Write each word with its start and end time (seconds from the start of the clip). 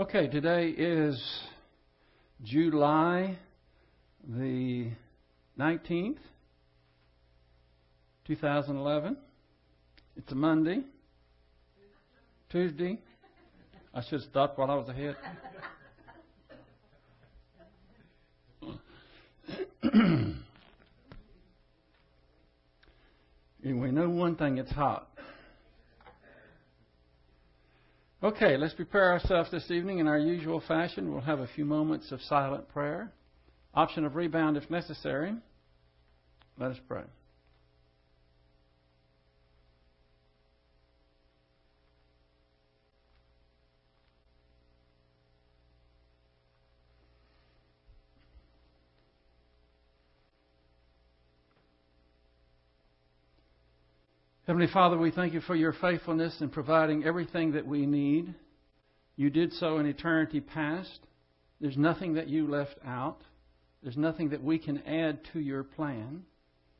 Okay, 0.00 0.28
today 0.28 0.70
is 0.70 1.22
July 2.42 3.36
the 4.26 4.88
19th, 5.58 6.16
2011. 8.26 9.18
It's 10.16 10.32
a 10.32 10.34
Monday. 10.34 10.84
Tuesday. 12.48 12.98
I 13.92 14.00
should 14.00 14.22
have 14.22 14.22
stopped 14.22 14.58
while 14.58 14.70
I 14.70 14.74
was 14.76 14.88
ahead. 14.88 15.16
and 19.82 20.42
we 23.62 23.90
know 23.90 24.08
one 24.08 24.36
thing 24.36 24.56
it's 24.56 24.72
hot. 24.72 25.09
Okay, 28.22 28.58
let's 28.58 28.74
prepare 28.74 29.12
ourselves 29.12 29.50
this 29.50 29.70
evening 29.70 29.98
in 29.98 30.06
our 30.06 30.18
usual 30.18 30.60
fashion. 30.68 31.10
We'll 31.10 31.22
have 31.22 31.40
a 31.40 31.48
few 31.54 31.64
moments 31.64 32.12
of 32.12 32.20
silent 32.20 32.68
prayer. 32.68 33.10
Option 33.72 34.04
of 34.04 34.14
rebound 34.14 34.58
if 34.58 34.68
necessary. 34.68 35.34
Let 36.58 36.72
us 36.72 36.76
pray. 36.86 37.04
Heavenly 54.50 54.72
Father, 54.72 54.98
we 54.98 55.12
thank 55.12 55.32
you 55.32 55.40
for 55.42 55.54
your 55.54 55.74
faithfulness 55.74 56.40
in 56.40 56.48
providing 56.48 57.04
everything 57.04 57.52
that 57.52 57.64
we 57.64 57.86
need. 57.86 58.34
You 59.14 59.30
did 59.30 59.52
so 59.52 59.78
in 59.78 59.86
eternity 59.86 60.40
past. 60.40 61.06
There's 61.60 61.76
nothing 61.76 62.14
that 62.14 62.26
you 62.26 62.48
left 62.48 62.74
out. 62.84 63.20
There's 63.80 63.96
nothing 63.96 64.30
that 64.30 64.42
we 64.42 64.58
can 64.58 64.78
add 64.88 65.20
to 65.32 65.38
your 65.38 65.62
plan. 65.62 66.24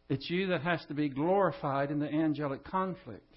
It's 0.09 0.29
you 0.29 0.49
that 0.49 0.63
has 0.63 0.85
to 0.87 0.95
be 0.95 1.09
glorified 1.09 1.93
in 1.93 2.01
the 2.01 2.13
angelic 2.13 2.65
conflict. 2.65 3.37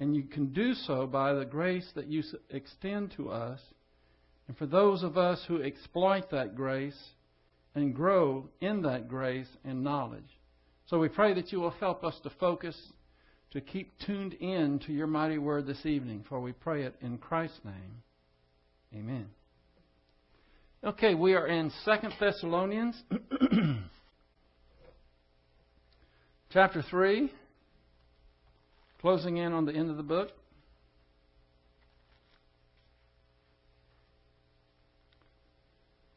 And 0.00 0.14
you 0.14 0.24
can 0.24 0.52
do 0.52 0.74
so 0.74 1.06
by 1.06 1.32
the 1.32 1.46
grace 1.46 1.90
that 1.94 2.08
you 2.08 2.22
extend 2.50 3.14
to 3.16 3.30
us. 3.30 3.60
And 4.48 4.58
for 4.58 4.66
those 4.66 5.02
of 5.02 5.16
us 5.16 5.42
who 5.48 5.62
exploit 5.62 6.30
that 6.30 6.56
grace 6.56 7.02
and 7.74 7.94
grow 7.94 8.50
in 8.60 8.82
that 8.82 9.08
grace 9.08 9.48
and 9.64 9.82
knowledge. 9.82 10.28
So 10.88 10.98
we 10.98 11.08
pray 11.08 11.32
that 11.32 11.52
you 11.52 11.60
will 11.60 11.70
help 11.70 12.04
us 12.04 12.20
to 12.22 12.30
focus 12.38 12.76
to 13.52 13.60
keep 13.60 13.92
tuned 14.04 14.34
in 14.34 14.80
to 14.86 14.92
your 14.92 15.06
mighty 15.06 15.38
word 15.38 15.66
this 15.66 15.86
evening, 15.86 16.24
for 16.28 16.40
we 16.40 16.52
pray 16.52 16.82
it 16.82 16.94
in 17.00 17.18
Christ's 17.18 17.60
name. 17.64 18.02
Amen. 18.94 19.26
Okay, 20.84 21.14
we 21.14 21.34
are 21.34 21.46
in 21.46 21.72
Second 21.84 22.12
Thessalonians, 22.20 23.00
chapter 26.52 26.82
3, 26.82 27.32
closing 29.00 29.38
in 29.38 29.52
on 29.52 29.64
the 29.64 29.72
end 29.72 29.90
of 29.90 29.96
the 29.96 30.02
book. 30.02 30.30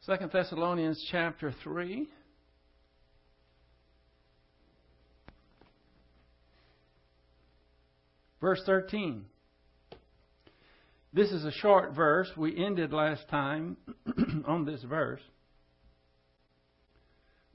Second 0.02 0.32
Thessalonians 0.32 1.06
chapter 1.10 1.54
3. 1.62 2.08
Verse 8.40 8.62
13. 8.64 9.24
This 11.12 11.30
is 11.32 11.44
a 11.44 11.52
short 11.52 11.94
verse. 11.94 12.30
We 12.36 12.56
ended 12.64 12.92
last 12.92 13.28
time 13.28 13.76
on 14.46 14.64
this 14.64 14.82
verse. 14.82 15.20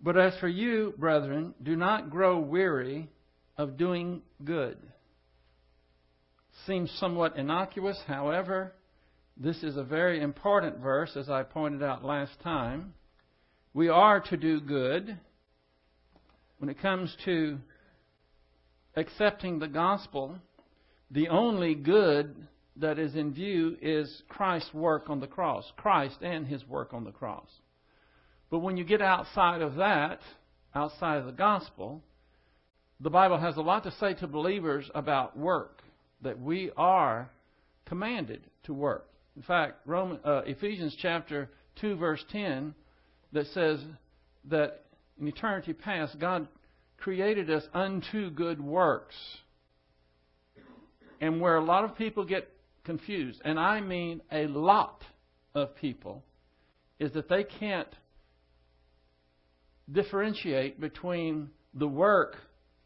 But 0.02 0.18
as 0.18 0.38
for 0.40 0.48
you, 0.48 0.94
brethren, 0.98 1.56
do 1.64 1.76
not 1.76 2.10
grow 2.10 2.38
weary 2.38 3.10
of 3.58 3.78
doing 3.78 4.22
good. 4.44 4.78
Seems 6.68 6.92
somewhat 7.00 7.38
innocuous, 7.38 8.00
however, 8.06 8.74
this 9.38 9.64
is 9.64 9.78
a 9.78 9.84
very 9.84 10.22
important 10.22 10.80
verse, 10.80 11.12
as 11.16 11.30
I 11.30 11.44
pointed 11.44 11.84
out 11.84 12.06
last 12.06 12.40
time. 12.42 12.94
We 13.74 13.90
are 13.90 14.22
to 14.22 14.38
do 14.38 14.62
good. 14.62 15.18
When 16.60 16.70
it 16.70 16.82
comes 16.82 17.16
to 17.26 17.58
accepting 18.96 19.60
the 19.60 19.68
gospel, 19.68 20.38
the 21.12 21.30
only 21.30 21.76
good 21.76 22.36
that 22.78 23.00
is 23.00 23.16
in 23.16 23.34
view 23.34 23.78
is 23.82 24.24
Christ's 24.28 24.74
work 24.74 25.10
on 25.10 25.20
the 25.20 25.28
cross, 25.28 25.72
Christ 25.78 26.18
and 26.22 26.46
his 26.46 26.66
work 26.68 26.94
on 26.94 27.04
the 27.04 27.12
cross. 27.12 27.50
But 28.50 28.60
when 28.60 28.78
you 28.78 28.84
get 28.84 29.02
outside 29.02 29.62
of 29.62 29.76
that, 29.76 30.20
outside 30.74 31.18
of 31.18 31.26
the 31.26 31.32
gospel, 31.32 32.02
the 33.00 33.10
Bible 33.10 33.38
has 33.38 33.58
a 33.58 33.62
lot 33.62 33.84
to 33.84 33.92
say 33.92 34.14
to 34.16 34.28
believers 34.28 34.90
about 34.94 35.38
work, 35.38 35.82
that 36.22 36.40
we 36.40 36.72
are 36.76 37.30
commanded 37.86 38.42
to 38.64 38.74
work. 38.74 39.08
In 39.36 39.42
fact, 39.42 39.80
Roman, 39.86 40.20
uh, 40.24 40.42
Ephesians 40.46 40.96
chapter 41.02 41.50
2, 41.82 41.96
verse 41.96 42.24
10, 42.32 42.74
that 43.34 43.48
says 43.48 43.80
that 44.46 44.86
in 45.20 45.28
eternity 45.28 45.74
past, 45.74 46.20
God 46.20 46.48
created 46.98 47.50
us 47.50 47.64
unto 47.74 48.30
good 48.30 48.62
works 48.62 49.16
and 51.22 51.42
where 51.42 51.58
a 51.58 51.64
lot 51.64 51.84
of 51.84 51.98
people 51.98 52.26
get 52.26 52.50
confused, 52.84 53.42
and 53.44 53.60
I 53.60 53.82
mean 53.82 54.22
a 54.32 54.48
lot 54.48 55.04
of 55.54 55.76
people, 55.76 56.24
is 57.00 57.12
that 57.14 57.30
they 57.30 57.44
can't 57.44 57.88
differentiate 59.92 60.80
between 60.80 61.50
the 61.74 61.88
work 61.88 62.38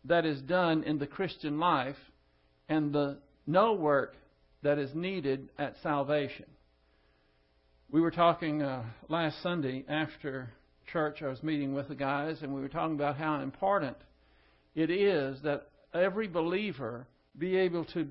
that 0.05 0.25
is 0.25 0.41
done 0.41 0.83
in 0.83 0.97
the 0.97 1.07
Christian 1.07 1.59
life 1.59 1.95
and 2.67 2.93
the 2.93 3.17
no 3.45 3.73
work 3.73 4.15
that 4.63 4.77
is 4.77 4.93
needed 4.93 5.49
at 5.57 5.75
salvation. 5.81 6.45
We 7.91 8.01
were 8.01 8.11
talking 8.11 8.61
uh, 8.61 8.83
last 9.07 9.41
Sunday 9.41 9.83
after 9.87 10.51
church, 10.91 11.21
I 11.21 11.27
was 11.27 11.41
meeting 11.43 11.73
with 11.73 11.87
the 11.87 11.95
guys, 11.95 12.37
and 12.41 12.53
we 12.53 12.61
were 12.61 12.69
talking 12.69 12.95
about 12.95 13.15
how 13.15 13.41
important 13.41 13.97
it 14.75 14.89
is 14.89 15.39
that 15.43 15.69
every 15.93 16.27
believer 16.27 17.07
be 17.39 17.57
able 17.57 17.85
to 17.85 18.07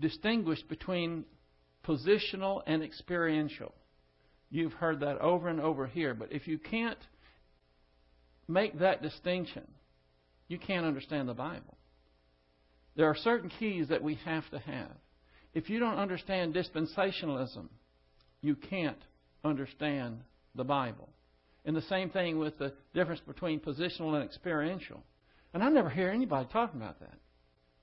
distinguish 0.00 0.62
between 0.62 1.24
positional 1.86 2.62
and 2.66 2.82
experiential. 2.82 3.74
You've 4.50 4.72
heard 4.72 5.00
that 5.00 5.18
over 5.18 5.48
and 5.48 5.60
over 5.60 5.86
here, 5.86 6.14
but 6.14 6.32
if 6.32 6.46
you 6.46 6.58
can't 6.58 6.98
make 8.48 8.78
that 8.80 9.02
distinction, 9.02 9.66
you 10.48 10.58
can't 10.58 10.86
understand 10.86 11.28
the 11.28 11.34
Bible. 11.34 11.76
There 12.96 13.06
are 13.06 13.16
certain 13.16 13.50
keys 13.58 13.88
that 13.88 14.02
we 14.02 14.16
have 14.24 14.48
to 14.50 14.58
have. 14.58 14.90
If 15.54 15.70
you 15.70 15.78
don't 15.78 15.98
understand 15.98 16.54
dispensationalism, 16.54 17.68
you 18.40 18.56
can't 18.56 18.98
understand 19.44 20.20
the 20.54 20.64
Bible. 20.64 21.08
And 21.64 21.76
the 21.76 21.82
same 21.82 22.10
thing 22.10 22.38
with 22.38 22.58
the 22.58 22.72
difference 22.94 23.20
between 23.26 23.60
positional 23.60 24.14
and 24.14 24.24
experiential. 24.24 25.02
And 25.54 25.62
I 25.62 25.68
never 25.68 25.88
hear 25.88 26.10
anybody 26.10 26.48
talking 26.52 26.80
about 26.80 27.00
that. 27.00 27.14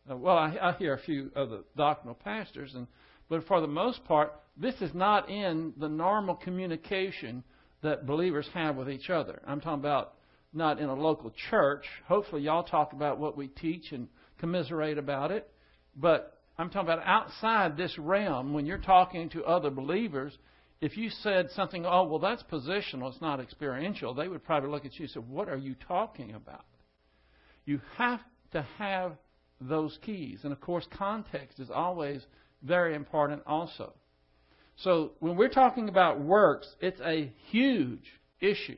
Uh, 0.10 0.16
well, 0.16 0.38
I, 0.38 0.58
I 0.62 0.74
hear 0.78 0.94
a 0.94 1.00
few 1.00 1.32
of 1.36 1.50
the 1.50 1.64
doctrinal 1.76 2.16
pastors, 2.16 2.74
and 2.76 2.88
but 3.30 3.46
for 3.48 3.62
the 3.62 3.68
most 3.68 4.04
part, 4.06 4.34
this 4.58 4.76
is 4.82 4.94
not 4.94 5.30
in 5.30 5.74
the 5.78 5.90
normal 5.90 6.36
communication 6.36 7.44
that 7.82 8.06
believers 8.06 8.48
have 8.54 8.76
with 8.76 8.90
each 8.90 9.10
other. 9.10 9.42
I'm 9.48 9.62
talking 9.62 9.80
about 9.80 10.16
not 10.52 10.80
in 10.80 10.90
a 10.90 10.96
local 10.96 11.32
church. 11.50 11.86
Hopefully, 12.08 12.42
y'all 12.42 12.64
talk 12.64 12.94
about 12.94 13.20
what 13.20 13.38
we 13.38 13.48
teach 13.48 13.92
and 13.92 14.08
commiserate 14.40 14.98
about 14.98 15.32
it. 15.32 15.50
But 15.96 16.40
I'm 16.58 16.70
talking 16.70 16.92
about 16.92 17.06
outside 17.06 17.78
this 17.78 17.98
realm, 17.98 18.54
when 18.54 18.66
you're 18.66 18.78
talking 18.78 19.30
to 19.30 19.44
other 19.46 19.70
believers, 19.70 20.38
if 20.82 20.98
you 20.98 21.10
said 21.10 21.50
something, 21.56 21.86
oh, 21.86 22.04
well, 22.04 22.20
that's 22.20 22.44
positional, 22.44 23.12
it's 23.12 23.22
not 23.22 23.40
experiential, 23.40 24.14
they 24.14 24.28
would 24.28 24.44
probably 24.44 24.70
look 24.70 24.86
at 24.86 24.96
you 24.96 25.04
and 25.04 25.12
say, 25.12 25.20
what 25.20 25.50
are 25.50 25.58
you 25.58 25.76
talking 25.88 26.34
about? 26.34 26.66
You 27.66 27.82
have 27.98 28.22
to 28.52 28.66
have 28.78 29.14
those 29.62 29.98
keys. 30.02 30.40
And 30.44 30.54
of 30.54 30.62
course, 30.62 30.86
context 30.98 31.60
is 31.60 31.70
always 31.70 32.26
very 32.64 32.96
important 32.96 33.44
also. 33.46 33.94
So 34.78 35.12
when 35.20 35.36
we're 35.36 35.50
talking 35.50 35.90
about 35.90 36.22
works, 36.22 36.68
it's 36.80 37.02
a 37.02 37.32
huge 37.48 38.06
issue 38.40 38.78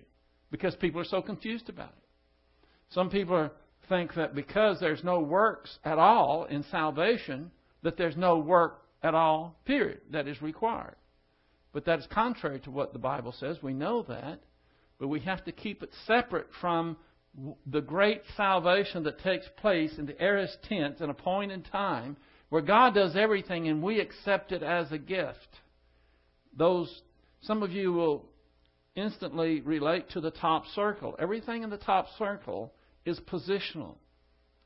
because 0.50 0.76
people 0.76 1.00
are 1.00 1.06
so 1.06 1.22
confused 1.22 1.70
about 1.70 1.90
it. 1.90 2.68
Some 2.90 3.10
people 3.10 3.50
think 3.88 4.16
that 4.16 4.36
because 4.36 4.80
there's 4.80 5.04
no 5.04 5.20
works 5.20 5.78
at 5.86 5.98
all 5.98 6.46
in 6.46 6.64
salvation, 6.72 7.52
that 7.84 7.98
there's 7.98 8.18
no 8.18 8.38
work 8.38 8.82
at 9.04 9.14
all, 9.14 9.56
period, 9.66 10.02
that 10.12 10.28
is 10.28 10.42
required. 10.42 10.96
But 11.74 11.86
that 11.86 12.00
is 12.00 12.08
contrary 12.12 12.60
to 12.62 12.72
what 12.72 12.94
the 12.94 13.00
Bible 13.00 13.34
says. 13.40 13.58
We 13.62 13.74
know 13.74 14.04
that. 14.04 14.42
But 15.00 15.08
we 15.08 15.22
have 15.22 15.44
to 15.46 15.52
keep 15.52 15.82
it 15.82 15.90
separate 16.06 16.48
from 16.60 16.98
the 17.66 17.82
great 17.82 18.22
salvation 18.36 19.04
that 19.04 19.20
takes 19.20 19.48
place 19.58 19.98
in 19.98 20.06
the 20.06 20.22
aorist 20.22 20.58
tense 20.68 21.00
in 21.00 21.10
a 21.10 21.14
point 21.14 21.52
in 21.52 21.64
time 21.64 22.18
where 22.50 22.62
God 22.62 22.94
does 22.94 23.16
everything 23.16 23.68
and 23.68 23.82
we 23.82 24.00
accept 24.00 24.52
it 24.52 24.62
as 24.62 24.92
a 24.92 24.98
gift. 24.98 25.60
Those 26.58 27.02
Some 27.42 27.64
of 27.64 27.72
you 27.72 27.94
will 27.94 28.26
instantly 28.96 29.62
relate 29.62 30.10
to 30.12 30.22
the 30.22 30.32
top 30.32 30.66
circle. 30.76 31.16
Everything 31.18 31.64
in 31.64 31.70
the 31.70 31.78
top 31.78 32.08
circle 32.18 32.74
is 33.06 33.20
positional 33.22 33.96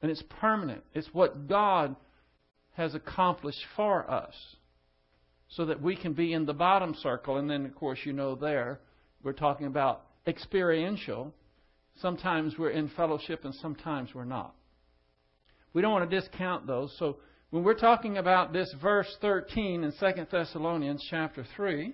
and 0.01 0.11
it's 0.11 0.23
permanent. 0.41 0.83
It's 0.93 1.09
what 1.13 1.47
God 1.47 1.95
has 2.73 2.95
accomplished 2.95 3.63
for 3.75 4.09
us 4.09 4.33
so 5.49 5.65
that 5.65 5.81
we 5.81 5.95
can 5.95 6.13
be 6.13 6.33
in 6.33 6.45
the 6.45 6.53
bottom 6.53 6.95
circle. 7.01 7.37
And 7.37 7.49
then, 7.49 7.65
of 7.65 7.75
course, 7.75 7.99
you 8.03 8.13
know 8.13 8.35
there, 8.35 8.79
we're 9.23 9.33
talking 9.33 9.67
about 9.67 10.01
experiential. 10.27 11.33
Sometimes 12.01 12.57
we're 12.57 12.71
in 12.71 12.89
fellowship 12.89 13.45
and 13.45 13.55
sometimes 13.55 14.13
we're 14.13 14.25
not. 14.25 14.53
We 15.73 15.81
don't 15.81 15.91
want 15.91 16.09
to 16.09 16.21
discount 16.21 16.67
those. 16.67 16.93
So 16.99 17.17
when 17.49 17.63
we're 17.63 17.73
talking 17.73 18.17
about 18.17 18.53
this 18.53 18.73
verse 18.81 19.13
13 19.21 19.83
in 19.83 19.91
2 19.91 20.25
Thessalonians 20.31 21.05
chapter 21.09 21.45
3, 21.55 21.93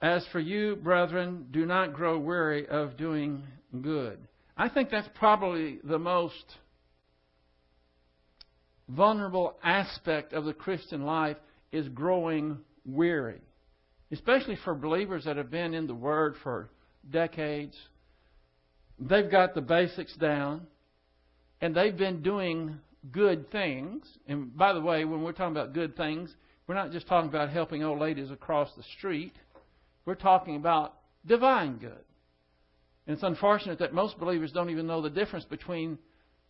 as 0.00 0.26
for 0.32 0.40
you, 0.40 0.76
brethren, 0.76 1.46
do 1.50 1.64
not 1.64 1.94
grow 1.94 2.18
weary 2.18 2.68
of 2.68 2.96
doing 2.96 3.42
good. 3.80 4.18
I 4.56 4.68
think 4.68 4.90
that's 4.90 5.08
probably 5.14 5.78
the 5.82 5.98
most 5.98 6.44
vulnerable 8.88 9.56
aspect 9.64 10.32
of 10.32 10.44
the 10.44 10.52
Christian 10.52 11.04
life 11.04 11.38
is 11.72 11.88
growing 11.88 12.58
weary. 12.84 13.40
Especially 14.12 14.56
for 14.62 14.74
believers 14.74 15.24
that 15.24 15.36
have 15.36 15.50
been 15.50 15.74
in 15.74 15.86
the 15.86 15.94
Word 15.94 16.34
for 16.42 16.68
decades. 17.10 17.76
They've 18.98 19.30
got 19.30 19.54
the 19.54 19.60
basics 19.60 20.14
down, 20.16 20.66
and 21.60 21.74
they've 21.74 21.96
been 21.96 22.22
doing 22.22 22.78
good 23.10 23.50
things. 23.50 24.06
And 24.26 24.56
by 24.56 24.72
the 24.72 24.80
way, 24.80 25.04
when 25.04 25.22
we're 25.22 25.32
talking 25.32 25.56
about 25.56 25.72
good 25.74 25.96
things, 25.96 26.34
we're 26.66 26.74
not 26.74 26.92
just 26.92 27.06
talking 27.06 27.28
about 27.28 27.50
helping 27.50 27.82
old 27.82 27.98
ladies 27.98 28.30
across 28.30 28.70
the 28.76 28.84
street. 28.96 29.34
We're 30.06 30.14
talking 30.14 30.56
about 30.56 30.94
divine 31.26 31.76
good. 31.78 32.04
And 33.06 33.14
it's 33.14 33.22
unfortunate 33.22 33.78
that 33.80 33.92
most 33.92 34.18
believers 34.18 34.52
don't 34.52 34.70
even 34.70 34.86
know 34.86 35.02
the 35.02 35.10
difference 35.10 35.44
between 35.44 35.98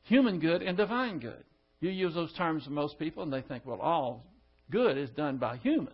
human 0.02 0.38
good 0.38 0.62
and 0.62 0.76
divine 0.76 1.18
good. 1.18 1.44
You 1.80 1.90
use 1.90 2.14
those 2.14 2.32
terms 2.34 2.64
to 2.64 2.70
most 2.70 2.98
people, 2.98 3.22
and 3.22 3.32
they 3.32 3.42
think, 3.42 3.66
well, 3.66 3.80
all 3.80 4.24
good 4.70 4.96
is 4.96 5.10
done 5.10 5.38
by 5.38 5.56
humans. 5.56 5.90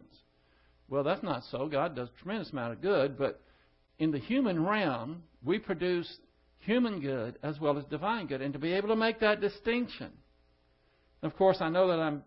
Well, 0.89 1.03
that's 1.03 1.23
not 1.23 1.45
so. 1.51 1.69
God 1.69 1.97
does 1.97 2.09
a 2.09 2.23
tremendous 2.23 2.51
amount 2.51 2.73
of 2.75 2.83
good, 2.83 3.17
but 3.17 3.41
in 4.01 4.11
the 4.11 4.19
human 4.19 4.65
realm, 4.65 5.23
we 5.45 5.59
produce 5.59 6.19
human 6.59 7.01
good 7.01 7.39
as 7.43 7.61
well 7.61 7.79
as 7.79 7.85
divine 7.85 8.27
good. 8.27 8.41
And 8.41 8.53
to 8.55 8.59
be 8.59 8.73
able 8.73 8.89
to 8.89 8.97
make 8.97 9.21
that 9.21 9.41
distinction, 9.41 10.11
of 11.23 11.37
course, 11.37 11.59
I 11.61 11.69
know 11.69 11.87
that 11.89 12.01
I'm 12.01 12.25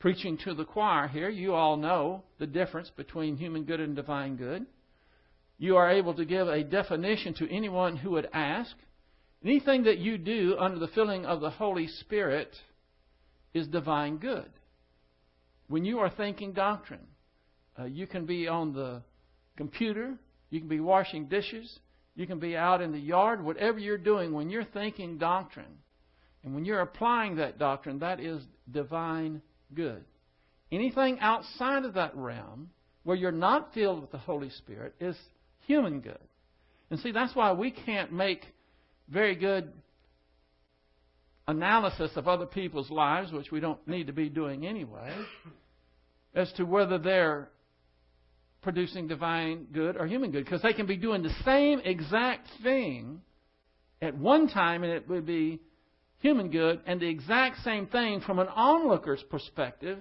preaching 0.00 0.38
to 0.38 0.54
the 0.54 0.64
choir 0.64 1.06
here. 1.06 1.28
You 1.28 1.54
all 1.54 1.76
know 1.76 2.24
the 2.38 2.46
difference 2.46 2.90
between 2.96 3.36
human 3.36 3.64
good 3.64 3.78
and 3.78 3.94
divine 3.94 4.36
good. 4.36 4.66
You 5.58 5.76
are 5.76 5.90
able 5.90 6.14
to 6.14 6.24
give 6.24 6.48
a 6.48 6.64
definition 6.64 7.34
to 7.34 7.54
anyone 7.54 7.96
who 7.96 8.12
would 8.12 8.28
ask. 8.32 8.74
Anything 9.44 9.84
that 9.84 9.98
you 9.98 10.16
do 10.16 10.56
under 10.58 10.78
the 10.78 10.88
filling 10.88 11.26
of 11.26 11.40
the 11.40 11.50
Holy 11.50 11.88
Spirit 11.88 12.56
is 13.52 13.68
divine 13.68 14.16
good. 14.16 14.50
When 15.68 15.84
you 15.84 15.98
are 15.98 16.10
thinking 16.10 16.52
doctrine, 16.52 17.06
uh, 17.78 17.84
you 17.84 18.06
can 18.06 18.24
be 18.24 18.48
on 18.48 18.72
the 18.72 19.02
computer, 19.56 20.16
you 20.52 20.60
can 20.60 20.68
be 20.68 20.80
washing 20.80 21.28
dishes, 21.28 21.78
you 22.14 22.26
can 22.26 22.38
be 22.38 22.54
out 22.54 22.82
in 22.82 22.92
the 22.92 22.98
yard, 22.98 23.42
whatever 23.42 23.78
you're 23.78 23.96
doing, 23.96 24.34
when 24.34 24.50
you're 24.50 24.66
thinking 24.66 25.16
doctrine, 25.16 25.78
and 26.44 26.54
when 26.54 26.66
you're 26.66 26.82
applying 26.82 27.36
that 27.36 27.58
doctrine, 27.58 28.00
that 28.00 28.20
is 28.20 28.42
divine 28.70 29.40
good. 29.74 30.04
Anything 30.70 31.18
outside 31.20 31.86
of 31.86 31.94
that 31.94 32.14
realm, 32.14 32.68
where 33.02 33.16
you're 33.16 33.32
not 33.32 33.72
filled 33.72 34.02
with 34.02 34.12
the 34.12 34.18
Holy 34.18 34.50
Spirit, 34.50 34.94
is 35.00 35.16
human 35.66 36.00
good. 36.00 36.18
And 36.90 37.00
see, 37.00 37.12
that's 37.12 37.34
why 37.34 37.52
we 37.52 37.70
can't 37.70 38.12
make 38.12 38.44
very 39.08 39.34
good 39.34 39.72
analysis 41.48 42.10
of 42.14 42.28
other 42.28 42.46
people's 42.46 42.90
lives, 42.90 43.32
which 43.32 43.50
we 43.50 43.60
don't 43.60 43.88
need 43.88 44.08
to 44.08 44.12
be 44.12 44.28
doing 44.28 44.66
anyway, 44.66 45.14
as 46.34 46.52
to 46.58 46.64
whether 46.64 46.98
they're 46.98 47.48
producing 48.62 49.08
divine 49.08 49.66
good 49.72 49.96
or 49.96 50.06
human 50.06 50.30
good. 50.30 50.44
Because 50.44 50.62
they 50.62 50.72
can 50.72 50.86
be 50.86 50.96
doing 50.96 51.22
the 51.22 51.34
same 51.44 51.80
exact 51.84 52.48
thing 52.62 53.20
at 54.00 54.16
one 54.16 54.48
time, 54.48 54.82
and 54.82 54.92
it 54.92 55.08
would 55.08 55.26
be 55.26 55.60
human 56.18 56.50
good, 56.50 56.80
and 56.86 57.00
the 57.00 57.08
exact 57.08 57.62
same 57.62 57.86
thing 57.86 58.20
from 58.20 58.38
an 58.38 58.48
onlooker's 58.48 59.22
perspective, 59.30 59.98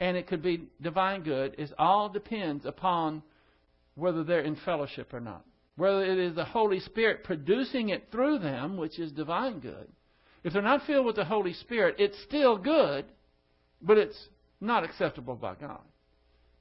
and 0.00 0.16
it 0.16 0.26
could 0.26 0.42
be 0.42 0.68
divine 0.82 1.22
good. 1.22 1.54
It 1.58 1.72
all 1.78 2.08
depends 2.08 2.66
upon 2.66 3.22
whether 3.94 4.24
they're 4.24 4.40
in 4.40 4.56
fellowship 4.64 5.14
or 5.14 5.20
not. 5.20 5.44
Whether 5.76 6.04
it 6.04 6.18
is 6.18 6.34
the 6.34 6.44
Holy 6.44 6.80
Spirit 6.80 7.24
producing 7.24 7.88
it 7.88 8.08
through 8.12 8.40
them, 8.40 8.76
which 8.76 8.98
is 8.98 9.12
divine 9.12 9.60
good, 9.60 9.88
if 10.42 10.52
they're 10.52 10.62
not 10.62 10.86
filled 10.86 11.06
with 11.06 11.16
the 11.16 11.24
Holy 11.24 11.54
Spirit, 11.54 11.96
it's 11.98 12.20
still 12.24 12.56
good, 12.58 13.06
but 13.80 13.98
it's 13.98 14.28
not 14.60 14.84
acceptable 14.84 15.34
by 15.34 15.54
God. 15.54 15.80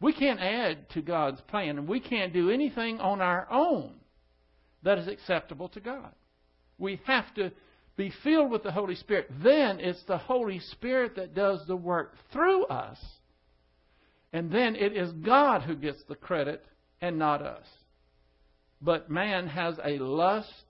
We 0.04 0.12
can't 0.12 0.42
add 0.42 0.90
to 0.90 1.02
God's 1.02 1.40
plan, 1.48 1.78
and 1.78 1.88
we 1.88 2.02
can't 2.02 2.34
do 2.34 2.50
anything 2.50 3.00
on 3.00 3.22
our 3.22 3.48
own 3.50 3.94
that 4.84 4.98
is 4.98 5.08
acceptable 5.08 5.70
to 5.70 5.80
God. 5.80 6.12
We 6.78 7.00
have 7.06 7.34
to 7.36 7.54
be 7.96 8.12
filled 8.22 8.52
with 8.52 8.64
the 8.64 8.72
Holy 8.74 8.96
Spirit. 8.96 9.32
Then 9.42 9.80
it's 9.80 10.04
the 10.04 10.18
Holy 10.18 10.60
Spirit 10.60 11.16
that 11.16 11.34
does 11.34 11.66
the 11.68 11.78
work 11.78 12.16
through 12.34 12.66
us. 12.66 12.98
And 14.34 14.52
then 14.52 14.76
it 14.76 14.92
is 14.92 15.10
God 15.14 15.62
who 15.62 15.74
gets 15.74 16.04
the 16.10 16.16
credit 16.16 16.66
and 17.00 17.18
not 17.18 17.42
us. 17.42 17.66
But 18.82 19.10
man 19.10 19.48
has 19.48 19.76
a 19.86 20.00
lust 20.00 20.66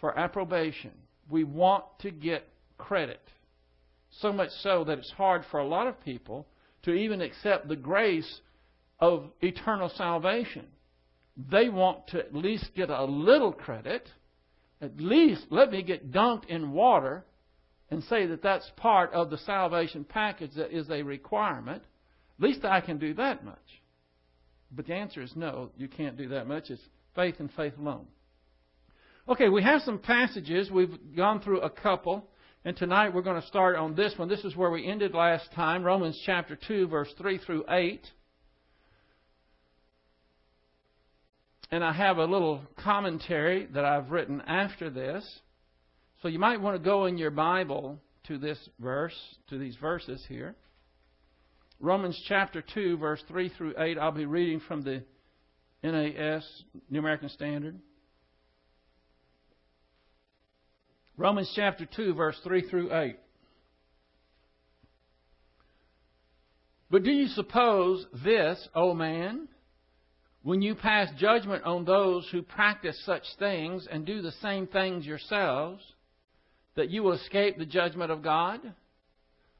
for 0.00 0.16
approbation 0.16 0.92
we 1.28 1.42
want 1.42 1.86
to 2.02 2.12
get 2.12 2.46
credit. 2.78 3.20
So 4.20 4.32
much 4.32 4.50
so 4.62 4.84
that 4.84 4.98
it's 4.98 5.10
hard 5.10 5.42
for 5.50 5.58
a 5.58 5.66
lot 5.66 5.88
of 5.88 6.00
people 6.04 6.46
to 6.84 6.92
even 6.92 7.20
accept 7.20 7.66
the 7.66 7.74
grace 7.74 8.40
of 9.00 9.30
eternal 9.40 9.88
salvation. 9.96 10.66
They 11.50 11.68
want 11.68 12.08
to 12.08 12.18
at 12.18 12.34
least 12.34 12.70
get 12.74 12.90
a 12.90 13.04
little 13.04 13.52
credit. 13.52 14.08
At 14.80 14.98
least 14.98 15.46
let 15.50 15.70
me 15.70 15.82
get 15.82 16.12
dunked 16.12 16.46
in 16.46 16.72
water 16.72 17.24
and 17.90 18.04
say 18.04 18.26
that 18.26 18.42
that's 18.42 18.70
part 18.76 19.12
of 19.12 19.30
the 19.30 19.38
salvation 19.38 20.04
package 20.04 20.52
that 20.56 20.76
is 20.76 20.88
a 20.90 21.02
requirement. 21.02 21.82
At 22.38 22.44
least 22.44 22.64
I 22.64 22.80
can 22.80 22.98
do 22.98 23.14
that 23.14 23.44
much. 23.44 23.58
But 24.70 24.86
the 24.86 24.94
answer 24.94 25.22
is 25.22 25.32
no, 25.34 25.70
you 25.76 25.88
can't 25.88 26.16
do 26.16 26.28
that 26.28 26.46
much. 26.46 26.70
It's 26.70 26.82
faith 27.14 27.36
and 27.38 27.50
faith 27.52 27.74
alone. 27.78 28.06
Okay, 29.28 29.48
we 29.48 29.62
have 29.62 29.82
some 29.82 29.98
passages. 29.98 30.70
We've 30.70 30.96
gone 31.16 31.40
through 31.40 31.60
a 31.60 31.70
couple. 31.70 32.28
And 32.64 32.76
tonight 32.76 33.14
we're 33.14 33.22
going 33.22 33.40
to 33.40 33.46
start 33.48 33.76
on 33.76 33.94
this 33.94 34.12
one. 34.16 34.28
This 34.28 34.44
is 34.44 34.54
where 34.54 34.70
we 34.70 34.86
ended 34.86 35.14
last 35.14 35.50
time 35.54 35.82
Romans 35.82 36.20
chapter 36.26 36.58
2, 36.68 36.88
verse 36.88 37.12
3 37.16 37.38
through 37.38 37.64
8. 37.68 38.06
And 41.70 41.84
I 41.84 41.92
have 41.92 42.18
a 42.18 42.24
little 42.24 42.62
commentary 42.82 43.66
that 43.74 43.84
I've 43.84 44.10
written 44.10 44.40
after 44.40 44.90
this. 44.90 45.24
So 46.22 46.28
you 46.28 46.38
might 46.38 46.60
want 46.60 46.76
to 46.76 46.82
go 46.82 47.06
in 47.06 47.16
your 47.16 47.30
Bible 47.30 48.00
to 48.26 48.38
this 48.38 48.58
verse, 48.78 49.14
to 49.48 49.58
these 49.58 49.76
verses 49.76 50.24
here. 50.28 50.56
Romans 51.78 52.20
chapter 52.28 52.62
2, 52.74 52.98
verse 52.98 53.22
3 53.28 53.48
through 53.56 53.74
8. 53.78 53.98
I'll 53.98 54.12
be 54.12 54.26
reading 54.26 54.60
from 54.66 54.82
the 54.82 55.02
NAS, 55.82 56.44
New 56.90 56.98
American 56.98 57.28
Standard. 57.30 57.78
Romans 61.16 61.50
chapter 61.54 61.86
2, 61.86 62.14
verse 62.14 62.38
3 62.44 62.68
through 62.68 62.94
8. 62.94 63.16
But 66.90 67.04
do 67.04 67.12
you 67.12 67.28
suppose 67.28 68.04
this, 68.24 68.68
O 68.74 68.94
man, 68.94 69.48
when 70.42 70.62
you 70.62 70.74
pass 70.74 71.08
judgment 71.18 71.64
on 71.64 71.84
those 71.84 72.26
who 72.32 72.42
practice 72.42 73.00
such 73.04 73.24
things 73.38 73.86
and 73.90 74.06
do 74.06 74.22
the 74.22 74.32
same 74.42 74.66
things 74.66 75.04
yourselves, 75.04 75.82
that 76.76 76.88
you 76.88 77.02
will 77.02 77.12
escape 77.12 77.58
the 77.58 77.66
judgment 77.66 78.10
of 78.10 78.22
God? 78.22 78.60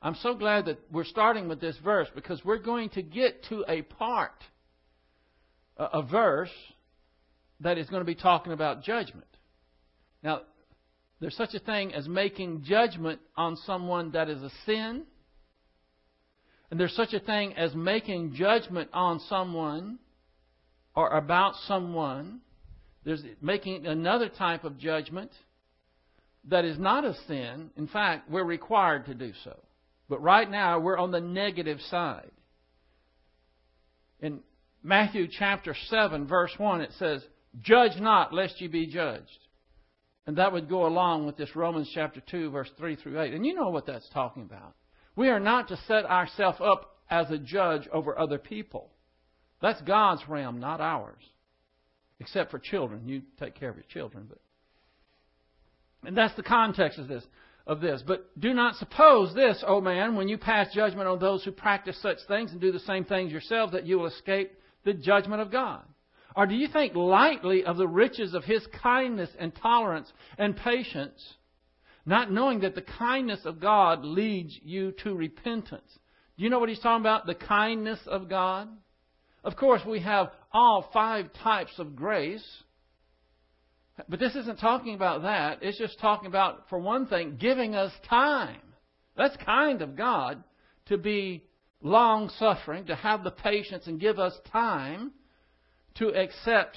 I'm 0.03 0.17
so 0.23 0.35
glad 0.35 0.67
that 0.67 0.79
we're 0.91 1.05
starting 1.05 1.49
with 1.49 1.61
this 1.61 1.77
verse 1.85 2.09
because 2.15 2.43
we're 2.45 2.59
going 2.59 2.89
to 2.91 3.03
get 3.03 3.45
to 3.51 3.65
a 3.69 3.83
part, 3.83 4.33
a 5.77 6.03
verse, 6.03 6.51
that 7.61 7.77
is 7.77 7.87
going 7.91 8.01
to 8.01 8.07
be 8.07 8.15
talking 8.15 8.55
about 8.55 8.83
judgment. 8.83 9.27
Now, 10.23 10.41
there's 11.21 11.37
such 11.37 11.53
a 11.53 11.59
thing 11.59 11.93
as 11.93 12.09
making 12.09 12.65
judgment 12.65 13.21
on 13.37 13.57
someone 13.67 14.13
that 14.13 14.31
is 14.31 14.43
a 14.43 14.51
sin. 14.65 15.03
And 16.71 16.81
there's 16.81 16.97
such 16.97 17.13
a 17.13 17.21
thing 17.21 17.55
as 17.57 17.75
making 17.75 18.35
judgment 18.35 18.89
on 18.95 19.21
someone 19.29 19.99
or 20.95 21.09
about 21.11 21.55
someone. 21.67 22.41
There's 23.05 23.23
making 23.41 23.87
another 23.87 24.29
type 24.29 24.65
of 24.65 24.79
judgment 24.79 25.31
that 26.49 26.65
is 26.65 26.79
not 26.79 27.05
a 27.05 27.15
sin. 27.27 27.71
In 27.77 27.87
fact, 27.87 28.31
we're 28.31 28.45
required 28.45 29.07
to 29.07 29.15
do 29.15 29.33
so. 29.45 29.59
But 30.09 30.23
right 30.23 30.51
now, 30.51 30.81
we're 30.81 30.99
on 30.99 31.13
the 31.13 31.21
negative 31.21 31.81
side. 31.83 32.31
In 34.21 34.41
Matthew 34.83 35.29
chapter 35.31 35.75
7, 35.89 36.27
verse 36.27 36.53
1, 36.57 36.81
it 36.81 36.91
says, 36.99 37.23
Judge 37.61 37.99
not, 38.01 38.33
lest 38.33 38.61
ye 38.61 38.69
be 38.69 38.87
judged. 38.87 39.39
And 40.27 40.37
that 40.37 40.53
would 40.53 40.69
go 40.69 40.87
along 40.87 41.27
with 41.27 41.37
this 41.37 41.57
Romans 41.57 41.91
chapter 41.95 42.21
2, 42.31 42.51
verse 42.51 42.71
3 42.79 42.97
through 42.97 43.21
8. 43.21 43.35
And 43.35 43.47
you 43.47 43.55
know 43.55 43.71
what 43.71 43.87
that's 43.87 44.09
talking 44.11 44.43
about. 44.43 44.75
We 45.17 45.29
are 45.29 45.41
not 45.41 45.69
to 45.69 45.77
set 45.89 46.05
ourselves 46.05 46.59
up 46.61 46.99
as 47.11 47.31
a 47.31 47.39
judge 47.39 47.89
over 47.93 48.19
other 48.19 48.39
people. 48.39 48.91
That's 49.61 49.81
God's 49.83 50.23
realm, 50.29 50.61
not 50.61 50.81
ours. 50.81 51.23
Except 52.19 52.51
for 52.51 52.59
children. 52.59 53.07
You 53.09 53.23
take 53.39 53.55
care 53.55 53.71
of 53.71 53.77
your 53.77 53.85
children. 53.89 54.27
But 54.29 54.39
and 56.07 56.17
that's 56.17 56.35
the 56.37 56.43
context 56.43 56.99
of 56.99 57.09
this 57.09 57.25
of 57.67 57.81
this. 57.81 58.03
But 58.07 58.29
do 58.39 58.53
not 58.55 58.77
suppose 58.77 59.35
this, 59.35 59.63
O 59.67 59.81
man, 59.81 60.17
when 60.17 60.29
you 60.29 60.39
pass 60.39 60.73
judgment 60.75 61.09
on 61.09 61.19
those 61.19 61.45
who 61.45 61.53
practice 61.53 62.01
such 62.01 62.19
things 62.27 62.53
and 62.53 62.61
do 62.61 62.73
the 62.73 62.81
same 62.81 63.05
things 63.05 63.33
yourselves, 63.33 63.73
that 63.73 63.87
you 63.87 63.99
will 63.99 64.07
escape 64.07 64.53
the 64.85 64.95
judgment 64.95 65.43
of 65.43 65.53
God. 65.53 65.83
Or 66.35 66.47
do 66.47 66.55
you 66.55 66.69
think 66.69 66.95
lightly 66.95 67.65
of 67.65 67.77
the 67.77 67.89
riches 67.89 68.35
of 68.35 68.45
his 68.45 68.67
kindness 68.83 69.31
and 69.39 69.55
tolerance 69.55 70.11
and 70.39 70.57
patience, 70.57 71.35
not 72.07 72.31
knowing 72.31 72.61
that 72.61 72.75
the 72.75 72.83
kindness 72.83 73.41
of 73.45 73.61
God 73.61 74.05
leads 74.05 74.59
you 74.63 74.93
to 75.03 75.15
repentance? 75.15 75.99
Do 76.39 76.45
you 76.45 76.51
know 76.51 76.59
what 76.59 76.69
he's 76.69 76.81
talking 76.81 77.03
about? 77.03 77.27
The 77.27 77.35
kindness 77.35 78.01
of 78.07 78.29
God? 78.29 78.69
Of 79.43 79.57
course, 79.57 79.83
we 79.87 80.01
have 80.01 80.31
all 80.53 80.91
five 80.93 81.33
types 81.43 81.73
of 81.79 81.97
grace. 81.97 82.45
But 84.09 84.21
this 84.21 84.35
isn't 84.35 84.59
talking 84.59 84.95
about 84.95 85.23
that. 85.23 85.59
It's 85.63 85.79
just 85.79 85.99
talking 85.99 86.27
about, 86.27 86.69
for 86.69 86.79
one 86.79 87.07
thing, 87.07 87.37
giving 87.39 87.75
us 87.75 87.93
time. 88.09 88.61
That's 89.17 89.37
kind 89.45 89.83
of 89.83 89.97
God 89.97 90.43
to 90.87 90.99
be 90.99 91.45
long 91.83 92.31
suffering, 92.39 92.87
to 92.87 92.95
have 92.95 93.25
the 93.25 93.31
patience 93.31 93.87
and 93.87 94.01
give 94.01 94.19
us 94.19 94.35
time 94.53 95.13
to 95.97 96.09
accept 96.09 96.77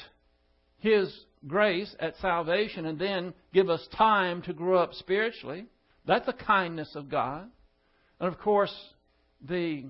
His 0.79 1.13
grace 1.48 1.93
at 2.00 2.15
salvation 2.17 2.86
and 2.86 2.98
then 2.98 3.34
give 3.53 3.70
us 3.70 3.86
time 3.96 4.41
to 4.43 4.53
grow 4.53 4.79
up 4.79 4.93
spiritually. 4.93 5.65
That's 6.05 6.25
the 6.25 6.34
kindness 6.34 6.96
of 6.96 7.10
God. 7.10 7.50
And 8.20 8.34
of 8.34 8.39
course, 8.39 8.74
the 9.41 9.86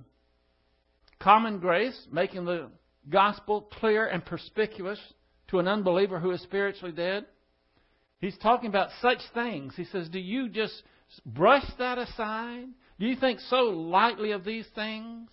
common 1.24 1.60
grace, 1.60 2.00
making 2.12 2.46
the 2.46 2.70
gospel 3.10 3.62
clear 3.80 4.08
and 4.08 4.26
perspicuous 4.26 5.00
to 5.48 5.60
an 5.60 5.68
unbeliever 5.68 6.20
who 6.20 6.32
is 6.32 6.42
spiritually 6.42 6.94
dead. 6.94 7.26
He's 8.20 8.38
talking 8.38 8.70
about 8.70 8.90
such 9.02 9.20
things. 9.34 9.74
He 9.76 9.86
says, 9.86 10.10
Do 10.10 10.20
you 10.20 10.50
just 10.50 10.84
brush 11.26 11.66
that 11.80 11.98
aside? 11.98 12.66
Do 13.00 13.06
you 13.06 13.16
think 13.16 13.40
so 13.40 13.64
lightly 13.64 14.32
of 14.32 14.44
these 14.44 14.68
things? 14.76 15.30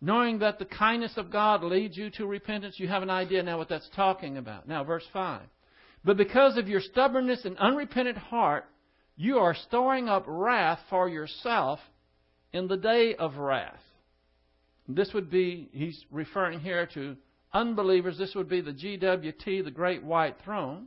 Knowing 0.00 0.40
that 0.40 0.58
the 0.58 0.64
kindness 0.64 1.14
of 1.16 1.32
God 1.32 1.64
leads 1.64 1.96
you 1.96 2.10
to 2.10 2.26
repentance, 2.26 2.78
you 2.78 2.88
have 2.88 3.02
an 3.02 3.10
idea 3.10 3.42
now 3.42 3.58
what 3.58 3.68
that's 3.68 3.88
talking 3.96 4.36
about. 4.36 4.68
Now, 4.68 4.84
verse 4.84 5.04
5. 5.12 5.42
But 6.04 6.16
because 6.16 6.56
of 6.56 6.68
your 6.68 6.80
stubbornness 6.80 7.44
and 7.44 7.56
unrepentant 7.58 8.18
heart, 8.18 8.66
you 9.16 9.38
are 9.38 9.54
storing 9.54 10.08
up 10.08 10.24
wrath 10.26 10.80
for 10.90 11.08
yourself 11.08 11.80
in 12.52 12.68
the 12.68 12.76
day 12.76 13.14
of 13.14 13.36
wrath. 13.36 13.80
This 14.88 15.12
would 15.14 15.30
be, 15.30 15.68
he's 15.72 16.04
referring 16.10 16.60
here 16.60 16.86
to 16.94 17.16
unbelievers. 17.52 18.18
This 18.18 18.34
would 18.34 18.48
be 18.48 18.60
the 18.60 18.72
GWT, 18.72 19.64
the 19.64 19.70
Great 19.70 20.02
White 20.04 20.36
Throne. 20.44 20.86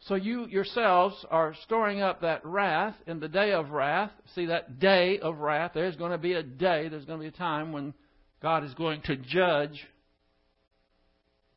So 0.00 0.16
you 0.16 0.46
yourselves 0.48 1.24
are 1.30 1.54
storing 1.62 2.00
up 2.00 2.22
that 2.22 2.44
wrath 2.44 2.96
in 3.06 3.20
the 3.20 3.28
day 3.28 3.52
of 3.52 3.70
wrath. 3.70 4.10
See 4.34 4.46
that 4.46 4.80
day 4.80 5.20
of 5.20 5.38
wrath? 5.38 5.72
There's 5.74 5.94
going 5.94 6.10
to 6.10 6.18
be 6.18 6.32
a 6.32 6.42
day, 6.42 6.88
there's 6.88 7.04
going 7.04 7.20
to 7.20 7.22
be 7.22 7.28
a 7.28 7.38
time 7.38 7.72
when 7.72 7.94
God 8.40 8.64
is 8.64 8.74
going 8.74 9.02
to 9.02 9.16
judge 9.16 9.86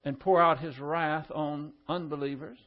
and 0.03 0.19
pour 0.19 0.39
out 0.39 0.59
his 0.59 0.77
wrath 0.77 1.25
on 1.33 1.73
unbelievers. 1.89 2.59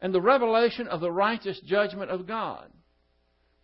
And 0.00 0.12
the 0.12 0.20
revelation 0.20 0.88
of 0.88 1.00
the 1.00 1.12
righteous 1.12 1.60
judgment 1.60 2.10
of 2.10 2.26
God 2.26 2.68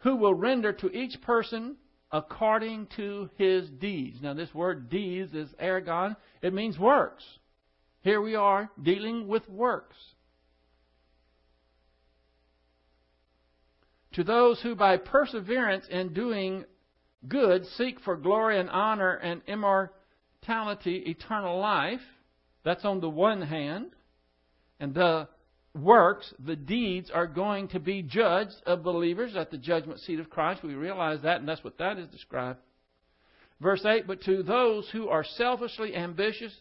who 0.03 0.17
will 0.17 0.35
render 0.35 0.73
to 0.73 0.91
each 0.91 1.21
person 1.23 1.77
according 2.11 2.89
to 2.97 3.31
his 3.37 3.69
deeds. 3.71 4.19
Now, 4.21 4.35
this 4.35 4.53
word 4.55 4.91
deeds 4.91 5.33
is 5.33 5.49
ergon, 5.61 6.17
it 6.43 6.53
means 6.53 6.79
works. 6.79 7.25
Here 8.03 8.21
we 8.21 8.35
are 8.35 8.71
dealing 8.83 9.29
with 9.29 9.49
works. 9.49 9.97
To 14.15 14.25
those 14.25 14.61
who 14.61 14.75
by 14.75 14.99
perseverance 14.99 15.87
in 15.89 16.13
doing 16.13 16.65
good 17.27 17.65
seek 17.77 18.01
for 18.01 18.17
glory 18.17 18.59
and 18.59 18.69
honor 18.69 19.15
and 19.15 19.41
immortality, 19.47 21.05
eternal 21.07 21.59
life, 21.59 22.01
that's 22.65 22.85
on 22.85 23.01
the 23.01 23.09
one 23.09 23.41
hand. 23.41 23.93
And 24.81 24.93
the 24.95 25.29
works, 25.75 26.33
the 26.45 26.57
deeds, 26.57 27.11
are 27.11 27.27
going 27.27 27.69
to 27.69 27.81
be 27.81 28.03
judged 28.03 28.57
of 28.67 28.83
believers 28.83 29.37
at 29.37 29.51
the 29.51 29.59
judgment 29.59 30.01
seat 30.01 30.21
of 30.21 30.31
Christ. 30.31 30.63
We 30.63 30.75
realize 30.75 31.23
that, 31.23 31.41
and 31.41 31.49
that's 31.49 31.65
what 31.65 31.79
that 31.79 31.99
is 31.99 32.09
described. 32.09 32.59
Verse 33.61 33.85
8 33.85 34.07
But 34.07 34.23
to 34.23 34.43
those 34.43 34.89
who 34.91 35.09
are 35.09 35.25
selfishly 35.25 35.95
ambitious 35.95 36.53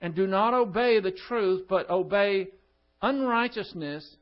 and 0.00 0.14
do 0.14 0.26
not 0.26 0.54
obey 0.54 1.00
the 1.00 1.10
truth, 1.10 1.66
but 1.68 1.90
obey 1.90 2.48
unrighteousness, 3.02 4.16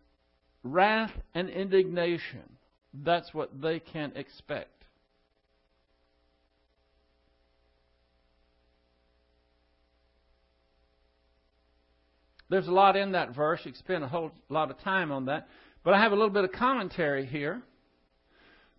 wrath, 0.64 1.12
and 1.34 1.48
indignation, 1.48 2.42
that's 2.94 3.32
what 3.32 3.60
they 3.60 3.78
can 3.78 4.12
expect. 4.16 4.81
There's 12.52 12.68
a 12.68 12.70
lot 12.70 12.96
in 12.96 13.12
that 13.12 13.34
verse. 13.34 13.60
You 13.64 13.72
can 13.72 13.78
spend 13.78 14.04
a 14.04 14.08
whole 14.08 14.30
lot 14.50 14.70
of 14.70 14.78
time 14.80 15.10
on 15.10 15.24
that. 15.24 15.48
But 15.84 15.94
I 15.94 16.00
have 16.00 16.12
a 16.12 16.14
little 16.14 16.28
bit 16.28 16.44
of 16.44 16.52
commentary 16.52 17.24
here. 17.24 17.62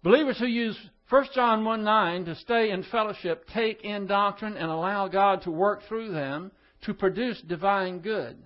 Believers 0.04 0.38
who 0.38 0.46
use 0.46 0.78
1 1.10 1.26
John 1.34 1.66
1 1.66 1.84
9 1.84 2.26
to 2.26 2.36
stay 2.36 2.70
in 2.70 2.84
fellowship 2.84 3.48
take 3.52 3.84
in 3.84 4.06
doctrine 4.06 4.58
and 4.58 4.70
allow 4.70 5.08
God 5.08 5.42
to 5.44 5.52
work 5.52 5.82
through 5.88 6.12
them 6.12 6.52
to 6.84 6.94
produce 6.94 7.42
divine 7.42 7.98
good. 7.98 8.38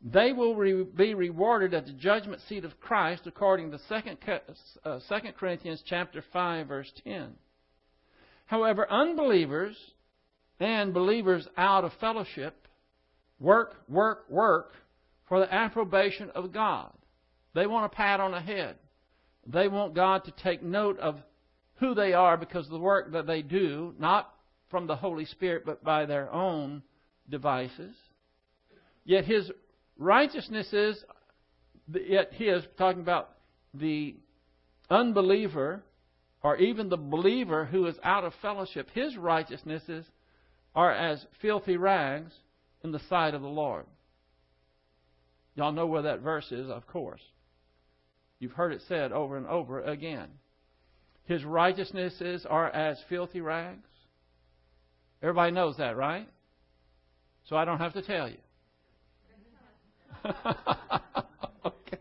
They 0.00 0.32
will 0.32 0.54
re- 0.54 0.84
be 0.84 1.14
rewarded 1.14 1.74
at 1.74 1.86
the 1.86 1.92
judgment 1.92 2.40
seat 2.48 2.64
of 2.64 2.78
Christ 2.78 3.22
according 3.26 3.72
to 3.72 3.78
2, 3.88 3.94
uh, 4.84 5.00
2 5.08 5.32
Corinthians 5.32 5.82
chapter 5.84 6.22
5 6.32 6.68
verse 6.68 6.92
10. 7.02 7.32
However, 8.46 8.88
unbelievers 8.88 9.76
and 10.60 10.94
believers 10.94 11.48
out 11.56 11.82
of 11.82 11.92
fellowship 11.94 12.61
Work, 13.42 13.74
work, 13.88 14.24
work 14.30 14.72
for 15.28 15.40
the 15.40 15.52
approbation 15.52 16.30
of 16.30 16.52
God. 16.52 16.92
They 17.54 17.66
want 17.66 17.92
a 17.92 17.94
pat 17.94 18.20
on 18.20 18.30
the 18.30 18.40
head. 18.40 18.76
They 19.44 19.66
want 19.66 19.94
God 19.94 20.24
to 20.24 20.30
take 20.30 20.62
note 20.62 20.98
of 21.00 21.16
who 21.80 21.92
they 21.92 22.12
are 22.12 22.36
because 22.36 22.66
of 22.66 22.70
the 22.70 22.78
work 22.78 23.10
that 23.12 23.26
they 23.26 23.42
do, 23.42 23.94
not 23.98 24.32
from 24.70 24.86
the 24.86 24.94
Holy 24.94 25.24
Spirit, 25.24 25.64
but 25.66 25.82
by 25.82 26.06
their 26.06 26.32
own 26.32 26.84
devices. 27.28 27.96
Yet 29.04 29.24
his 29.24 29.50
righteousness 29.98 30.72
is, 30.72 31.04
yet 31.92 32.30
he 32.34 32.44
is 32.44 32.62
talking 32.78 33.02
about 33.02 33.30
the 33.74 34.14
unbeliever 34.88 35.82
or 36.44 36.56
even 36.58 36.88
the 36.88 36.96
believer 36.96 37.64
who 37.64 37.86
is 37.86 37.96
out 38.04 38.22
of 38.22 38.34
fellowship. 38.40 38.88
His 38.94 39.16
righteousnesses 39.16 40.06
are 40.76 40.92
as 40.92 41.26
filthy 41.40 41.76
rags 41.76 42.32
in 42.84 42.92
the 42.92 43.00
sight 43.08 43.34
of 43.34 43.42
the 43.42 43.48
Lord. 43.48 43.86
Y'all 45.54 45.72
know 45.72 45.86
where 45.86 46.02
that 46.02 46.20
verse 46.20 46.50
is, 46.50 46.70
of 46.70 46.86
course. 46.86 47.20
You've 48.38 48.52
heard 48.52 48.72
it 48.72 48.82
said 48.88 49.12
over 49.12 49.36
and 49.36 49.46
over 49.46 49.80
again. 49.82 50.28
His 51.24 51.44
righteousnesses 51.44 52.44
are 52.48 52.68
as 52.68 52.98
filthy 53.08 53.40
rags. 53.40 53.88
Everybody 55.22 55.52
knows 55.52 55.76
that, 55.76 55.96
right? 55.96 56.28
So 57.48 57.56
I 57.56 57.64
don't 57.64 57.78
have 57.78 57.92
to 57.92 58.02
tell 58.02 58.28
you. 58.28 58.38
okay. 61.66 61.98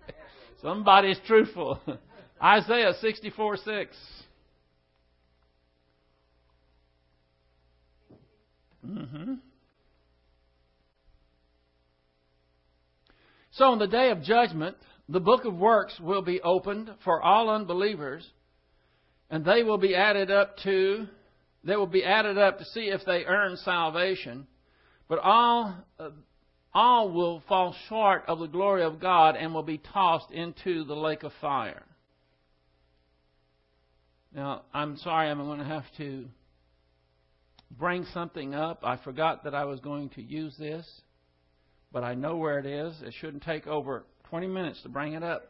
Somebody's 0.62 1.20
truthful. 1.28 1.80
Isaiah 2.44 2.94
64 3.00 3.58
6. 3.58 3.98
Mm-hmm. 8.88 9.34
So 13.52 13.66
on 13.66 13.80
the 13.80 13.88
day 13.88 14.12
of 14.12 14.24
judgment, 14.24 14.78
the 15.10 15.20
book 15.20 15.46
of 15.46 15.56
works 15.56 16.00
will 16.00 16.22
be 16.22 16.42
opened 16.42 16.90
for 17.04 17.22
all 17.22 17.50
unbelievers, 17.50 18.26
and 19.30 19.44
they 19.44 19.64
will 19.64 19.78
be 19.78 19.96
added 19.96 20.32
up 20.32 20.58
to 20.64 21.08
they 21.64 21.76
will 21.76 21.88
be 21.88 22.04
added 22.04 22.38
up 22.38 22.58
to 22.58 22.66
see 22.66 22.90
if 22.90 23.06
they 23.06 23.24
earn 23.26 23.56
salvation. 23.58 24.48
But 25.08 25.20
all 25.20 25.76
uh, 26.00 26.10
all 26.74 27.12
will 27.12 27.44
fall 27.48 27.76
short 27.90 28.24
of 28.28 28.40
the 28.40 28.48
glory 28.48 28.84
of 28.84 29.00
God 29.00 29.36
and 29.36 29.54
will 29.54 29.64
be 29.64 29.78
tossed 29.78 30.32
into 30.32 30.86
the 30.86 30.96
lake 30.96 31.24
of 31.24 31.34
fire. 31.42 31.84
Now, 34.34 34.64
I'm 34.74 34.98
sorry, 34.98 35.30
I'm 35.30 35.40
going 35.40 35.60
to 35.60 35.66
have 35.66 35.84
to 35.98 36.26
bring 37.70 38.06
something 38.14 38.56
up. 38.56 38.80
I 38.84 38.98
forgot 38.98 39.44
that 39.44 39.54
I 39.54 39.66
was 39.66 39.82
going 39.82 40.10
to 40.12 40.22
use 40.22 40.56
this, 40.58 40.88
but 41.92 42.04
I 42.04 42.14
know 42.14 42.38
where 42.38 42.60
it 42.60 42.66
is. 42.66 43.02
It 43.02 43.14
shouldn't 43.20 43.44
take 43.44 43.68
over 43.68 44.04
20 44.30 44.48
minutes 44.48 44.82
to 44.84 44.90
bring 44.90 45.14
it 45.14 45.24
up. 45.24 45.48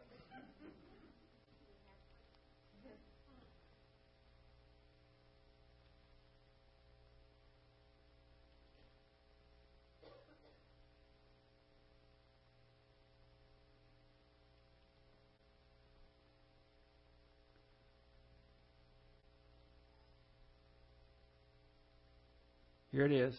Here 22.91 23.05
it 23.05 23.13
is. 23.13 23.33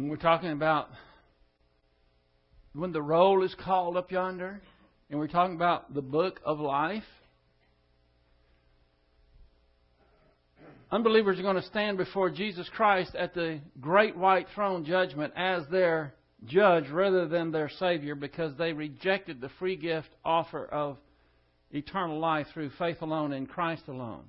When 0.00 0.08
we're 0.08 0.16
talking 0.16 0.52
about 0.52 0.88
when 2.72 2.90
the 2.90 3.02
roll 3.02 3.44
is 3.44 3.54
called 3.62 3.98
up 3.98 4.10
yonder, 4.10 4.62
and 5.10 5.18
we're 5.18 5.28
talking 5.28 5.56
about 5.56 5.92
the 5.92 6.00
book 6.00 6.40
of 6.42 6.58
life, 6.58 7.04
unbelievers 10.90 11.38
are 11.38 11.42
going 11.42 11.56
to 11.56 11.62
stand 11.62 11.98
before 11.98 12.30
Jesus 12.30 12.66
Christ 12.74 13.14
at 13.14 13.34
the 13.34 13.60
great 13.78 14.16
white 14.16 14.46
throne 14.54 14.86
judgment 14.86 15.34
as 15.36 15.64
their 15.70 16.14
judge 16.46 16.88
rather 16.88 17.28
than 17.28 17.52
their 17.52 17.68
Savior 17.68 18.14
because 18.14 18.56
they 18.56 18.72
rejected 18.72 19.42
the 19.42 19.50
free 19.58 19.76
gift 19.76 20.08
offer 20.24 20.64
of 20.64 20.96
eternal 21.72 22.18
life 22.18 22.46
through 22.54 22.70
faith 22.78 23.02
alone 23.02 23.34
in 23.34 23.44
Christ 23.44 23.82
alone. 23.86 24.24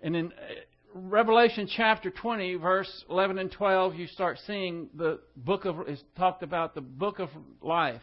And 0.00 0.16
in 0.16 0.32
Revelation 0.96 1.68
chapter 1.76 2.08
20, 2.08 2.54
verse 2.54 3.04
11 3.10 3.38
and 3.38 3.50
12, 3.50 3.96
you 3.96 4.06
start 4.06 4.38
seeing 4.46 4.88
the 4.94 5.18
book 5.36 5.64
of, 5.64 5.88
is 5.88 6.00
talked 6.16 6.44
about 6.44 6.76
the 6.76 6.80
book 6.80 7.18
of 7.18 7.30
life. 7.60 8.00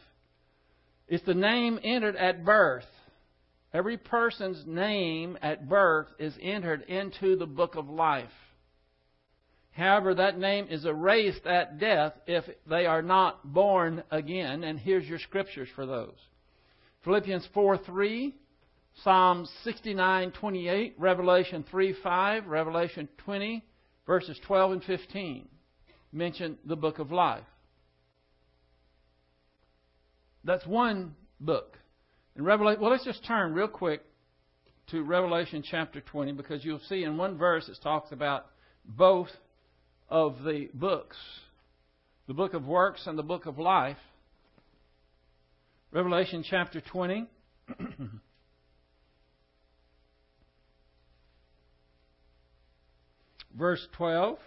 It's 1.07 1.23
the 1.25 1.33
name 1.33 1.79
entered 1.85 2.17
at 2.17 2.43
birth. 2.43 2.83
Every 3.73 3.95
person's 3.95 4.65
name 4.67 5.37
at 5.41 5.69
birth 5.69 6.07
is 6.19 6.33
entered 6.41 6.81
into 6.81 7.37
the 7.37 7.45
book 7.45 7.75
of 7.75 7.87
life. 7.87 8.27
However, 9.71 10.13
that 10.15 10.37
name 10.37 10.67
is 10.69 10.83
erased 10.83 11.45
at 11.45 11.79
death 11.79 12.11
if 12.27 12.43
they 12.69 12.87
are 12.87 13.01
not 13.01 13.53
born 13.53 14.03
again. 14.11 14.65
And 14.65 14.77
here's 14.77 15.07
your 15.07 15.19
scriptures 15.19 15.69
for 15.75 15.85
those 15.85 16.17
Philippians 17.05 17.47
4 17.53 17.77
3, 17.77 18.35
Psalm 19.03 19.47
69:28, 19.65 20.93
Revelation 20.97 21.63
3:5, 21.71 22.47
Revelation 22.47 23.07
20 23.17 23.65
verses 24.05 24.39
12 24.45 24.71
and 24.73 24.83
15 24.83 25.47
mention 26.11 26.57
the 26.65 26.75
book 26.75 26.99
of 26.99 27.11
life. 27.11 27.45
That's 30.43 30.65
one 30.65 31.15
book. 31.39 31.77
In 32.35 32.43
Revelation, 32.43 32.81
well, 32.81 32.91
let's 32.91 33.05
just 33.05 33.23
turn 33.25 33.53
real 33.53 33.67
quick 33.67 34.01
to 34.89 35.03
Revelation 35.03 35.63
chapter 35.65 36.01
20 36.01 36.33
because 36.33 36.65
you'll 36.65 36.81
see 36.89 37.03
in 37.03 37.17
one 37.17 37.37
verse 37.37 37.69
it 37.69 37.77
talks 37.81 38.11
about 38.11 38.47
both 38.83 39.29
of 40.09 40.43
the 40.43 40.69
books, 40.73 41.17
the 42.27 42.33
book 42.33 42.53
of 42.53 42.65
works 42.65 43.03
and 43.05 43.17
the 43.17 43.23
book 43.23 43.45
of 43.45 43.59
life. 43.59 43.97
Revelation 45.91 46.43
chapter 46.47 46.81
20. 46.81 47.27
verse 53.57 53.87
12. 53.93 54.37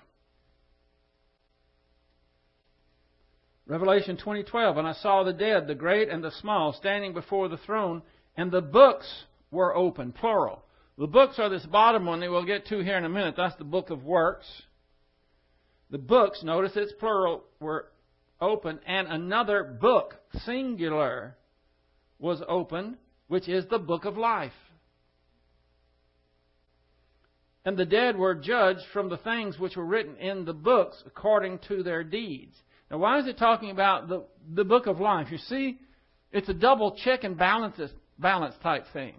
Revelation 3.67 4.19
20:12 4.19 4.79
and 4.79 4.87
I 4.87 4.93
saw 4.93 5.23
the 5.23 5.33
dead 5.33 5.67
the 5.67 5.75
great 5.75 6.09
and 6.09 6.23
the 6.23 6.31
small 6.31 6.73
standing 6.75 7.15
before 7.15 7.49
the 7.49 7.57
throne 7.57 8.03
and 8.37 8.51
the 8.51 8.61
books 8.61 9.25
were 9.51 9.75
open 9.75 10.13
plural. 10.13 10.65
The 10.99 11.07
books 11.07 11.39
are 11.39 11.49
this 11.49 11.65
bottom 11.67 12.05
one 12.05 12.21
that 12.21 12.31
we'll 12.31 12.45
get 12.45 12.67
to 12.67 12.85
here 12.85 12.99
in 12.99 13.05
a 13.05 13.09
minute. 13.09 13.35
That's 13.37 13.57
the 13.57 13.65
book 13.65 13.91
of 13.91 14.05
works. 14.05 14.47
The 15.91 15.99
books, 15.99 16.43
notice 16.43 16.73
it's 16.77 16.93
plural, 16.93 17.45
were 17.59 17.87
open 18.41 18.81
and 18.87 19.09
another 19.09 19.65
book, 19.65 20.15
singular, 20.45 21.37
was 22.19 22.43
opened, 22.47 22.97
which 23.29 23.49
is 23.49 23.67
the 23.67 23.79
book 23.79 24.05
of 24.05 24.17
life. 24.17 24.53
And 27.65 27.77
the 27.77 27.87
dead 27.87 28.17
were 28.17 28.35
judged 28.35 28.83
from 28.93 29.09
the 29.09 29.17
things 29.17 29.59
which 29.59 29.77
were 29.77 29.87
written 29.87 30.17
in 30.17 30.45
the 30.45 30.53
books 30.53 31.03
according 31.07 31.61
to 31.69 31.83
their 31.83 32.05
deeds. 32.05 32.55
Now, 32.91 32.99
why 32.99 33.19
is 33.19 33.27
it 33.27 33.39
talking 33.39 33.71
about 33.71 34.09
the, 34.09 34.25
the 34.55 34.65
book 34.65 34.87
of 34.87 35.01
life? 35.01 35.29
You 35.31 35.39
see, 35.39 35.79
it's 36.31 36.49
a 36.49 36.55
double 36.55 36.97
check 37.05 37.25
and 37.25 37.39
balance, 37.39 37.81
balance 38.19 38.55
type 38.63 38.85
thing. 38.93 39.15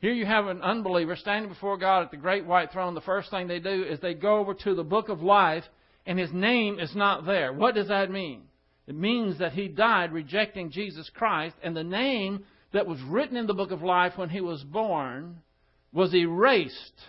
Here 0.00 0.12
you 0.12 0.26
have 0.26 0.46
an 0.46 0.62
unbeliever 0.62 1.16
standing 1.16 1.50
before 1.50 1.78
God 1.78 2.04
at 2.04 2.10
the 2.10 2.16
great 2.16 2.44
white 2.44 2.70
throne. 2.70 2.94
The 2.94 3.00
first 3.00 3.30
thing 3.30 3.48
they 3.48 3.58
do 3.58 3.84
is 3.84 3.98
they 3.98 4.14
go 4.14 4.38
over 4.38 4.54
to 4.54 4.74
the 4.74 4.84
book 4.84 5.08
of 5.08 5.22
life, 5.22 5.64
and 6.06 6.18
his 6.18 6.32
name 6.32 6.78
is 6.78 6.94
not 6.94 7.26
there. 7.26 7.52
What 7.52 7.74
does 7.74 7.88
that 7.88 8.10
mean? 8.10 8.42
It 8.86 8.94
means 8.94 9.38
that 9.38 9.54
he 9.54 9.66
died 9.66 10.12
rejecting 10.12 10.70
Jesus 10.70 11.10
Christ, 11.14 11.56
and 11.62 11.74
the 11.74 11.82
name 11.82 12.44
that 12.72 12.86
was 12.86 13.00
written 13.02 13.36
in 13.36 13.46
the 13.46 13.54
book 13.54 13.70
of 13.70 13.82
life 13.82 14.12
when 14.16 14.28
he 14.28 14.42
was 14.42 14.62
born 14.62 15.38
was 15.92 16.14
erased 16.14 17.00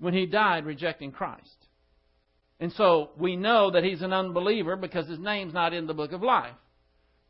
when 0.00 0.14
he 0.14 0.26
died 0.26 0.66
rejecting 0.66 1.12
Christ. 1.12 1.66
And 2.58 2.72
so 2.72 3.10
we 3.16 3.36
know 3.36 3.70
that 3.70 3.84
he's 3.84 4.02
an 4.02 4.12
unbeliever 4.12 4.76
because 4.76 5.08
his 5.08 5.18
name's 5.18 5.54
not 5.54 5.72
in 5.72 5.86
the 5.86 5.94
book 5.94 6.12
of 6.12 6.22
life. 6.22 6.54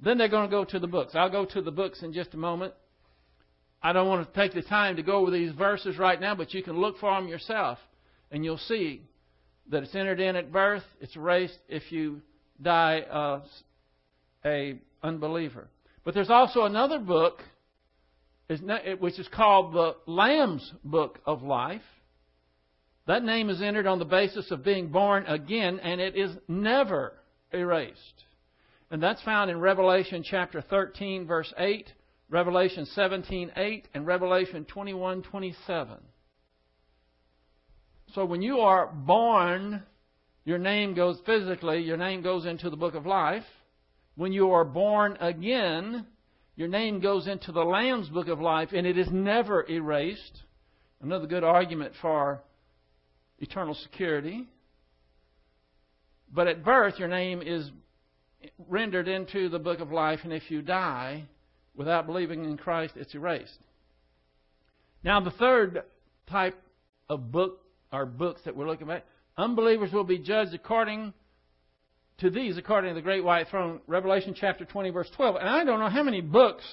Then 0.01 0.17
they're 0.17 0.29
going 0.29 0.49
to 0.49 0.51
go 0.51 0.65
to 0.65 0.79
the 0.79 0.87
books. 0.87 1.15
I'll 1.15 1.31
go 1.31 1.45
to 1.45 1.61
the 1.61 1.71
books 1.71 2.03
in 2.03 2.13
just 2.13 2.33
a 2.33 2.39
moment. 2.39 2.73
I 3.83 3.93
don't 3.93 4.09
want 4.09 4.27
to 4.27 4.41
take 4.41 4.55
the 4.55 4.63
time 4.63 4.97
to 4.97 5.03
go 5.03 5.17
over 5.17 5.31
these 5.31 5.53
verses 5.53 5.99
right 5.99 6.21
now, 6.21 6.35
but 6.35 6.55
you 6.55 6.63
can 6.63 6.79
look 6.79 6.99
for 6.99 7.15
them 7.15 7.29
yourself, 7.29 7.79
and 8.31 8.45
you'll 8.45 8.59
see 8.59 9.03
that 9.71 9.83
it's 9.83 9.95
entered 9.95 10.21
in 10.21 10.37
at 10.37 10.53
birth, 10.53 10.83
it's 11.01 11.17
erased 11.17 11.59
if 11.69 11.91
you 11.91 12.21
die 12.61 13.01
uh, 13.01 13.41
a 14.45 14.79
unbeliever. 15.03 15.69
But 16.05 16.15
there's 16.15 16.31
also 16.31 16.65
another 16.65 16.99
book, 16.99 17.43
which 18.99 19.19
is 19.19 19.29
called 19.33 19.75
the 19.75 19.97
Lamb's 20.07 20.73
Book 20.85 21.21
of 21.25 21.43
Life. 21.43 21.83
That 23.11 23.25
name 23.25 23.51
is 23.51 23.61
entered 23.61 23.89
on 23.89 23.99
the 23.99 24.05
basis 24.05 24.53
of 24.53 24.63
being 24.63 24.87
born 24.87 25.27
again, 25.27 25.81
and 25.81 26.01
it 26.01 26.15
is 26.15 26.31
never 26.47 27.15
erased. 27.53 28.25
And 28.89 29.03
that's 29.03 29.21
found 29.23 29.51
in 29.51 29.59
Revelation 29.59 30.23
chapter 30.23 30.61
13, 30.61 31.27
verse 31.27 31.53
8, 31.59 31.93
Revelation 32.29 32.87
17, 32.87 33.51
8, 33.57 33.89
and 33.95 34.07
Revelation 34.07 34.65
21, 34.65 35.23
27. 35.25 35.97
So 38.15 38.25
when 38.25 38.43
you 38.43 38.61
are 38.61 38.87
born, 38.87 39.83
your 40.45 40.59
name 40.59 40.95
goes 40.95 41.19
physically, 41.27 41.81
your 41.81 41.97
name 41.97 42.23
goes 42.23 42.47
into 42.47 42.71
the 42.71 42.77
book 42.77 42.95
of 42.95 43.07
life. 43.07 43.43
When 44.15 44.33
you 44.33 44.53
are 44.53 44.65
born 44.65 45.17
again, 45.21 46.07
your 46.55 46.69
name 46.69 47.01
goes 47.01 47.27
into 47.27 47.51
the 47.51 47.65
Lamb's 47.65 48.09
book 48.09 48.29
of 48.29 48.41
life, 48.41 48.69
and 48.73 48.87
it 48.87 48.97
is 48.97 49.09
never 49.11 49.69
erased. 49.69 50.43
Another 51.03 51.27
good 51.27 51.43
argument 51.43 51.95
for 52.01 52.41
eternal 53.41 53.75
security. 53.75 54.47
But 56.33 56.47
at 56.47 56.65
birth, 56.65 56.99
your 56.99 57.09
name 57.09 57.43
is 57.43 57.71
rendered 58.69 59.09
into 59.09 59.49
the 59.49 59.59
book 59.59 59.81
of 59.81 59.91
life, 59.91 60.21
and 60.23 60.33
if 60.33 60.51
you 60.51 60.63
die 60.63 61.25
without 61.75 62.07
believing 62.07 62.45
in 62.45 62.57
Christ, 62.57 62.95
it's 62.97 63.15
erased. 63.15 63.59
Now, 65.03 65.21
the 65.21 65.31
third 65.31 65.83
type 66.29 66.61
of 67.09 67.33
book 67.33 67.61
or 67.93 68.07
books 68.07 68.43
that 68.45 68.55
we're 68.55 68.67
looking 68.67 68.91
at, 68.91 69.05
unbelievers 69.37 69.93
will 69.93 70.05
be 70.05 70.19
judged 70.19 70.55
according 70.55 71.13
to 72.19 72.31
these, 72.31 72.59
according 72.59 72.91
to 72.91 72.95
the 72.95 73.03
great 73.03 73.25
white 73.25 73.49
throne, 73.49 73.81
Revelation 73.87 74.35
chapter 74.39 74.65
20, 74.65 74.91
verse 74.91 75.11
12. 75.17 75.37
And 75.37 75.49
I 75.49 75.65
don't 75.65 75.81
know 75.81 75.89
how 75.89 76.03
many 76.03 76.21
books 76.21 76.65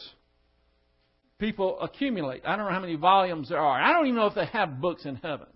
people 1.39 1.79
accumulate. 1.79 2.43
I 2.45 2.55
don't 2.55 2.65
know 2.65 2.71
how 2.71 2.79
many 2.79 2.95
volumes 2.95 3.49
there 3.49 3.59
are. 3.59 3.81
I 3.81 3.93
don't 3.93 4.05
even 4.07 4.17
know 4.17 4.27
if 4.27 4.35
they 4.35 4.45
have 4.45 4.81
books 4.81 5.05
in 5.05 5.15
heaven. 5.15 5.47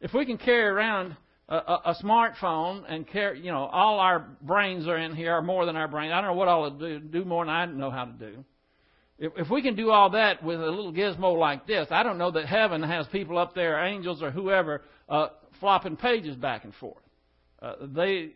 If 0.00 0.14
we 0.14 0.24
can 0.26 0.38
carry 0.38 0.66
around 0.66 1.16
a, 1.48 1.56
a, 1.56 1.82
a 1.86 1.94
smartphone 2.02 2.84
and 2.88 3.06
carry, 3.06 3.40
you 3.40 3.50
know, 3.50 3.64
all 3.64 3.98
our 3.98 4.28
brains 4.42 4.86
are 4.86 4.98
in 4.98 5.14
here, 5.14 5.36
or 5.36 5.42
more 5.42 5.66
than 5.66 5.76
our 5.76 5.88
brains. 5.88 6.12
I 6.12 6.20
don't 6.20 6.30
know 6.30 6.36
what 6.36 6.48
I'll 6.48 6.70
do, 6.70 7.00
do 7.00 7.24
more 7.24 7.44
than 7.44 7.54
I 7.54 7.66
know 7.66 7.90
how 7.90 8.04
to 8.04 8.12
do. 8.12 8.44
If, 9.18 9.32
if 9.36 9.50
we 9.50 9.62
can 9.62 9.74
do 9.74 9.90
all 9.90 10.10
that 10.10 10.42
with 10.42 10.60
a 10.60 10.66
little 10.66 10.92
gizmo 10.92 11.36
like 11.38 11.66
this, 11.66 11.88
I 11.90 12.02
don't 12.02 12.18
know 12.18 12.30
that 12.32 12.46
heaven 12.46 12.82
has 12.82 13.06
people 13.08 13.38
up 13.38 13.54
there, 13.54 13.82
angels 13.84 14.22
or 14.22 14.30
whoever, 14.30 14.82
uh, 15.08 15.28
flopping 15.58 15.96
pages 15.96 16.36
back 16.36 16.64
and 16.64 16.74
forth. 16.74 17.02
Uh, 17.60 17.74
they, 17.80 18.30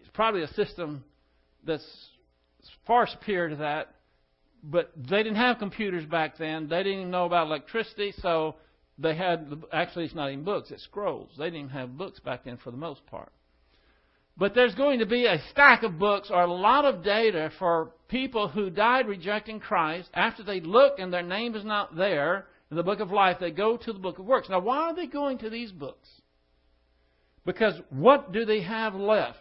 it's 0.00 0.10
probably 0.12 0.42
a 0.42 0.48
system 0.54 1.04
that's 1.64 1.86
far 2.86 3.06
superior 3.06 3.50
to 3.50 3.56
that, 3.56 3.94
but 4.62 4.90
they 4.96 5.18
didn't 5.18 5.36
have 5.36 5.58
computers 5.58 6.04
back 6.06 6.38
then. 6.38 6.66
They 6.68 6.78
didn't 6.78 6.98
even 6.98 7.10
know 7.10 7.26
about 7.26 7.46
electricity, 7.46 8.14
so 8.20 8.56
they 8.98 9.14
had 9.14 9.50
actually 9.72 10.04
it's 10.04 10.14
not 10.14 10.30
even 10.30 10.44
books, 10.44 10.70
it's 10.70 10.84
scrolls. 10.84 11.30
They 11.38 11.50
didn't 11.50 11.70
have 11.70 11.98
books 11.98 12.20
back 12.20 12.44
then 12.44 12.58
for 12.58 12.70
the 12.70 12.76
most 12.76 13.04
part. 13.06 13.32
But 14.36 14.54
there's 14.54 14.74
going 14.74 14.98
to 14.98 15.06
be 15.06 15.26
a 15.26 15.40
stack 15.50 15.82
of 15.84 15.98
books 15.98 16.30
or 16.30 16.42
a 16.42 16.52
lot 16.52 16.84
of 16.84 17.04
data 17.04 17.52
for 17.58 17.92
people 18.08 18.48
who 18.48 18.68
died 18.68 19.06
rejecting 19.06 19.60
Christ. 19.60 20.10
After 20.12 20.42
they 20.42 20.60
look 20.60 20.98
and 20.98 21.12
their 21.12 21.22
name 21.22 21.54
is 21.54 21.64
not 21.64 21.96
there 21.96 22.46
in 22.70 22.76
the 22.76 22.82
book 22.82 22.98
of 23.00 23.12
life, 23.12 23.36
they 23.38 23.52
go 23.52 23.76
to 23.76 23.92
the 23.92 23.98
book 23.98 24.18
of 24.18 24.26
works. 24.26 24.48
Now, 24.48 24.58
why 24.60 24.78
are 24.78 24.94
they 24.94 25.06
going 25.06 25.38
to 25.38 25.50
these 25.50 25.70
books? 25.70 26.08
Because 27.44 27.74
what 27.90 28.32
do 28.32 28.44
they 28.44 28.62
have 28.62 28.94
left? 28.94 29.38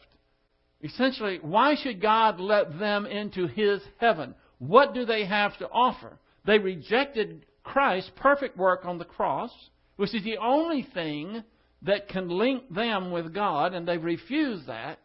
Essentially, 0.83 1.39
why 1.41 1.75
should 1.75 2.01
God 2.01 2.39
let 2.39 2.77
them 2.77 3.05
into 3.05 3.47
His 3.47 3.81
heaven? 3.97 4.35
What 4.59 4.93
do 4.93 5.05
they 5.05 5.25
have 5.25 5.57
to 5.57 5.69
offer? 5.69 6.19
They 6.45 6.59
rejected 6.59 7.45
Christ's 7.63 8.12
perfect 8.15 8.58
work 8.58 8.86
on 8.86 8.97
the 8.97 9.06
cross, 9.06 9.52
which 9.95 10.13
is 10.13 10.23
the 10.23 10.38
only 10.38 10.84
thing 10.93 11.43
that 11.84 12.08
can 12.08 12.30
link 12.30 12.73
them 12.73 13.12
with 13.12 13.34
God, 13.34 13.73
and 13.73 13.88
they've 13.88 14.04
refused 14.04 14.67
that. 14.67 14.99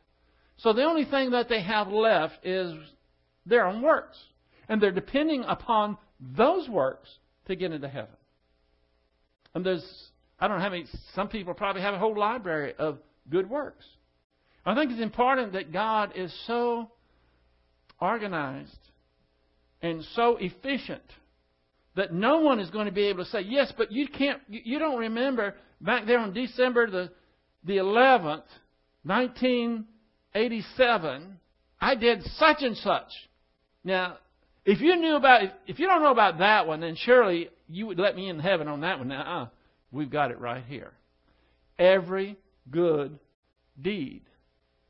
So 0.58 0.72
the 0.72 0.84
only 0.84 1.04
thing 1.04 1.30
that 1.30 1.48
they 1.48 1.62
have 1.62 1.88
left 1.88 2.44
is 2.44 2.74
their 3.46 3.66
own 3.66 3.82
works. 3.82 4.18
And 4.68 4.82
they're 4.82 4.92
depending 4.92 5.44
upon 5.44 5.96
those 6.20 6.68
works 6.68 7.08
to 7.46 7.56
get 7.56 7.72
into 7.72 7.88
heaven. 7.88 8.14
And 9.54 9.64
there's, 9.64 10.10
I 10.38 10.46
don't 10.46 10.58
know 10.58 10.64
how 10.64 10.70
many, 10.70 10.86
some 11.14 11.28
people 11.28 11.54
probably 11.54 11.82
have 11.82 11.94
a 11.94 11.98
whole 11.98 12.16
library 12.16 12.74
of 12.78 12.98
good 13.30 13.48
works. 13.48 13.84
I 14.66 14.74
think 14.74 14.90
it's 14.90 15.00
important 15.00 15.54
that 15.54 15.72
God 15.72 16.12
is 16.14 16.32
so 16.46 16.90
organized 18.00 18.78
and 19.80 20.04
so 20.14 20.36
efficient 20.36 21.02
that 21.98 22.14
no 22.14 22.38
one 22.38 22.60
is 22.60 22.70
going 22.70 22.86
to 22.86 22.92
be 22.92 23.08
able 23.08 23.24
to 23.24 23.30
say, 23.30 23.40
yes, 23.40 23.72
but 23.76 23.90
you 23.90 24.06
can't, 24.06 24.40
you 24.48 24.78
don't 24.78 25.00
remember 25.00 25.56
back 25.80 26.06
there 26.06 26.20
on 26.20 26.32
December 26.32 26.88
the, 26.88 27.10
the 27.64 27.78
11th, 27.78 28.44
1987, 29.02 31.38
I 31.80 31.96
did 31.96 32.22
such 32.36 32.58
and 32.60 32.76
such. 32.76 33.08
Now, 33.82 34.18
if 34.64 34.80
you 34.80 34.94
knew 34.94 35.16
about, 35.16 35.42
if 35.66 35.80
you 35.80 35.88
don't 35.88 36.00
know 36.00 36.12
about 36.12 36.38
that 36.38 36.68
one, 36.68 36.78
then 36.78 36.94
surely 36.94 37.48
you 37.68 37.88
would 37.88 37.98
let 37.98 38.14
me 38.14 38.28
in 38.28 38.38
heaven 38.38 38.68
on 38.68 38.82
that 38.82 39.00
one. 39.00 39.08
Now, 39.08 39.42
uh, 39.42 39.48
we've 39.90 40.08
got 40.08 40.30
it 40.30 40.38
right 40.38 40.62
here. 40.68 40.92
Every 41.80 42.36
good 42.70 43.18
deed, 43.82 44.22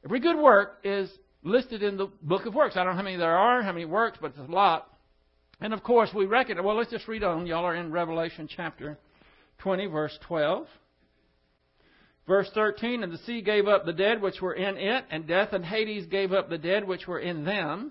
every 0.05 0.21
good 0.21 0.37
work 0.37 0.81
is 0.85 1.11
listed 1.43 1.83
in 1.83 1.97
the 1.97 2.09
book 2.21 2.45
of 2.45 2.55
works. 2.55 2.77
I 2.77 2.85
don't 2.85 2.93
know 2.93 2.99
how 2.99 3.03
many 3.03 3.17
there 3.17 3.35
are, 3.35 3.63
how 3.63 3.73
many 3.73 3.87
works, 3.87 4.19
but 4.21 4.33
it's 4.33 4.41
a 4.47 4.53
lot. 4.53 4.93
And 5.61 5.73
of 5.73 5.83
course, 5.83 6.11
we 6.15 6.27
reckon, 6.27 6.63
well, 6.63 6.77
let's 6.77 6.91
just 6.91 7.09
read 7.09 7.25
on. 7.25 7.47
Y'all 7.47 7.65
are 7.65 7.75
in 7.75 7.91
Revelation 7.91 8.49
chapter 8.55 8.99
20, 9.59 9.87
verse 9.87 10.17
12. 10.27 10.67
Verse 12.29 12.51
13, 12.53 13.03
and 13.03 13.11
the 13.11 13.19
sea 13.19 13.41
gave 13.41 13.67
up 13.67 13.87
the 13.87 13.93
dead 13.93 14.21
which 14.21 14.43
were 14.43 14.53
in 14.53 14.77
it, 14.77 15.05
and 15.11 15.27
death 15.27 15.55
and 15.55 15.65
Hades 15.65 16.05
gave 16.07 16.31
up 16.31 16.51
the 16.51 16.59
dead 16.59 16.87
which 16.87 17.07
were 17.07 17.19
in 17.19 17.45
them. 17.47 17.91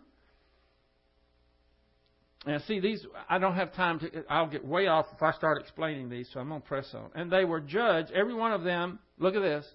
Now, 2.46 2.60
see, 2.68 2.80
these, 2.80 3.04
I 3.28 3.40
don't 3.40 3.56
have 3.56 3.74
time 3.74 4.00
to, 4.00 4.24
I'll 4.30 4.48
get 4.48 4.64
way 4.64 4.86
off 4.86 5.08
if 5.14 5.24
I 5.24 5.32
start 5.32 5.60
explaining 5.60 6.10
these, 6.10 6.30
so 6.32 6.40
I'm 6.40 6.50
going 6.50 6.62
to 6.62 6.68
press 6.68 6.88
on. 6.94 7.10
And 7.16 7.32
they 7.32 7.46
were 7.46 7.60
judged, 7.60 8.12
every 8.12 8.36
one 8.36 8.54
of 8.54 8.64
them, 8.64 9.00
look 9.18 9.36
at 9.36 9.42
this, 9.42 9.66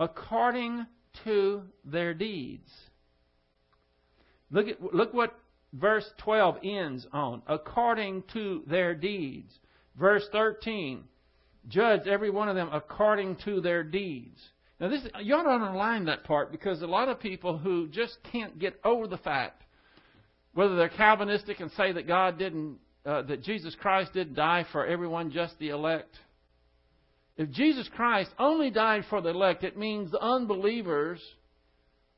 according 0.00 0.84
to 1.24 1.62
their 1.84 2.12
deeds. 2.12 2.68
Look 4.50 4.66
at, 4.66 4.82
look 4.92 5.14
what 5.14 5.32
verse 5.72 6.08
12 6.18 6.58
ends 6.64 7.06
on. 7.12 7.42
According 7.46 8.24
to 8.32 8.62
their 8.66 8.94
deeds. 8.94 9.52
Verse 9.98 10.26
13, 10.32 11.04
judge 11.68 12.06
every 12.06 12.30
one 12.30 12.48
of 12.48 12.56
them 12.56 12.70
according 12.72 13.36
to 13.44 13.60
their 13.60 13.82
deeds. 13.82 14.40
Now, 14.80 14.88
this 14.88 15.06
you 15.20 15.34
ought 15.34 15.44
to 15.44 15.50
underline 15.50 16.06
that 16.06 16.24
part 16.24 16.50
because 16.50 16.82
a 16.82 16.86
lot 16.86 17.08
of 17.08 17.20
people 17.20 17.58
who 17.58 17.88
just 17.88 18.16
can't 18.32 18.58
get 18.58 18.80
over 18.84 19.06
the 19.06 19.18
fact, 19.18 19.62
whether 20.54 20.76
they're 20.76 20.88
Calvinistic 20.88 21.60
and 21.60 21.70
say 21.72 21.92
that 21.92 22.08
God 22.08 22.38
didn't, 22.38 22.78
uh, 23.06 23.22
that 23.22 23.42
Jesus 23.42 23.76
Christ 23.80 24.12
didn't 24.12 24.34
die 24.34 24.64
for 24.72 24.86
everyone, 24.86 25.30
just 25.30 25.58
the 25.58 25.68
elect. 25.68 26.16
If 27.36 27.50
Jesus 27.50 27.88
Christ 27.94 28.30
only 28.38 28.70
died 28.70 29.04
for 29.08 29.20
the 29.20 29.30
elect, 29.30 29.62
it 29.62 29.78
means 29.78 30.10
the 30.10 30.20
unbelievers 30.20 31.20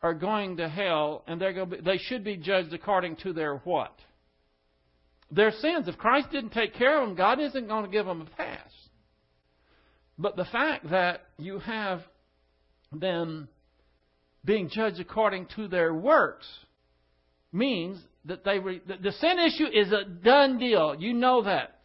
are 0.04 0.12
going 0.12 0.58
to 0.58 0.68
hell, 0.68 1.24
and 1.26 1.40
they're 1.40 1.54
going 1.54 1.70
to 1.70 1.76
be, 1.76 1.82
they 1.82 1.96
should 1.96 2.22
be 2.22 2.36
judged 2.36 2.74
according 2.74 3.16
to 3.16 3.32
their 3.32 3.56
what? 3.64 3.98
Their 5.30 5.50
sins. 5.50 5.88
If 5.88 5.96
Christ 5.96 6.28
didn't 6.30 6.50
take 6.50 6.74
care 6.74 7.00
of 7.00 7.08
them, 7.08 7.16
God 7.16 7.40
isn't 7.40 7.66
going 7.66 7.86
to 7.86 7.90
give 7.90 8.04
them 8.04 8.20
a 8.20 8.36
pass. 8.36 8.68
But 10.18 10.36
the 10.36 10.44
fact 10.44 10.90
that 10.90 11.22
you 11.38 11.58
have 11.58 12.02
them 12.92 13.48
being 14.44 14.68
judged 14.70 15.00
according 15.00 15.46
to 15.56 15.68
their 15.68 15.94
works 15.94 16.46
means 17.50 17.98
that 18.26 18.44
they 18.44 18.58
re, 18.58 18.82
the, 18.86 18.98
the 18.98 19.12
sin 19.12 19.38
issue 19.38 19.66
is 19.72 19.90
a 19.90 20.04
done 20.04 20.58
deal. 20.58 20.94
You 20.98 21.14
know 21.14 21.44
that. 21.44 21.80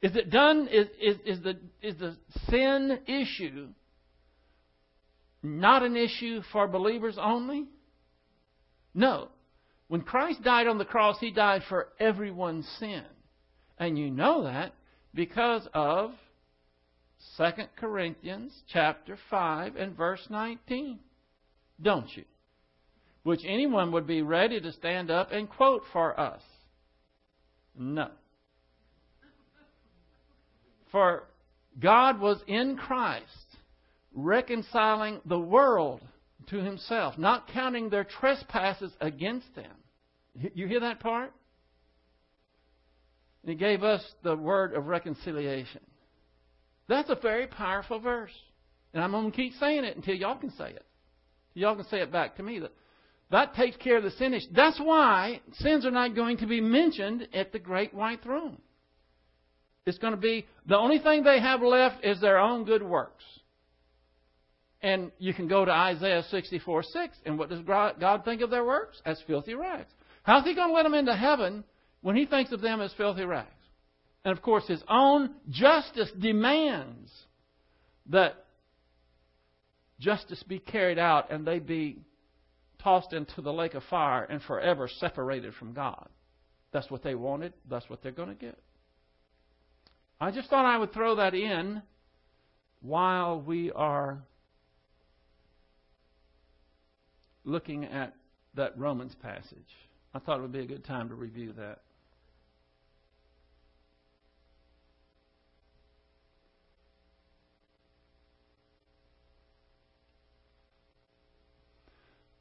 Is 0.00 0.16
it 0.16 0.30
done? 0.30 0.68
Is, 0.72 0.86
is, 0.98 1.16
is, 1.26 1.42
the, 1.42 1.58
is 1.82 1.98
the 1.98 2.16
sin 2.48 3.00
issue 3.06 3.68
not 5.42 5.82
an 5.82 5.96
issue 5.96 6.42
for 6.52 6.66
believers 6.66 7.16
only? 7.20 7.66
No. 8.94 9.28
When 9.88 10.02
Christ 10.02 10.42
died 10.42 10.66
on 10.66 10.78
the 10.78 10.84
cross, 10.84 11.18
He 11.20 11.30
died 11.30 11.62
for 11.68 11.88
everyone's 11.98 12.68
sin. 12.78 13.04
And 13.78 13.98
you 13.98 14.10
know 14.10 14.44
that 14.44 14.72
because 15.14 15.66
of 15.72 16.12
2 17.36 17.44
Corinthians 17.76 18.52
chapter 18.72 19.16
5 19.30 19.76
and 19.76 19.96
verse 19.96 20.26
19. 20.30 20.98
Don't 21.80 22.16
you? 22.16 22.24
Which 23.22 23.40
anyone 23.44 23.92
would 23.92 24.06
be 24.06 24.22
ready 24.22 24.60
to 24.60 24.72
stand 24.72 25.10
up 25.10 25.32
and 25.32 25.48
quote 25.48 25.82
for 25.92 26.18
us. 26.18 26.42
No. 27.76 28.10
For 30.90 31.24
God 31.78 32.20
was 32.20 32.40
in 32.46 32.76
Christ 32.76 33.47
reconciling 34.24 35.20
the 35.24 35.38
world 35.38 36.00
to 36.48 36.58
himself, 36.58 37.18
not 37.18 37.48
counting 37.48 37.90
their 37.90 38.04
trespasses 38.04 38.92
against 39.00 39.54
them. 39.54 39.70
You 40.54 40.66
hear 40.66 40.80
that 40.80 41.00
part? 41.00 41.32
he 43.44 43.54
gave 43.54 43.82
us 43.82 44.04
the 44.22 44.36
word 44.36 44.74
of 44.74 44.88
reconciliation. 44.88 45.80
That's 46.86 47.08
a 47.08 47.14
very 47.14 47.46
powerful 47.46 47.98
verse. 47.98 48.32
And 48.92 49.02
I'm 49.02 49.12
going 49.12 49.30
to 49.30 49.36
keep 49.36 49.54
saying 49.54 49.84
it 49.84 49.96
until 49.96 50.14
y'all 50.14 50.36
can 50.36 50.50
say 50.50 50.70
it. 50.70 50.84
Y'all 51.54 51.74
can 51.74 51.86
say 51.86 52.00
it 52.00 52.12
back 52.12 52.36
to 52.36 52.42
me. 52.42 52.58
That, 52.58 52.72
that 53.30 53.54
takes 53.54 53.76
care 53.76 53.96
of 53.98 54.04
the 54.04 54.10
sin 54.12 54.34
issue. 54.34 54.48
That's 54.54 54.78
why 54.78 55.40
sins 55.54 55.86
are 55.86 55.90
not 55.90 56.14
going 56.14 56.38
to 56.38 56.46
be 56.46 56.60
mentioned 56.60 57.28
at 57.32 57.52
the 57.52 57.58
great 57.58 57.94
white 57.94 58.22
throne. 58.22 58.58
It's 59.86 59.98
going 59.98 60.14
to 60.14 60.20
be 60.20 60.46
the 60.66 60.76
only 60.76 60.98
thing 60.98 61.22
they 61.22 61.40
have 61.40 61.62
left 61.62 62.04
is 62.04 62.20
their 62.20 62.38
own 62.38 62.64
good 62.64 62.82
works. 62.82 63.24
And 64.80 65.10
you 65.18 65.34
can 65.34 65.48
go 65.48 65.64
to 65.64 65.72
Isaiah 65.72 66.22
64 66.30 66.82
6, 66.84 67.16
and 67.26 67.38
what 67.38 67.48
does 67.48 67.60
God 67.62 68.24
think 68.24 68.42
of 68.42 68.50
their 68.50 68.64
works? 68.64 69.00
As 69.04 69.20
filthy 69.26 69.54
rags. 69.54 69.90
How's 70.22 70.44
He 70.44 70.54
going 70.54 70.68
to 70.68 70.74
let 70.74 70.84
them 70.84 70.94
into 70.94 71.16
heaven 71.16 71.64
when 72.00 72.16
He 72.16 72.26
thinks 72.26 72.52
of 72.52 72.60
them 72.60 72.80
as 72.80 72.92
filthy 72.96 73.24
rags? 73.24 73.48
And 74.24 74.36
of 74.36 74.42
course, 74.42 74.66
His 74.68 74.82
own 74.88 75.34
justice 75.50 76.10
demands 76.20 77.10
that 78.06 78.44
justice 79.98 80.42
be 80.44 80.58
carried 80.58 80.98
out 80.98 81.32
and 81.32 81.46
they 81.46 81.58
be 81.58 81.98
tossed 82.82 83.12
into 83.12 83.42
the 83.42 83.52
lake 83.52 83.74
of 83.74 83.82
fire 83.90 84.24
and 84.24 84.40
forever 84.42 84.88
separated 85.00 85.54
from 85.54 85.72
God. 85.72 86.08
That's 86.72 86.90
what 86.90 87.02
they 87.02 87.14
wanted. 87.14 87.52
That's 87.68 87.88
what 87.90 88.02
they're 88.02 88.12
going 88.12 88.28
to 88.28 88.34
get. 88.34 88.58
I 90.20 90.30
just 90.30 90.50
thought 90.50 90.64
I 90.64 90.78
would 90.78 90.92
throw 90.92 91.16
that 91.16 91.34
in 91.34 91.82
while 92.80 93.40
we 93.40 93.72
are 93.72 94.18
looking 97.48 97.84
at 97.84 98.14
that 98.54 98.78
Romans 98.78 99.14
passage. 99.22 99.76
I 100.14 100.18
thought 100.18 100.38
it 100.38 100.42
would 100.42 100.52
be 100.52 100.60
a 100.60 100.66
good 100.66 100.84
time 100.84 101.08
to 101.08 101.14
review 101.14 101.52
that. 101.56 101.80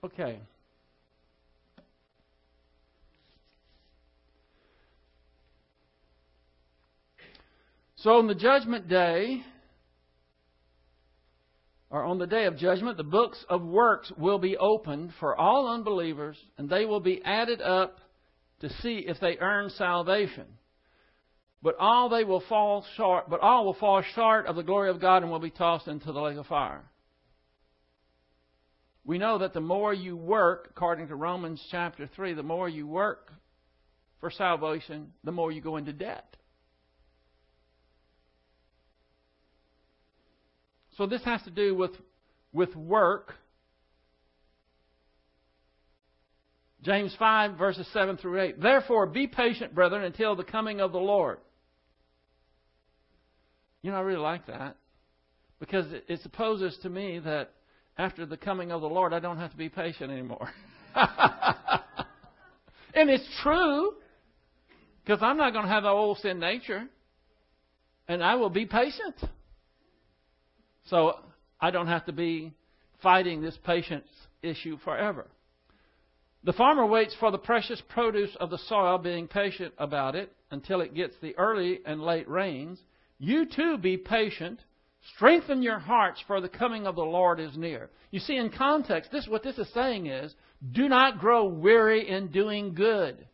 Okay. 0.04 0.40
So 7.96 8.18
on 8.18 8.28
the 8.28 8.36
judgment 8.36 8.88
day, 8.88 9.44
or 11.90 12.04
on 12.04 12.18
the 12.18 12.28
day 12.28 12.46
of 12.46 12.58
judgment, 12.58 12.98
the 12.98 13.04
books 13.04 13.44
of 13.50 13.62
works 13.62 14.12
will 14.18 14.40
be 14.40 14.58
opened 14.58 15.14
for 15.20 15.36
all 15.36 15.68
unbelievers, 15.74 16.38
and 16.58 16.70
they 16.70 16.86
will 16.86 17.00
be 17.00 17.22
added 17.24 17.62
up 17.62 18.00
to 18.60 18.70
see 18.82 19.06
if 19.08 19.20
they 19.20 19.38
earn 19.38 19.70
salvation. 19.70 20.46
But 21.62 21.76
all 21.80 22.10
they 22.10 22.24
will 22.24 22.44
fall 22.48 22.86
short, 22.96 23.30
but 23.30 23.40
all 23.40 23.66
will 23.66 23.74
fall 23.74 24.02
short 24.16 24.46
of 24.48 24.56
the 24.56 24.64
glory 24.64 24.90
of 24.90 25.02
God 25.02 25.24
and 25.24 25.32
will 25.32 25.40
be 25.40 25.50
tossed 25.50 25.88
into 25.88 26.12
the 26.12 26.20
lake 26.20 26.38
of 26.38 26.46
fire. 26.48 26.84
We 29.04 29.18
know 29.18 29.38
that 29.38 29.54
the 29.54 29.62
more 29.62 29.94
you 29.94 30.18
work, 30.18 30.68
according 30.70 31.08
to 31.08 31.16
Romans 31.16 31.66
chapter 31.72 32.10
3, 32.16 32.34
the 32.34 32.44
more 32.44 32.68
you 32.68 32.86
work 32.86 33.32
for 34.20 34.30
salvation, 34.30 35.14
the 35.24 35.32
more 35.32 35.52
you 35.52 35.62
go 35.62 35.78
into 35.78 35.94
debt. 35.94 36.37
So 40.98 41.06
this 41.06 41.24
has 41.24 41.42
to 41.44 41.52
do 41.52 41.76
with, 41.76 41.92
with 42.52 42.76
work. 42.76 43.36
James 46.82 47.16
5, 47.20 47.58
verses 47.58 47.88
7 47.94 48.18
through 48.18 48.42
8. 48.42 48.62
Therefore, 48.62 49.06
be 49.06 49.28
patient, 49.28 49.76
brethren, 49.76 50.04
until 50.04 50.36
the 50.36 50.44
coming 50.44 50.82
of 50.82 50.92
the 50.92 50.98
Lord. 50.98 51.38
You 53.84 53.92
know, 53.92 53.98
I 53.98 54.02
really 54.02 54.22
like 54.22 54.48
that. 54.48 54.78
Because 55.60 55.86
it, 56.08 56.22
supposes 56.22 56.78
to 56.82 56.90
me 56.90 57.20
that 57.20 57.52
after 57.98 58.26
the 58.26 58.38
coming 58.38 58.72
of 58.72 58.82
the 58.82 58.88
Lord, 58.88 59.14
I 59.14 59.20
don't 59.20 59.38
have 59.38 59.52
to 59.52 59.58
be 59.58 59.70
patient 59.70 60.12
anymore. 60.12 60.50
and 60.96 61.10
it's 63.10 63.28
true. 63.44 63.94
Because 65.04 65.20
I'm 65.22 65.38
not 65.38 65.54
going 65.54 65.66
to 65.66 65.72
have 65.72 65.84
the 65.84 65.90
old 65.90 66.18
sin 66.20 66.40
nature. 66.40 66.84
And 68.08 68.24
I 68.24 68.36
will 68.36 68.50
be 68.50 68.66
patient. 68.66 69.16
So 70.90 71.20
I 71.60 71.72
don't 71.72 71.88
have 71.88 72.06
to 72.06 72.14
be 72.14 72.54
fighting 73.02 73.42
this 73.42 73.58
patience 73.64 74.08
issue 74.42 74.78
forever. 74.84 75.28
The 76.44 76.54
farmer 76.54 76.86
waits 76.86 77.16
for 77.20 77.32
the 77.32 77.38
precious 77.38 77.82
produce 77.90 78.36
of 78.40 78.50
the 78.50 78.58
soil, 78.58 78.98
being 78.98 79.28
patient 79.28 79.74
about 79.78 80.16
it 80.16 80.32
until 80.52 80.82
it 80.82 80.94
gets 80.94 81.16
the 81.22 81.36
early 81.38 81.80
and 81.86 82.02
late 82.02 82.30
rains. 82.30 82.80
You 83.20 83.46
too 83.46 83.78
be 83.78 83.98
patient. 83.98 84.60
Strengthen 85.16 85.62
your 85.62 85.80
hearts, 85.80 86.24
for 86.26 86.40
the 86.40 86.50
coming 86.50 86.88
of 86.88 86.96
the 86.96 87.02
Lord 87.02 87.40
is 87.40 87.58
near. 87.58 87.90
You 88.12 88.20
see, 88.20 88.38
in 88.38 88.50
context, 88.50 89.12
this 89.12 89.28
what 89.28 89.44
this 89.44 89.58
is 89.58 89.70
saying 89.74 90.08
is, 90.08 90.34
do 90.72 90.88
not 90.88 91.20
grow 91.20 91.46
weary 91.46 92.08
in 92.08 92.28
doing 92.28 92.74
good. 92.74 93.28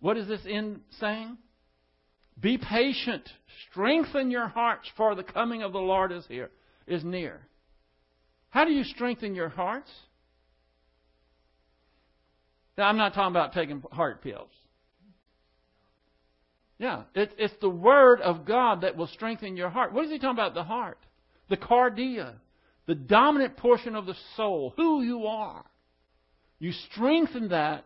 What 0.00 0.18
is 0.18 0.28
this 0.28 0.44
in 0.44 0.80
saying? 1.00 1.38
Be 2.38 2.58
patient. 2.58 3.28
Strengthen 3.70 4.30
your 4.30 4.48
hearts, 4.48 4.88
for 4.96 5.14
the 5.14 5.22
coming 5.22 5.62
of 5.62 5.72
the 5.72 5.78
Lord 5.78 6.12
is 6.12 6.26
here 6.26 6.50
is 6.86 7.04
near. 7.04 7.40
How 8.50 8.64
do 8.64 8.72
you 8.72 8.84
strengthen 8.84 9.34
your 9.34 9.48
hearts? 9.48 9.90
Now, 12.76 12.88
I'm 12.88 12.96
not 12.96 13.14
talking 13.14 13.32
about 13.32 13.52
taking 13.52 13.82
heart 13.92 14.22
pills. 14.22 14.50
Yeah, 16.78 17.02
it, 17.14 17.32
it's 17.38 17.54
the 17.60 17.70
Word 17.70 18.20
of 18.20 18.44
God 18.44 18.80
that 18.80 18.96
will 18.96 19.06
strengthen 19.06 19.56
your 19.56 19.70
heart. 19.70 19.92
What 19.92 20.04
is 20.06 20.10
he 20.10 20.18
talking 20.18 20.36
about? 20.36 20.54
The 20.54 20.64
heart, 20.64 20.98
the 21.48 21.56
cardia, 21.56 22.34
the 22.86 22.94
dominant 22.94 23.56
portion 23.56 23.94
of 23.94 24.06
the 24.06 24.16
soul, 24.36 24.74
who 24.76 25.02
you 25.02 25.26
are. 25.26 25.64
You 26.58 26.72
strengthen 26.90 27.48
that 27.48 27.84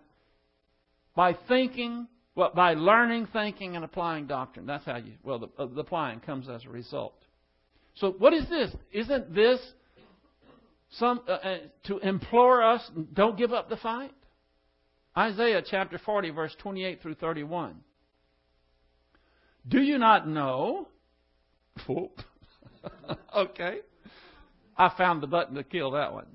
by 1.15 1.37
thinking, 1.49 2.09
well, 2.35 2.53
by 2.55 2.75
learning, 2.75 3.29
thinking, 3.33 3.77
and 3.77 3.85
applying 3.85 4.27
doctrine. 4.27 4.67
That's 4.67 4.85
how 4.85 4.97
you, 4.97 5.13
well, 5.23 5.39
the, 5.39 5.49
uh, 5.59 5.67
the 5.67 5.81
applying 5.81 6.21
comes 6.21 6.49
as 6.49 6.65
a 6.65 6.71
result. 6.71 7.21
So, 8.01 8.13
what 8.13 8.33
is 8.33 8.49
this? 8.49 8.71
Isn't 8.93 9.35
this 9.35 9.61
some 10.93 11.21
uh, 11.29 11.33
uh, 11.33 11.59
to 11.85 11.99
implore 11.99 12.63
us 12.63 12.89
don't 13.13 13.37
give 13.37 13.53
up 13.53 13.69
the 13.69 13.77
fight? 13.77 14.13
Isaiah 15.17 15.63
chapter 15.69 15.99
40 15.99 16.31
verse 16.31 16.55
28 16.61 17.03
through 17.03 17.15
31. 17.15 17.77
Do 19.67 19.81
you 19.81 19.99
not 19.99 20.29
know? 20.29 20.89
okay. 23.37 23.79
I 24.77 24.93
found 24.97 25.21
the 25.21 25.27
button 25.27 25.57
to 25.57 25.65
kill 25.65 25.91
that 25.93 26.13
one. 26.13 26.27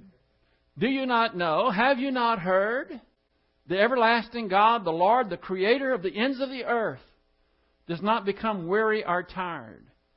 Do 0.77 0.87
you 0.87 1.05
not 1.05 1.37
know? 1.37 1.69
Have 1.69 1.97
you 1.97 2.11
not 2.11 2.39
heard? 2.39 2.99
The 3.67 3.79
everlasting 3.79 4.49
God, 4.49 4.83
the 4.83 4.91
Lord, 4.91 5.29
the 5.29 5.37
creator 5.37 5.93
of 5.93 6.03
the 6.03 6.13
ends 6.13 6.41
of 6.41 6.49
the 6.49 6.65
earth, 6.65 6.99
does 7.87 8.01
not 8.01 8.25
become 8.25 8.67
weary 8.67 9.05
or 9.05 9.23
tired. 9.23 9.85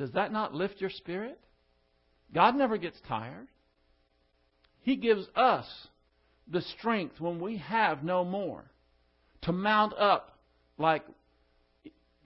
Does 0.00 0.12
that 0.12 0.32
not 0.32 0.54
lift 0.54 0.80
your 0.80 0.88
spirit? 0.88 1.38
God 2.34 2.56
never 2.56 2.78
gets 2.78 2.98
tired. 3.06 3.48
He 4.80 4.96
gives 4.96 5.26
us 5.36 5.66
the 6.50 6.62
strength 6.78 7.20
when 7.20 7.38
we 7.38 7.58
have 7.58 8.02
no 8.02 8.24
more 8.24 8.64
to 9.42 9.52
mount 9.52 9.92
up 9.92 10.38
like 10.78 11.04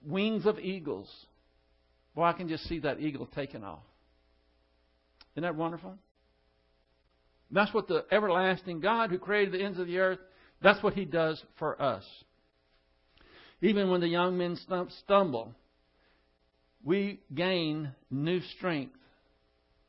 wings 0.07 0.47
of 0.47 0.61
eagles. 0.61 1.11
Boy, 2.15 2.23
I 2.23 2.33
can 2.35 2.47
just 2.47 2.63
see 2.69 2.79
that 2.79 3.01
eagle 3.01 3.29
taking 3.35 3.65
off. 3.65 3.83
Isn't 5.35 5.43
that 5.43 5.57
wonderful? 5.57 5.99
That's 7.51 7.75
what 7.75 7.89
the 7.89 8.05
everlasting 8.13 8.79
God 8.79 9.11
who 9.11 9.19
created 9.19 9.53
the 9.53 9.65
ends 9.65 9.81
of 9.81 9.89
the 9.89 9.99
earth, 9.99 10.21
that's 10.63 10.81
what 10.81 10.95
He 10.95 11.07
does 11.07 11.43
for 11.59 11.83
us. 11.83 12.05
Even 13.61 13.91
when 13.91 14.01
the 14.01 14.07
young 14.07 14.39
men 14.39 14.57
stumble, 15.03 15.57
we 16.85 17.21
gain 17.35 17.93
new 18.11 18.41
strength. 18.57 18.95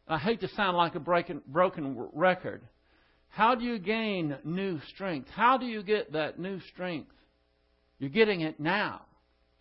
I 0.07 0.17
hate 0.17 0.41
to 0.41 0.47
sound 0.49 0.77
like 0.77 0.95
a 0.95 0.99
broken, 0.99 1.41
broken 1.47 2.07
record. 2.13 2.61
How 3.29 3.55
do 3.55 3.65
you 3.65 3.79
gain 3.79 4.37
new 4.43 4.79
strength? 4.93 5.29
How 5.29 5.57
do 5.57 5.65
you 5.65 5.83
get 5.83 6.13
that 6.13 6.39
new 6.39 6.59
strength? 6.73 7.11
You're 7.99 8.09
getting 8.09 8.41
it 8.41 8.59
now. 8.59 9.01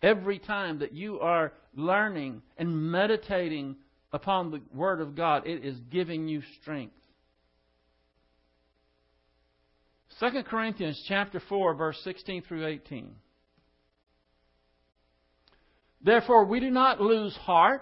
Every 0.01 0.39
time 0.39 0.79
that 0.79 0.93
you 0.93 1.19
are 1.19 1.51
learning 1.75 2.41
and 2.57 2.91
meditating 2.91 3.75
upon 4.13 4.51
the 4.51 4.61
Word 4.73 5.01
of 5.01 5.15
God, 5.15 5.45
it 5.45 5.65
is 5.65 5.77
giving 5.91 6.27
you 6.27 6.41
strength. 6.61 6.95
2 10.19 10.43
Corinthians 10.43 11.03
chapter 11.07 11.41
4 11.49 11.73
verse 11.73 11.99
16 12.03 12.43
through 12.43 12.65
18. 12.65 13.13
Therefore, 16.05 16.45
we 16.45 16.59
do 16.59 16.69
not 16.69 17.01
lose 17.01 17.35
heart, 17.35 17.81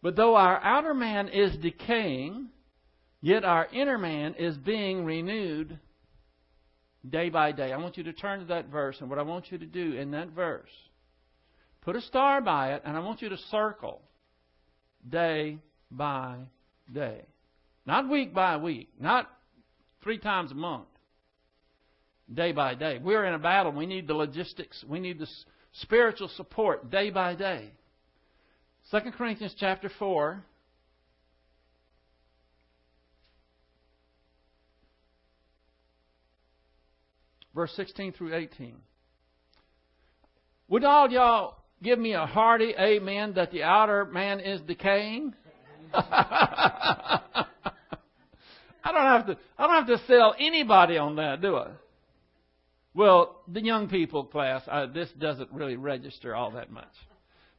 but 0.00 0.14
though 0.14 0.36
our 0.36 0.62
outer 0.62 0.94
man 0.94 1.28
is 1.28 1.56
decaying, 1.56 2.50
yet 3.20 3.44
our 3.44 3.66
inner 3.72 3.98
man 3.98 4.34
is 4.38 4.56
being 4.56 5.04
renewed 5.04 5.76
day 7.08 7.30
by 7.30 7.50
day. 7.50 7.72
I 7.72 7.78
want 7.78 7.96
you 7.96 8.04
to 8.04 8.12
turn 8.12 8.38
to 8.38 8.44
that 8.46 8.68
verse, 8.68 8.96
and 9.00 9.10
what 9.10 9.18
I 9.18 9.22
want 9.22 9.50
you 9.50 9.58
to 9.58 9.66
do 9.66 9.94
in 9.94 10.12
that 10.12 10.28
verse, 10.28 10.70
put 11.80 11.96
a 11.96 12.00
star 12.02 12.40
by 12.40 12.74
it, 12.74 12.82
and 12.84 12.96
I 12.96 13.00
want 13.00 13.20
you 13.22 13.28
to 13.30 13.38
circle 13.50 14.00
day 15.08 15.58
by 15.90 16.36
day. 16.92 17.22
Not 17.84 18.08
week 18.08 18.32
by 18.32 18.56
week, 18.56 18.88
not 19.00 19.28
three 20.00 20.18
times 20.18 20.52
a 20.52 20.54
month. 20.54 20.86
Day 22.32 22.52
by 22.52 22.76
day. 22.76 23.00
We're 23.02 23.24
in 23.24 23.34
a 23.34 23.38
battle. 23.38 23.72
We 23.72 23.84
need 23.84 24.06
the 24.06 24.14
logistics. 24.14 24.84
We 24.88 25.00
need 25.00 25.18
the 25.18 25.26
spiritual 25.72 26.28
support 26.36 26.90
day 26.90 27.10
by 27.10 27.34
day. 27.34 27.70
2 28.90 28.98
Corinthians 29.16 29.54
chapter 29.58 29.90
4. 29.98 30.44
Verse 37.54 37.72
16 37.76 38.12
through 38.12 38.34
18. 38.34 38.76
Would 40.68 40.84
all 40.84 41.10
y'all 41.10 41.58
give 41.82 41.98
me 41.98 42.14
a 42.14 42.24
hearty 42.24 42.74
amen 42.78 43.34
that 43.34 43.50
the 43.50 43.62
outer 43.62 44.06
man 44.06 44.40
is 44.40 44.60
decaying? 44.62 45.34
I 45.94 47.44
don't 48.84 49.02
have 49.02 49.26
to 49.26 49.36
I 49.58 49.66
don't 49.66 49.86
have 49.86 50.00
to 50.00 50.06
sell 50.06 50.34
anybody 50.38 50.96
on 50.96 51.16
that, 51.16 51.42
do 51.42 51.56
I? 51.56 51.68
Well, 52.94 53.40
the 53.48 53.62
young 53.62 53.88
people 53.88 54.24
class, 54.24 54.62
uh, 54.70 54.86
this 54.86 55.08
doesn't 55.18 55.50
really 55.50 55.76
register 55.76 56.34
all 56.34 56.50
that 56.52 56.70
much. 56.70 56.92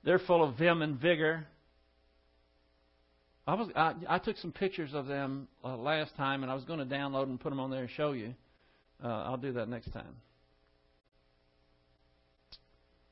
They're 0.04 0.20
full 0.20 0.44
of 0.44 0.58
vim 0.58 0.82
and 0.82 1.00
vigor. 1.00 1.48
I 3.48 3.56
was 3.56 3.70
I, 3.76 3.94
I 4.08 4.20
took 4.20 4.38
some 4.38 4.52
pictures 4.52 4.94
of 4.94 5.08
them 5.08 5.48
uh, 5.64 5.76
last 5.76 6.16
time, 6.16 6.44
and 6.44 6.52
I 6.52 6.56
was 6.56 6.64
going 6.66 6.80
to 6.80 6.86
download 6.86 7.24
and 7.24 7.40
put 7.40 7.50
them 7.50 7.60
on 7.60 7.72
there 7.72 7.82
and 7.82 7.90
show 7.90 8.12
you. 8.12 8.36
Uh, 9.04 9.08
I'll 9.08 9.38
do 9.38 9.54
that 9.54 9.68
next 9.68 9.92
time. 9.92 10.16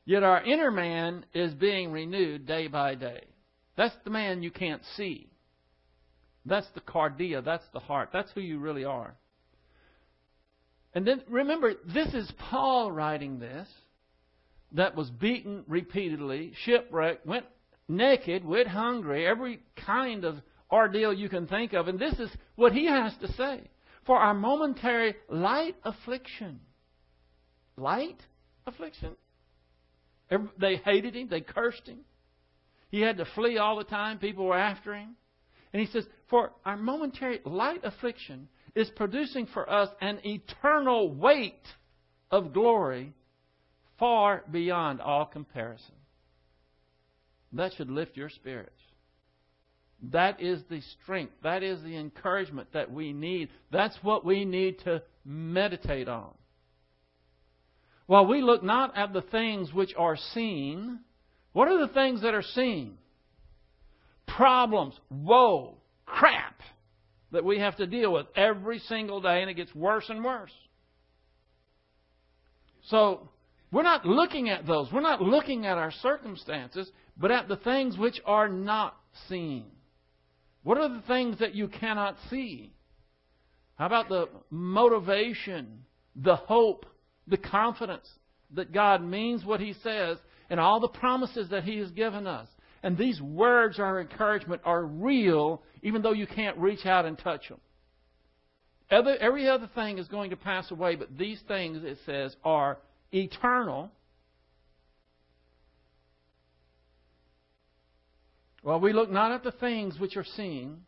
Yet 0.06 0.24
our 0.24 0.44
inner 0.44 0.72
man 0.72 1.26
is 1.34 1.54
being 1.54 1.92
renewed 1.92 2.46
day 2.46 2.68
by 2.68 2.96
day. 2.96 3.24
That's 3.78 3.96
the 4.04 4.10
man 4.10 4.44
you 4.44 4.52
can't 4.52 4.82
see. 4.96 5.30
That's 6.46 6.68
the 6.74 6.82
cardia. 6.82 7.44
That's 7.44 7.64
the 7.74 7.80
heart. 7.80 8.10
That's 8.12 8.32
who 8.32 8.42
you 8.42 8.60
really 8.60 8.84
are. 8.84 9.16
And 10.94 11.08
then 11.08 11.22
remember, 11.30 11.74
this 11.94 12.14
is 12.14 12.32
Paul 12.38 12.92
writing 12.92 13.40
this, 13.40 13.68
that 14.74 14.96
was 14.96 15.10
beaten 15.10 15.64
repeatedly, 15.68 16.54
shipwrecked, 16.64 17.26
went 17.26 17.46
naked, 17.88 18.46
went 18.46 18.68
hungry, 18.68 19.26
every 19.26 19.62
kind 19.86 20.24
of 20.24 20.36
ordeal 20.72 21.14
you 21.14 21.30
can 21.30 21.48
think 21.48 21.74
of. 21.74 21.88
And 21.88 22.00
this 22.00 22.18
is 22.20 22.30
what 22.56 22.72
he 22.72 22.86
has 22.86 23.14
to 23.22 23.32
say. 23.34 23.70
For 24.06 24.18
our 24.18 24.34
momentary 24.34 25.16
light 25.30 25.76
affliction. 25.84 26.60
Light 27.78 28.22
affliction? 28.66 29.16
They 30.58 30.78
hated 30.78 31.16
him, 31.16 31.28
they 31.30 31.42
cursed 31.42 31.88
him. 31.88 32.00
He 32.90 33.02
had 33.02 33.18
to 33.18 33.26
flee 33.36 33.58
all 33.58 33.78
the 33.78 33.84
time, 33.84 34.18
people 34.18 34.46
were 34.46 34.58
after 34.58 34.96
him. 34.96 35.16
And 35.74 35.82
he 35.82 35.88
says, 35.92 36.06
For 36.30 36.52
our 36.66 36.78
momentary 36.78 37.40
light 37.46 37.82
affliction 37.84 38.48
is 38.76 38.90
producing 38.96 39.48
for 39.48 39.70
us 39.70 39.90
an 40.02 40.20
eternal 40.24 41.14
weight 41.14 41.66
of 42.30 42.54
glory 42.54 43.14
far 44.00 44.44
beyond 44.52 45.02
all 45.02 45.26
comparison. 45.26 45.96
That 47.54 47.74
should 47.74 47.90
lift 47.90 48.16
your 48.16 48.30
spirits. 48.30 48.72
That 50.12 50.42
is 50.42 50.62
the 50.70 50.82
strength. 51.02 51.34
That 51.44 51.62
is 51.62 51.82
the 51.84 51.96
encouragement 51.96 52.70
that 52.74 52.92
we 52.92 53.14
need. 53.14 53.50
That's 53.72 53.98
what 54.02 54.26
we 54.26 54.46
need 54.46 54.80
to 54.86 55.04
meditate 55.26 56.08
on. 56.08 56.34
While 58.08 58.26
we 58.26 58.42
look 58.42 58.64
not 58.64 58.98
at 58.98 59.14
the 59.14 59.22
things 59.22 59.72
which 59.74 59.94
are 59.96 60.18
seen, 60.34 61.00
what 61.54 61.68
are 61.68 61.86
the 61.86 61.94
things 61.94 62.24
that 62.24 62.34
are 62.34 62.42
seen? 62.42 62.98
Problems, 64.28 64.96
woe, 65.10 65.76
crap 66.06 66.41
that 67.32 67.44
we 67.44 67.60
have 67.60 67.78
to 67.78 67.88
deal 67.88 68.12
with 68.14 68.28
every 68.36 68.80
single 68.80 69.22
day, 69.22 69.42
and 69.42 69.50
it 69.50 69.56
gets 69.56 69.74
worse 69.74 70.06
and 70.10 70.24
worse. 70.24 70.52
So, 72.90 73.30
we're 73.72 73.84
not 73.84 74.06
looking 74.06 74.50
at 74.50 74.66
those. 74.66 74.92
We're 74.92 75.02
not 75.02 75.22
looking 75.22 75.66
at 75.66 75.78
our 75.78 75.92
circumstances, 75.92 76.92
but 77.18 77.32
at 77.32 77.48
the 77.48 77.56
things 77.56 77.98
which 77.98 78.20
are 78.26 78.50
not 78.50 78.98
seen. 79.30 79.66
What 80.64 80.78
are 80.78 80.90
the 80.90 81.04
things 81.08 81.40
that 81.40 81.56
you 81.56 81.68
cannot 81.68 82.18
see? 82.30 82.74
How 83.76 83.86
about 83.86 84.10
the 84.10 84.28
motivation, 84.50 85.86
the 86.16 86.36
hope, 86.36 86.86
the 87.28 87.38
confidence 87.38 88.08
that 88.54 88.74
God 88.74 89.04
means 89.04 89.46
what 89.46 89.60
He 89.60 89.74
says 89.82 90.18
and 90.50 90.60
all 90.60 90.80
the 90.80 90.88
promises 90.90 91.50
that 91.50 91.64
He 91.64 91.78
has 91.78 91.90
given 91.92 92.28
us? 92.28 92.48
And 92.84 92.98
these 92.98 93.22
words 93.22 93.80
are 93.80 94.02
encouragement 94.02 94.62
are 94.66 94.84
real, 94.84 95.62
even 95.84 96.02
though 96.02 96.14
you 96.14 96.28
can't 96.28 96.58
reach 96.58 96.86
out 96.86 97.06
and 97.06 97.18
touch 97.18 97.50
them. 97.50 97.60
Other, 98.90 99.16
every 99.18 99.48
other 99.48 99.70
thing 99.74 100.00
is 100.00 100.08
going 100.08 100.32
to 100.32 100.36
pass 100.36 100.70
away, 100.72 100.96
but 100.96 101.18
these 101.18 101.40
things, 101.48 101.84
it 101.84 102.00
says, 102.06 102.36
are 102.44 102.80
eternal 103.14 103.92
Well, 108.64 108.80
we 108.80 108.94
look 108.94 109.10
not 109.10 109.32
at 109.32 109.44
the 109.44 109.52
things 109.52 110.00
which 110.00 110.16
are 110.18 110.24
seen, 110.24 110.82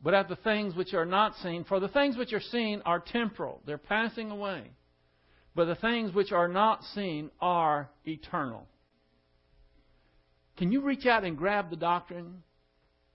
but 0.00 0.14
at 0.14 0.28
the 0.28 0.36
things 0.36 0.74
which 0.76 0.94
are 0.94 1.06
not 1.06 1.34
seen. 1.42 1.64
For 1.64 1.80
the 1.80 1.88
things 1.88 2.16
which 2.16 2.32
are 2.32 2.40
seen 2.40 2.82
are 2.84 3.00
temporal, 3.00 3.62
they're 3.66 3.78
passing 3.78 4.30
away. 4.30 4.70
But 5.54 5.64
the 5.64 5.74
things 5.74 6.12
which 6.12 6.32
are 6.32 6.48
not 6.48 6.84
seen 6.94 7.30
are 7.40 7.88
eternal. 8.04 8.68
Can 10.56 10.72
you 10.72 10.80
reach 10.80 11.06
out 11.06 11.24
and 11.24 11.36
grab 11.36 11.70
the 11.70 11.76
doctrine? 11.76 12.42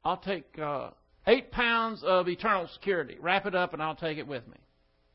I'll 0.04 0.18
take 0.18 0.58
uh, 0.60 0.92
eight 1.28 1.52
pounds 1.52 2.04
of 2.04 2.28
eternal 2.28 2.68
security, 2.74 3.18
wrap 3.20 3.46
it 3.46 3.56
up, 3.56 3.74
and 3.74 3.82
I'll 3.82 3.96
take 3.96 4.18
it 4.18 4.28
with 4.28 4.48
me. 4.48 4.58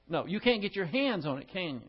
No, 0.08 0.26
you 0.26 0.40
can't 0.40 0.62
get 0.62 0.76
your 0.76 0.86
hands 0.86 1.26
on 1.26 1.38
it, 1.38 1.48
can 1.52 1.74
you? 1.76 1.88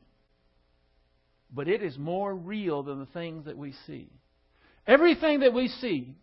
But 1.54 1.68
it 1.68 1.82
is 1.82 1.98
more 1.98 2.36
real 2.36 2.84
than 2.84 3.00
the 3.00 3.06
things 3.08 3.46
that 3.46 3.58
we 3.58 3.74
see. 3.86 4.10
Everything 4.86 5.42
that 5.42 5.54
we 5.54 5.68
see 5.68 6.16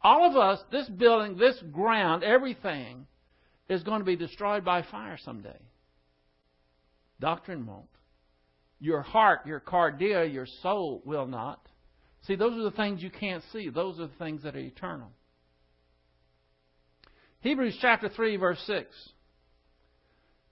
all 0.00 0.28
of 0.28 0.36
us, 0.36 0.60
this 0.70 0.88
building, 0.88 1.36
this 1.36 1.60
ground, 1.72 2.22
everything 2.22 3.06
is 3.68 3.82
going 3.82 3.98
to 3.98 4.04
be 4.04 4.16
destroyed 4.16 4.64
by 4.64 4.82
fire 4.82 5.18
someday. 5.24 5.58
Doctrine 7.20 7.66
won't. 7.66 7.86
Your 8.80 9.02
heart, 9.02 9.40
your 9.44 9.60
cardia, 9.60 10.32
your 10.32 10.46
soul 10.62 11.02
will 11.04 11.26
not. 11.26 11.60
See, 12.26 12.34
those 12.34 12.58
are 12.58 12.64
the 12.64 12.70
things 12.72 13.02
you 13.02 13.10
can't 13.10 13.42
see. 13.52 13.68
Those 13.70 13.98
are 13.98 14.06
the 14.06 14.14
things 14.18 14.42
that 14.42 14.54
are 14.54 14.60
eternal. 14.60 15.10
Hebrews 17.40 17.78
chapter 17.80 18.08
3, 18.08 18.36
verse 18.36 18.62
6. 18.66 18.86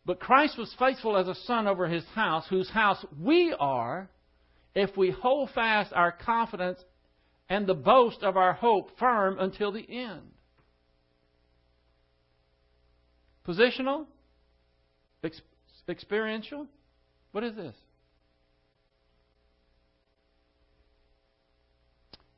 But 0.05 0.21
Christ 0.21 0.57
was 0.57 0.73
faithful 0.79 1.17
as 1.17 1.27
a 1.27 1.35
son 1.35 1.67
over 1.67 1.89
his 1.89 2.05
house, 2.15 2.47
whose 2.49 2.71
house 2.71 3.05
we 3.21 3.55
are, 3.59 4.09
if 4.75 4.97
we 4.97 5.11
hold 5.11 5.51
fast 5.51 5.93
our 5.93 6.13
confidence 6.13 6.79
and 7.49 7.67
the 7.67 7.75
boast 7.75 8.23
of 8.23 8.37
our 8.37 8.53
hope 8.53 8.97
firm 8.99 9.39
until 9.41 9.73
the 9.73 9.85
end. 9.89 10.23
Positional? 13.47 14.07
Ex- 15.25 15.41
experiential? 15.89 16.67
What 17.33 17.45
is 17.45 17.55
this? 17.57 17.75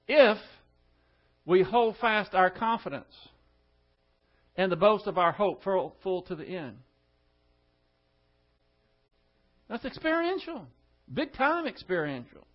If 0.09 0.39
we 1.45 1.63
hold 1.63 1.97
fast 2.01 2.35
our 2.35 2.51
confidence 2.51 3.15
and 4.57 4.73
the 4.73 4.77
boast 4.77 5.07
of 5.07 5.19
our 5.19 5.33
hope 5.33 5.63
full, 5.63 6.23
to 6.29 6.35
the 6.35 6.45
end. 6.45 6.79
That's 9.69 9.85
experiential. 9.85 10.67
Big 11.13 11.33
time 11.35 11.67
experiential. 11.67 12.47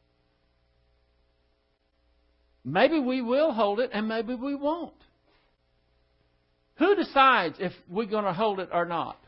Maybe 2.66 3.00
we 3.00 3.22
will 3.22 3.54
hold 3.54 3.80
it 3.80 3.92
and 3.94 4.08
maybe 4.08 4.36
we 4.36 4.56
won't. 4.56 4.94
Who 6.78 6.96
decides 6.96 7.58
if 7.60 7.72
we're 7.90 8.06
going 8.06 8.26
to 8.26 8.34
hold 8.34 8.60
it 8.60 8.70
or 8.74 8.86
not? 8.86 9.20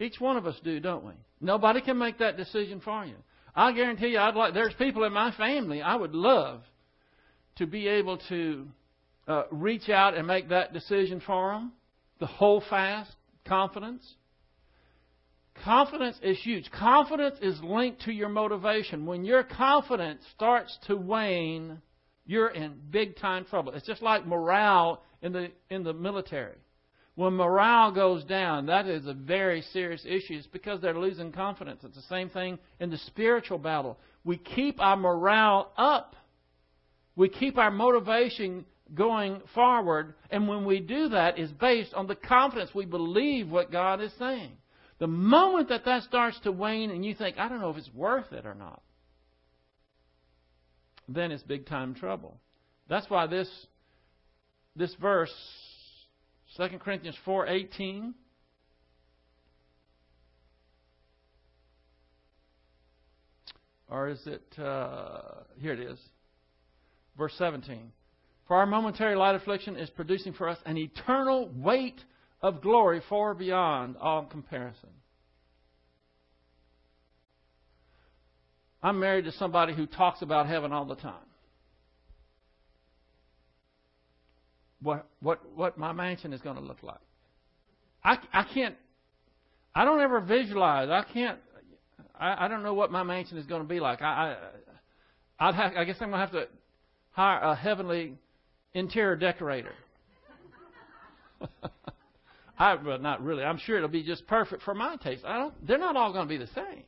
Each 0.00 0.18
one 0.18 0.36
of 0.36 0.46
us 0.46 0.56
do, 0.64 0.80
don't 0.80 1.04
we? 1.04 1.12
Nobody 1.40 1.80
can 1.80 1.98
make 1.98 2.18
that 2.18 2.36
decision 2.36 2.80
for 2.80 3.04
you. 3.04 3.16
I 3.58 3.72
guarantee 3.72 4.10
you, 4.10 4.18
I'd 4.20 4.36
like. 4.36 4.54
There's 4.54 4.74
people 4.74 5.02
in 5.02 5.12
my 5.12 5.32
family 5.32 5.82
I 5.82 5.96
would 5.96 6.14
love 6.14 6.62
to 7.56 7.66
be 7.66 7.88
able 7.88 8.18
to 8.28 8.68
uh, 9.26 9.42
reach 9.50 9.88
out 9.88 10.16
and 10.16 10.28
make 10.28 10.50
that 10.50 10.72
decision 10.72 11.20
for 11.26 11.54
them. 11.54 11.72
The 12.20 12.26
whole 12.26 12.62
fast 12.70 13.10
confidence. 13.44 14.14
Confidence 15.64 16.16
is 16.22 16.38
huge. 16.40 16.70
Confidence 16.70 17.36
is 17.42 17.60
linked 17.60 18.02
to 18.02 18.12
your 18.12 18.28
motivation. 18.28 19.06
When 19.06 19.24
your 19.24 19.42
confidence 19.42 20.22
starts 20.36 20.78
to 20.86 20.94
wane, 20.94 21.82
you're 22.26 22.50
in 22.50 22.76
big 22.90 23.16
time 23.16 23.44
trouble. 23.44 23.72
It's 23.72 23.86
just 23.88 24.02
like 24.02 24.24
morale 24.24 25.02
in 25.20 25.32
the 25.32 25.50
in 25.68 25.82
the 25.82 25.92
military. 25.92 26.58
When 27.18 27.32
morale 27.32 27.90
goes 27.90 28.22
down, 28.22 28.66
that 28.66 28.86
is 28.86 29.08
a 29.08 29.12
very 29.12 29.62
serious 29.72 30.04
issue. 30.06 30.34
It's 30.34 30.46
because 30.46 30.80
they're 30.80 30.96
losing 30.96 31.32
confidence. 31.32 31.82
It's 31.82 31.96
the 31.96 32.02
same 32.02 32.30
thing 32.30 32.60
in 32.78 32.90
the 32.90 32.96
spiritual 32.96 33.58
battle. 33.58 33.98
We 34.22 34.36
keep 34.36 34.80
our 34.80 34.96
morale 34.96 35.72
up. 35.76 36.14
We 37.16 37.28
keep 37.28 37.58
our 37.58 37.72
motivation 37.72 38.64
going 38.94 39.42
forward, 39.52 40.14
and 40.30 40.46
when 40.46 40.64
we 40.64 40.78
do 40.78 41.08
that 41.08 41.40
is 41.40 41.50
based 41.50 41.92
on 41.92 42.06
the 42.06 42.14
confidence 42.14 42.70
we 42.72 42.86
believe 42.86 43.50
what 43.50 43.72
God 43.72 44.00
is 44.00 44.12
saying. 44.16 44.52
The 45.00 45.08
moment 45.08 45.70
that 45.70 45.84
that 45.86 46.04
starts 46.04 46.38
to 46.44 46.52
wane 46.52 46.92
and 46.92 47.04
you 47.04 47.16
think, 47.16 47.36
I 47.36 47.48
don't 47.48 47.60
know 47.60 47.70
if 47.70 47.78
it's 47.78 47.92
worth 47.92 48.32
it 48.32 48.46
or 48.46 48.54
not, 48.54 48.80
then 51.08 51.32
it's 51.32 51.42
big 51.42 51.66
time 51.66 51.96
trouble. 51.96 52.38
That's 52.88 53.10
why 53.10 53.26
this 53.26 53.50
this 54.76 54.94
verse, 55.00 55.34
2 56.58 56.78
Corinthians 56.80 57.16
4:18, 57.24 58.14
or 63.88 64.08
is 64.08 64.26
it 64.26 64.58
uh, 64.58 65.20
here 65.60 65.72
it 65.72 65.78
is, 65.78 65.98
verse 67.16 67.32
17. 67.38 67.92
For 68.48 68.56
our 68.56 68.66
momentary 68.66 69.14
light 69.14 69.36
affliction 69.36 69.76
is 69.76 69.88
producing 69.90 70.32
for 70.32 70.48
us 70.48 70.58
an 70.66 70.76
eternal 70.76 71.48
weight 71.54 72.02
of 72.42 72.60
glory 72.60 73.02
far 73.08 73.34
beyond 73.34 73.96
all 74.00 74.24
comparison. 74.24 74.88
I'm 78.82 78.98
married 78.98 79.26
to 79.26 79.32
somebody 79.32 79.74
who 79.74 79.86
talks 79.86 80.22
about 80.22 80.48
heaven 80.48 80.72
all 80.72 80.86
the 80.86 80.96
time. 80.96 81.14
What 84.80 85.06
what 85.20 85.40
what 85.54 85.78
my 85.78 85.92
mansion 85.92 86.32
is 86.32 86.40
going 86.40 86.56
to 86.56 86.62
look 86.62 86.82
like. 86.82 87.00
I 88.04 88.18
I 88.32 88.44
can't. 88.54 88.76
I 89.74 89.84
don't 89.84 90.00
ever 90.00 90.20
visualize. 90.20 90.88
I 90.88 91.04
can't. 91.12 91.38
I, 92.18 92.46
I 92.46 92.48
don't 92.48 92.62
know 92.62 92.74
what 92.74 92.90
my 92.90 93.02
mansion 93.02 93.38
is 93.38 93.46
going 93.46 93.62
to 93.62 93.68
be 93.68 93.80
like. 93.80 94.02
I, 94.02 94.06
I 94.06 94.36
I'd 95.38 95.54
have, 95.54 95.72
I 95.76 95.84
guess 95.84 95.96
I'm 96.00 96.10
going 96.10 96.20
to 96.20 96.26
have 96.26 96.32
to 96.32 96.48
hire 97.12 97.40
a 97.40 97.54
heavenly 97.54 98.14
interior 98.74 99.16
decorator. 99.16 99.72
I, 102.58 102.74
well, 102.74 102.98
not 102.98 103.22
really. 103.22 103.44
I'm 103.44 103.58
sure 103.58 103.76
it'll 103.76 103.88
be 103.88 104.02
just 104.02 104.26
perfect 104.26 104.62
for 104.62 104.74
my 104.74 104.96
taste. 104.96 105.24
I 105.24 105.38
don't, 105.38 105.66
they're 105.66 105.78
not 105.78 105.96
all 105.96 106.12
going 106.12 106.26
to 106.26 106.28
be 106.28 106.38
the 106.38 106.50
same. 106.54 106.82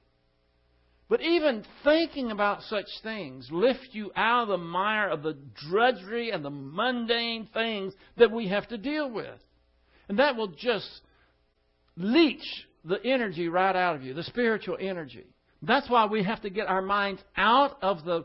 But 1.10 1.22
even 1.22 1.64
thinking 1.82 2.30
about 2.30 2.62
such 2.62 2.86
things 3.02 3.48
lift 3.50 3.88
you 3.90 4.12
out 4.14 4.44
of 4.44 4.48
the 4.48 4.58
mire 4.58 5.08
of 5.08 5.24
the 5.24 5.36
drudgery 5.68 6.30
and 6.30 6.44
the 6.44 6.50
mundane 6.50 7.48
things 7.52 7.92
that 8.16 8.30
we 8.30 8.46
have 8.46 8.68
to 8.68 8.78
deal 8.78 9.10
with. 9.10 9.40
And 10.08 10.20
that 10.20 10.36
will 10.36 10.52
just 10.56 10.88
leach 11.96 12.44
the 12.84 13.04
energy 13.04 13.48
right 13.48 13.74
out 13.74 13.96
of 13.96 14.04
you, 14.04 14.14
the 14.14 14.22
spiritual 14.22 14.76
energy. 14.80 15.26
That's 15.62 15.90
why 15.90 16.06
we 16.06 16.22
have 16.22 16.42
to 16.42 16.50
get 16.50 16.68
our 16.68 16.80
minds 16.80 17.20
out 17.36 17.82
of 17.82 18.04
the 18.04 18.24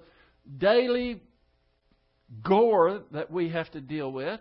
daily 0.56 1.24
gore 2.44 3.02
that 3.12 3.32
we 3.32 3.50
have 3.50 3.72
to 3.72 3.82
deal 3.82 4.12
with 4.12 4.40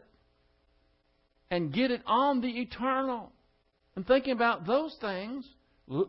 and 1.51 1.73
get 1.73 1.91
it 1.91 2.03
on 2.05 2.43
the 2.43 2.61
eternal. 2.61 3.33
And 3.97 4.07
thinking 4.07 4.35
about 4.35 4.67
those 4.67 4.95
things 5.01 5.49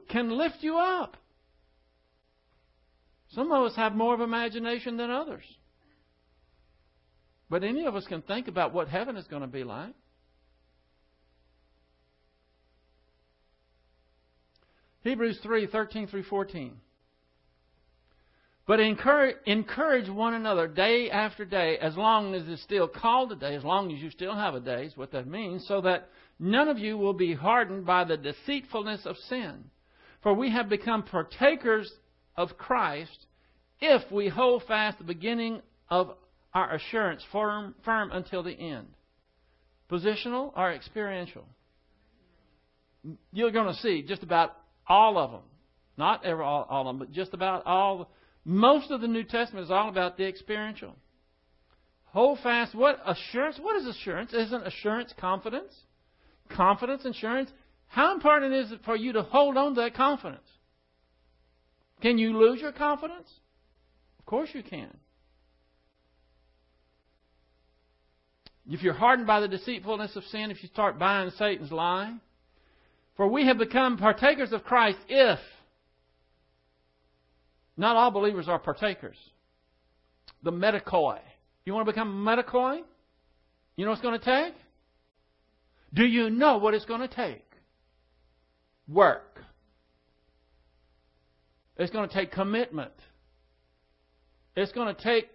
can 0.09 0.37
lift 0.37 0.57
you 0.59 0.77
up. 0.77 1.15
Some 3.35 3.51
of 3.51 3.65
us 3.65 3.75
have 3.75 3.93
more 3.93 4.13
of 4.13 4.21
imagination 4.21 4.95
than 4.95 5.11
others. 5.11 5.43
But 7.49 7.63
any 7.63 7.85
of 7.85 7.95
us 7.95 8.07
can 8.07 8.21
think 8.21 8.47
about 8.47 8.73
what 8.73 8.87
heaven 8.87 9.17
is 9.17 9.27
going 9.27 9.41
to 9.41 9.47
be 9.47 9.65
like. 9.65 9.93
Hebrews 15.01 15.39
3 15.43 15.67
13 15.67 16.07
through 16.07 16.23
14. 16.23 16.77
But 18.65 18.79
encourage, 18.79 19.35
encourage 19.45 20.09
one 20.09 20.33
another 20.33 20.67
day 20.67 21.11
after 21.11 21.45
day, 21.45 21.77
as 21.77 21.95
long 21.95 22.33
as 22.33 22.47
it's 22.47 22.63
still 22.63 22.87
called 22.87 23.31
a 23.31 23.35
day, 23.35 23.53
as 23.53 23.63
long 23.63 23.93
as 23.93 23.99
you 23.99 24.09
still 24.09 24.33
have 24.33 24.55
a 24.55 24.59
day, 24.59 24.85
is 24.85 24.97
what 24.97 25.11
that 25.11 25.27
means, 25.27 25.67
so 25.67 25.81
that 25.81 26.09
none 26.39 26.67
of 26.67 26.79
you 26.79 26.97
will 26.97 27.13
be 27.13 27.33
hardened 27.35 27.85
by 27.85 28.05
the 28.05 28.17
deceitfulness 28.17 29.05
of 29.05 29.17
sin. 29.29 29.65
For 30.23 30.33
we 30.33 30.49
have 30.49 30.67
become 30.67 31.03
partakers 31.03 31.91
of 32.37 32.57
Christ 32.57 33.25
if 33.79 34.11
we 34.11 34.29
hold 34.29 34.63
fast 34.67 34.97
the 34.97 35.03
beginning 35.03 35.61
of 35.89 36.15
our 36.53 36.73
assurance 36.73 37.21
firm, 37.31 37.75
firm 37.83 38.11
until 38.11 38.43
the 38.43 38.51
end. 38.51 38.87
Positional 39.91 40.51
or 40.55 40.71
experiential? 40.71 41.45
You're 43.31 43.51
going 43.51 43.67
to 43.67 43.79
see 43.81 44.01
just 44.01 44.23
about 44.23 44.55
all 44.87 45.17
of 45.17 45.31
them. 45.31 45.41
Not 45.97 46.25
every, 46.25 46.43
all, 46.43 46.65
all 46.69 46.81
of 46.81 46.87
them, 46.87 46.99
but 46.99 47.11
just 47.11 47.33
about 47.33 47.65
all 47.65 48.09
most 48.45 48.91
of 48.91 49.01
the 49.01 49.07
New 49.07 49.23
Testament 49.23 49.65
is 49.65 49.71
all 49.71 49.89
about 49.89 50.17
the 50.17 50.27
experiential. 50.27 50.95
Hold 52.05 52.39
fast. 52.39 52.75
What 52.75 52.99
assurance? 53.05 53.57
What 53.61 53.75
is 53.77 53.87
assurance? 53.87 54.33
Isn't 54.33 54.65
assurance 54.65 55.13
confidence? 55.19 55.73
Confidence, 56.49 57.03
assurance. 57.05 57.49
How 57.87 58.13
important 58.13 58.53
is 58.53 58.71
it 58.71 58.81
for 58.85 58.95
you 58.95 59.13
to 59.13 59.23
hold 59.23 59.57
on 59.57 59.75
to 59.75 59.81
that 59.81 59.95
confidence? 59.95 60.47
Can 62.01 62.17
you 62.17 62.37
lose 62.37 62.61
your 62.61 62.71
confidence? 62.71 63.29
Of 64.19 64.25
course 64.25 64.49
you 64.53 64.63
can. 64.63 64.95
If 68.67 68.81
you're 68.81 68.93
hardened 68.93 69.27
by 69.27 69.39
the 69.39 69.47
deceitfulness 69.47 70.15
of 70.15 70.23
sin, 70.25 70.49
if 70.49 70.63
you 70.63 70.69
start 70.69 70.97
buying 70.97 71.29
Satan's 71.37 71.71
lie, 71.71 72.15
for 73.15 73.27
we 73.27 73.45
have 73.45 73.57
become 73.57 73.97
partakers 73.97 74.51
of 74.51 74.63
Christ 74.63 74.97
if 75.07 75.39
not 77.77 77.95
all 77.95 78.11
believers 78.11 78.47
are 78.47 78.59
partakers. 78.59 79.17
The 80.43 80.51
metachoi. 80.51 81.19
You 81.65 81.73
want 81.73 81.85
to 81.85 81.91
become 81.91 82.27
a 82.27 82.31
metachoi? 82.31 82.81
You 83.75 83.85
know 83.85 83.91
what 83.91 83.97
it's 83.97 84.01
going 84.01 84.19
to 84.19 84.25
take? 84.25 84.53
Do 85.93 86.05
you 86.05 86.29
know 86.29 86.57
what 86.57 86.73
it's 86.73 86.85
going 86.85 87.01
to 87.01 87.07
take? 87.07 87.45
Work. 88.87 89.34
It's 91.77 91.91
going 91.91 92.07
to 92.07 92.13
take 92.13 92.31
commitment. 92.31 92.93
It's 94.55 94.71
going 94.71 94.95
to 94.95 95.01
take 95.01 95.29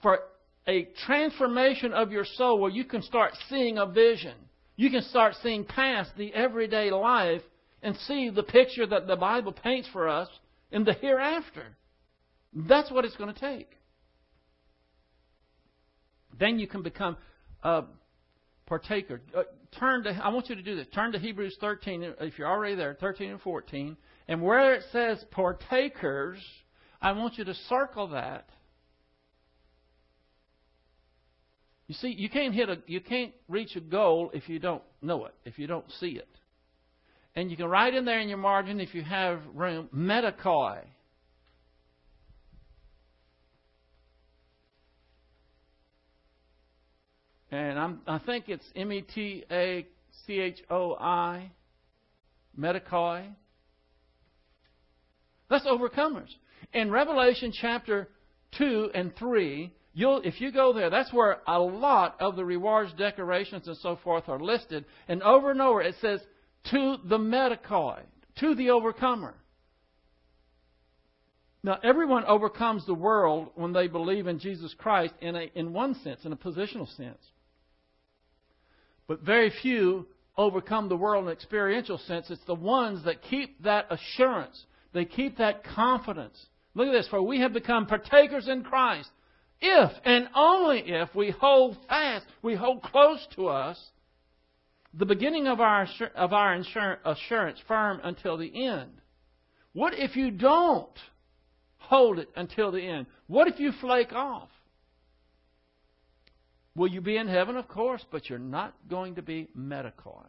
for 0.00 0.20
a 0.66 0.88
transformation 1.06 1.92
of 1.92 2.12
your 2.12 2.24
soul 2.24 2.58
where 2.58 2.70
you 2.70 2.84
can 2.84 3.02
start 3.02 3.32
seeing 3.48 3.78
a 3.78 3.86
vision. 3.86 4.34
You 4.76 4.90
can 4.90 5.02
start 5.02 5.34
seeing 5.42 5.64
past 5.64 6.10
the 6.16 6.32
everyday 6.32 6.90
life 6.90 7.42
and 7.82 7.96
see 8.06 8.30
the 8.30 8.42
picture 8.42 8.86
that 8.86 9.06
the 9.06 9.16
Bible 9.16 9.52
paints 9.52 9.88
for 9.92 10.08
us 10.08 10.28
in 10.70 10.84
the 10.84 10.94
hereafter. 10.94 11.76
That's 12.54 12.90
what 12.90 13.04
it's 13.04 13.16
going 13.16 13.32
to 13.32 13.40
take. 13.40 13.70
Then 16.38 16.58
you 16.58 16.66
can 16.66 16.82
become 16.82 17.16
a 17.62 17.84
partaker. 18.66 19.20
Uh, 19.36 19.42
turn 19.78 20.04
to, 20.04 20.10
I 20.10 20.30
want 20.30 20.48
you 20.48 20.54
to 20.54 20.62
do 20.62 20.76
this. 20.76 20.86
Turn 20.94 21.12
to 21.12 21.18
Hebrews 21.18 21.56
13, 21.60 22.14
if 22.20 22.38
you're 22.38 22.48
already 22.48 22.74
there, 22.74 22.96
13 22.98 23.32
and 23.32 23.40
14. 23.40 23.96
And 24.28 24.42
where 24.42 24.74
it 24.74 24.84
says 24.92 25.24
partakers, 25.30 26.38
I 27.00 27.12
want 27.12 27.38
you 27.38 27.44
to 27.44 27.54
circle 27.68 28.08
that. 28.08 28.48
You 31.88 31.94
see, 31.96 32.08
you 32.08 32.30
can't 32.30 32.54
hit 32.54 32.68
a, 32.68 32.78
you 32.86 33.00
can't 33.00 33.32
reach 33.48 33.76
a 33.76 33.80
goal 33.80 34.30
if 34.32 34.48
you 34.48 34.58
don't 34.58 34.82
know 35.02 35.26
it, 35.26 35.34
if 35.44 35.58
you 35.58 35.66
don't 35.66 35.84
see 36.00 36.12
it. 36.12 36.28
And 37.34 37.50
you 37.50 37.56
can 37.56 37.66
write 37.66 37.94
in 37.94 38.04
there 38.04 38.20
in 38.20 38.28
your 38.28 38.38
margin, 38.38 38.80
if 38.80 38.94
you 38.94 39.02
have 39.02 39.40
room, 39.54 39.88
metachoi. 39.94 40.80
And 47.50 47.78
I'm, 47.78 48.00
I 48.06 48.18
think 48.18 48.48
it's 48.48 48.64
M 48.74 48.90
E 48.92 49.02
T 49.02 49.44
A 49.50 49.86
C 50.26 50.40
H 50.40 50.62
O 50.70 50.94
I, 50.98 51.50
metachoi. 52.58 53.26
That's 55.52 55.66
overcomers. 55.66 56.30
In 56.72 56.90
Revelation 56.90 57.52
chapter 57.52 58.08
2 58.56 58.90
and 58.94 59.14
3, 59.16 59.70
You'll, 59.94 60.22
if 60.22 60.40
you 60.40 60.50
go 60.50 60.72
there, 60.72 60.88
that's 60.88 61.12
where 61.12 61.42
a 61.46 61.60
lot 61.60 62.16
of 62.18 62.34
the 62.36 62.44
rewards, 62.46 62.94
decorations, 62.94 63.68
and 63.68 63.76
so 63.76 63.98
forth 64.02 64.26
are 64.26 64.40
listed. 64.40 64.86
And 65.06 65.22
over 65.22 65.50
and 65.50 65.60
over 65.60 65.82
it 65.82 65.94
says, 66.00 66.20
to 66.70 66.96
the 67.04 67.18
metachoi, 67.18 68.00
to 68.40 68.54
the 68.54 68.70
overcomer. 68.70 69.34
Now, 71.62 71.78
everyone 71.84 72.24
overcomes 72.24 72.86
the 72.86 72.94
world 72.94 73.50
when 73.54 73.74
they 73.74 73.86
believe 73.86 74.26
in 74.26 74.38
Jesus 74.38 74.74
Christ 74.78 75.12
in, 75.20 75.36
a, 75.36 75.50
in 75.54 75.74
one 75.74 75.94
sense, 75.96 76.24
in 76.24 76.32
a 76.32 76.36
positional 76.36 76.88
sense. 76.96 77.20
But 79.06 79.20
very 79.20 79.52
few 79.60 80.06
overcome 80.38 80.88
the 80.88 80.96
world 80.96 81.24
in 81.24 81.28
an 81.28 81.36
experiential 81.36 81.98
sense. 81.98 82.30
It's 82.30 82.44
the 82.46 82.54
ones 82.54 83.04
that 83.04 83.22
keep 83.22 83.62
that 83.62 83.88
assurance, 83.90 84.64
they 84.92 85.04
keep 85.04 85.38
that 85.38 85.64
confidence. 85.64 86.38
Look 86.74 86.88
at 86.88 86.92
this, 86.92 87.08
for 87.08 87.22
we 87.22 87.40
have 87.40 87.52
become 87.52 87.86
partakers 87.86 88.48
in 88.48 88.62
Christ 88.62 89.10
if 89.62 89.92
and 90.04 90.28
only 90.34 90.80
if 90.80 91.14
we 91.14 91.30
hold 91.30 91.76
fast, 91.88 92.26
we 92.42 92.56
hold 92.56 92.82
close 92.82 93.24
to 93.36 93.46
us 93.46 93.80
the 94.92 95.06
beginning 95.06 95.46
of 95.46 95.60
our, 95.60 95.86
of 96.16 96.32
our 96.32 96.60
assurance 97.04 97.58
firm 97.68 98.00
until 98.02 98.36
the 98.36 98.66
end. 98.66 98.90
What 99.72 99.94
if 99.94 100.16
you 100.16 100.32
don't 100.32 100.98
hold 101.78 102.18
it 102.18 102.28
until 102.34 102.72
the 102.72 102.82
end? 102.82 103.06
What 103.28 103.46
if 103.46 103.60
you 103.60 103.70
flake 103.80 104.12
off? 104.12 104.50
Will 106.74 106.88
you 106.88 107.00
be 107.00 107.16
in 107.16 107.28
heaven? 107.28 107.56
Of 107.56 107.68
course, 107.68 108.04
but 108.10 108.28
you're 108.28 108.38
not 108.40 108.74
going 108.90 109.14
to 109.14 109.22
be 109.22 109.48
metachoi. 109.56 110.26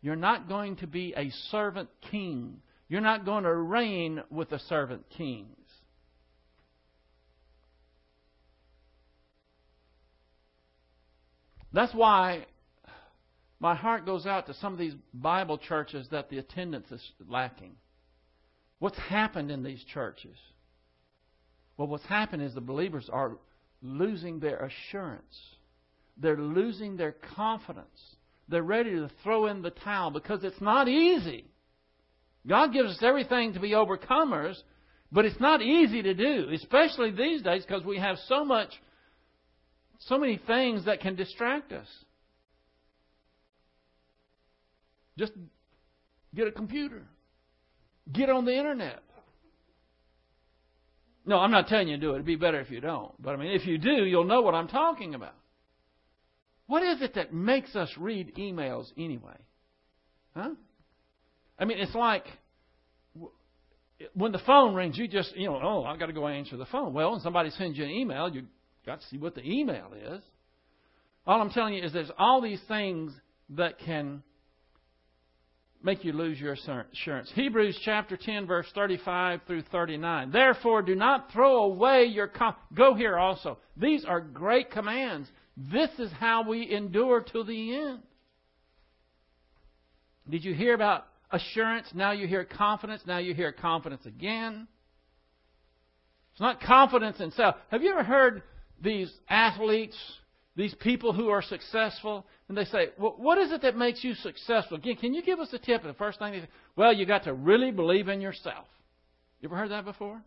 You're 0.00 0.16
not 0.16 0.48
going 0.48 0.76
to 0.76 0.86
be 0.86 1.12
a 1.16 1.30
servant 1.50 1.90
king. 2.10 2.62
You're 2.90 3.00
not 3.00 3.24
going 3.24 3.44
to 3.44 3.54
reign 3.54 4.20
with 4.30 4.50
the 4.50 4.58
servant 4.58 5.08
kings. 5.16 5.46
That's 11.72 11.94
why 11.94 12.46
my 13.60 13.76
heart 13.76 14.04
goes 14.04 14.26
out 14.26 14.48
to 14.48 14.54
some 14.54 14.72
of 14.72 14.78
these 14.80 14.96
Bible 15.14 15.56
churches 15.56 16.08
that 16.10 16.30
the 16.30 16.38
attendance 16.38 16.90
is 16.90 17.00
lacking. 17.28 17.76
What's 18.80 18.98
happened 18.98 19.52
in 19.52 19.62
these 19.62 19.84
churches? 19.84 20.36
Well, 21.76 21.86
what's 21.86 22.06
happened 22.06 22.42
is 22.42 22.54
the 22.54 22.60
believers 22.60 23.08
are 23.12 23.36
losing 23.82 24.40
their 24.40 24.64
assurance. 24.64 25.38
They're 26.16 26.36
losing 26.36 26.96
their 26.96 27.14
confidence. 27.36 28.16
They're 28.48 28.64
ready 28.64 28.90
to 28.90 29.08
throw 29.22 29.46
in 29.46 29.62
the 29.62 29.70
towel 29.70 30.10
because 30.10 30.42
it's 30.42 30.60
not 30.60 30.88
easy. 30.88 31.44
God 32.46 32.72
gives 32.72 32.90
us 32.90 32.98
everything 33.02 33.52
to 33.54 33.60
be 33.60 33.70
overcomers, 33.70 34.56
but 35.12 35.24
it's 35.24 35.40
not 35.40 35.62
easy 35.62 36.02
to 36.02 36.14
do, 36.14 36.48
especially 36.54 37.10
these 37.10 37.42
days 37.42 37.64
because 37.66 37.84
we 37.84 37.98
have 37.98 38.16
so 38.26 38.44
much, 38.44 38.70
so 40.00 40.18
many 40.18 40.40
things 40.46 40.86
that 40.86 41.00
can 41.00 41.16
distract 41.16 41.72
us. 41.72 41.86
Just 45.18 45.32
get 46.34 46.46
a 46.46 46.52
computer. 46.52 47.02
Get 48.10 48.30
on 48.30 48.44
the 48.44 48.56
internet. 48.56 49.02
No, 51.26 51.38
I'm 51.38 51.50
not 51.50 51.68
telling 51.68 51.88
you 51.88 51.96
to 51.96 52.00
do 52.00 52.10
it. 52.12 52.14
It'd 52.14 52.26
be 52.26 52.36
better 52.36 52.60
if 52.60 52.70
you 52.70 52.80
don't. 52.80 53.12
But 53.22 53.34
I 53.34 53.36
mean, 53.36 53.52
if 53.52 53.66
you 53.66 53.76
do, 53.76 54.04
you'll 54.06 54.24
know 54.24 54.40
what 54.40 54.54
I'm 54.54 54.68
talking 54.68 55.14
about. 55.14 55.34
What 56.66 56.82
is 56.82 57.02
it 57.02 57.14
that 57.16 57.34
makes 57.34 57.76
us 57.76 57.90
read 57.98 58.34
emails 58.36 58.86
anyway? 58.96 59.36
Huh? 60.34 60.50
I 61.60 61.66
mean, 61.66 61.78
it's 61.78 61.94
like 61.94 62.24
when 64.14 64.32
the 64.32 64.40
phone 64.40 64.74
rings, 64.74 64.96
you 64.96 65.06
just, 65.06 65.36
you 65.36 65.46
know, 65.48 65.60
oh, 65.62 65.84
I've 65.84 65.98
got 65.98 66.06
to 66.06 66.12
go 66.14 66.26
answer 66.26 66.56
the 66.56 66.64
phone. 66.64 66.94
Well, 66.94 67.12
when 67.12 67.20
somebody 67.20 67.50
sends 67.50 67.76
you 67.76 67.84
an 67.84 67.90
email, 67.90 68.30
you've 68.30 68.46
got 68.86 69.00
to 69.00 69.06
see 69.08 69.18
what 69.18 69.34
the 69.34 69.44
email 69.44 69.92
is. 69.94 70.22
All 71.26 71.40
I'm 71.40 71.50
telling 71.50 71.74
you 71.74 71.84
is 71.84 71.92
there's 71.92 72.10
all 72.18 72.40
these 72.40 72.60
things 72.66 73.12
that 73.50 73.78
can 73.78 74.22
make 75.82 76.02
you 76.02 76.12
lose 76.12 76.40
your 76.40 76.54
assurance. 76.54 77.30
Hebrews 77.34 77.78
chapter 77.84 78.16
10, 78.16 78.46
verse 78.46 78.66
35 78.74 79.40
through 79.46 79.62
39. 79.70 80.30
Therefore, 80.30 80.80
do 80.80 80.94
not 80.94 81.30
throw 81.30 81.64
away 81.64 82.04
your. 82.04 82.26
Com- 82.26 82.54
Go 82.72 82.94
here 82.94 83.18
also. 83.18 83.58
These 83.76 84.06
are 84.06 84.20
great 84.20 84.70
commands. 84.70 85.28
This 85.56 85.90
is 85.98 86.10
how 86.18 86.48
we 86.48 86.70
endure 86.70 87.20
to 87.32 87.44
the 87.44 87.76
end. 87.76 88.00
Did 90.28 90.44
you 90.44 90.54
hear 90.54 90.74
about 90.74 91.06
assurance? 91.30 91.88
Now 91.94 92.12
you 92.12 92.26
hear 92.26 92.44
confidence. 92.44 93.02
Now 93.06 93.18
you 93.18 93.34
hear 93.34 93.52
confidence 93.52 94.06
again. 94.06 94.66
It's 96.32 96.40
not 96.40 96.60
confidence 96.60 97.20
in 97.20 97.30
self. 97.32 97.56
Have 97.70 97.82
you 97.82 97.90
ever 97.90 98.02
heard 98.02 98.42
these 98.82 99.12
athletes, 99.28 99.96
these 100.56 100.74
people 100.74 101.12
who 101.12 101.28
are 101.28 101.42
successful, 101.42 102.26
and 102.48 102.56
they 102.56 102.64
say, 102.64 102.88
well, 102.98 103.14
what 103.16 103.38
is 103.38 103.52
it 103.52 103.62
that 103.62 103.76
makes 103.76 104.02
you 104.02 104.14
successful? 104.14 104.76
Again, 104.76 104.96
can 104.96 105.14
you 105.14 105.22
give 105.22 105.38
us 105.38 105.52
a 105.52 105.58
tip? 105.58 105.82
And 105.82 105.90
the 105.90 105.98
first 105.98 106.18
thing 106.18 106.32
they 106.32 106.40
say, 106.40 106.48
well, 106.76 106.92
you 106.92 107.06
got 107.06 107.24
to 107.24 107.34
really 107.34 107.70
believe 107.70 108.08
in 108.08 108.20
yourself. 108.20 108.66
You 109.40 109.48
ever 109.48 109.56
heard 109.56 109.70
that 109.70 109.84
before? 109.84 110.22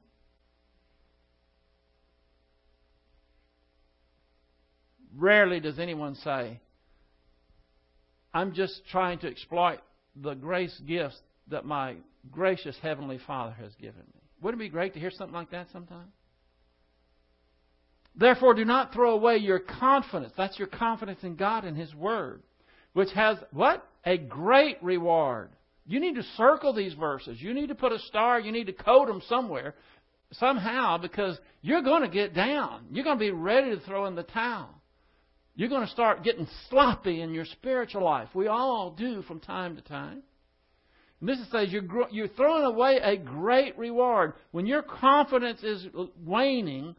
Rarely 5.15 5.59
does 5.59 5.77
anyone 5.77 6.15
say, 6.15 6.59
I'm 8.33 8.53
just 8.53 8.81
trying 8.91 9.19
to 9.19 9.27
exploit 9.27 9.79
the 10.15 10.33
grace 10.33 10.77
gifts 10.85 11.19
that 11.47 11.65
my 11.65 11.95
gracious 12.31 12.75
Heavenly 12.81 13.19
Father 13.25 13.53
has 13.59 13.73
given 13.75 14.01
me. 14.01 14.21
Wouldn't 14.41 14.61
it 14.61 14.65
be 14.65 14.69
great 14.69 14.93
to 14.93 14.99
hear 14.99 15.11
something 15.11 15.35
like 15.35 15.51
that 15.51 15.67
sometime? 15.71 16.11
Therefore, 18.15 18.53
do 18.53 18.65
not 18.65 18.93
throw 18.93 19.13
away 19.13 19.37
your 19.37 19.59
confidence. 19.59 20.33
That's 20.37 20.59
your 20.59 20.67
confidence 20.67 21.19
in 21.23 21.35
God 21.35 21.63
and 21.63 21.75
His 21.75 21.93
Word, 21.95 22.43
which 22.93 23.09
has 23.13 23.37
what? 23.51 23.87
A 24.05 24.17
great 24.17 24.77
reward. 24.83 25.49
You 25.85 25.99
need 25.99 26.15
to 26.15 26.23
circle 26.37 26.73
these 26.73 26.93
verses. 26.93 27.41
You 27.41 27.53
need 27.53 27.67
to 27.67 27.75
put 27.75 27.91
a 27.91 27.99
star. 27.99 28.39
You 28.39 28.51
need 28.51 28.67
to 28.67 28.73
code 28.73 29.09
them 29.09 29.21
somewhere, 29.27 29.73
somehow, 30.31 30.97
because 30.97 31.37
you're 31.61 31.81
going 31.81 32.03
to 32.03 32.07
get 32.07 32.33
down. 32.33 32.85
You're 32.91 33.03
going 33.03 33.17
to 33.17 33.23
be 33.23 33.31
ready 33.31 33.71
to 33.71 33.81
throw 33.81 34.05
in 34.05 34.15
the 34.15 34.23
towel. 34.23 34.69
You're 35.55 35.69
going 35.69 35.85
to 35.85 35.91
start 35.91 36.23
getting 36.23 36.47
sloppy 36.69 37.21
in 37.21 37.33
your 37.33 37.45
spiritual 37.45 38.03
life. 38.03 38.29
We 38.33 38.47
all 38.47 38.91
do 38.91 39.21
from 39.23 39.39
time 39.39 39.75
to 39.75 39.81
time. 39.81 40.23
And 41.19 41.29
this 41.29 41.37
says 41.51 41.69
you're, 41.71 41.85
you're 42.11 42.27
throwing 42.29 42.63
away 42.63 42.99
a 43.01 43.17
great 43.17 43.77
reward. 43.77 44.33
When 44.51 44.65
your 44.65 44.81
confidence 44.81 45.61
is 45.63 45.87
waning, 46.23 46.95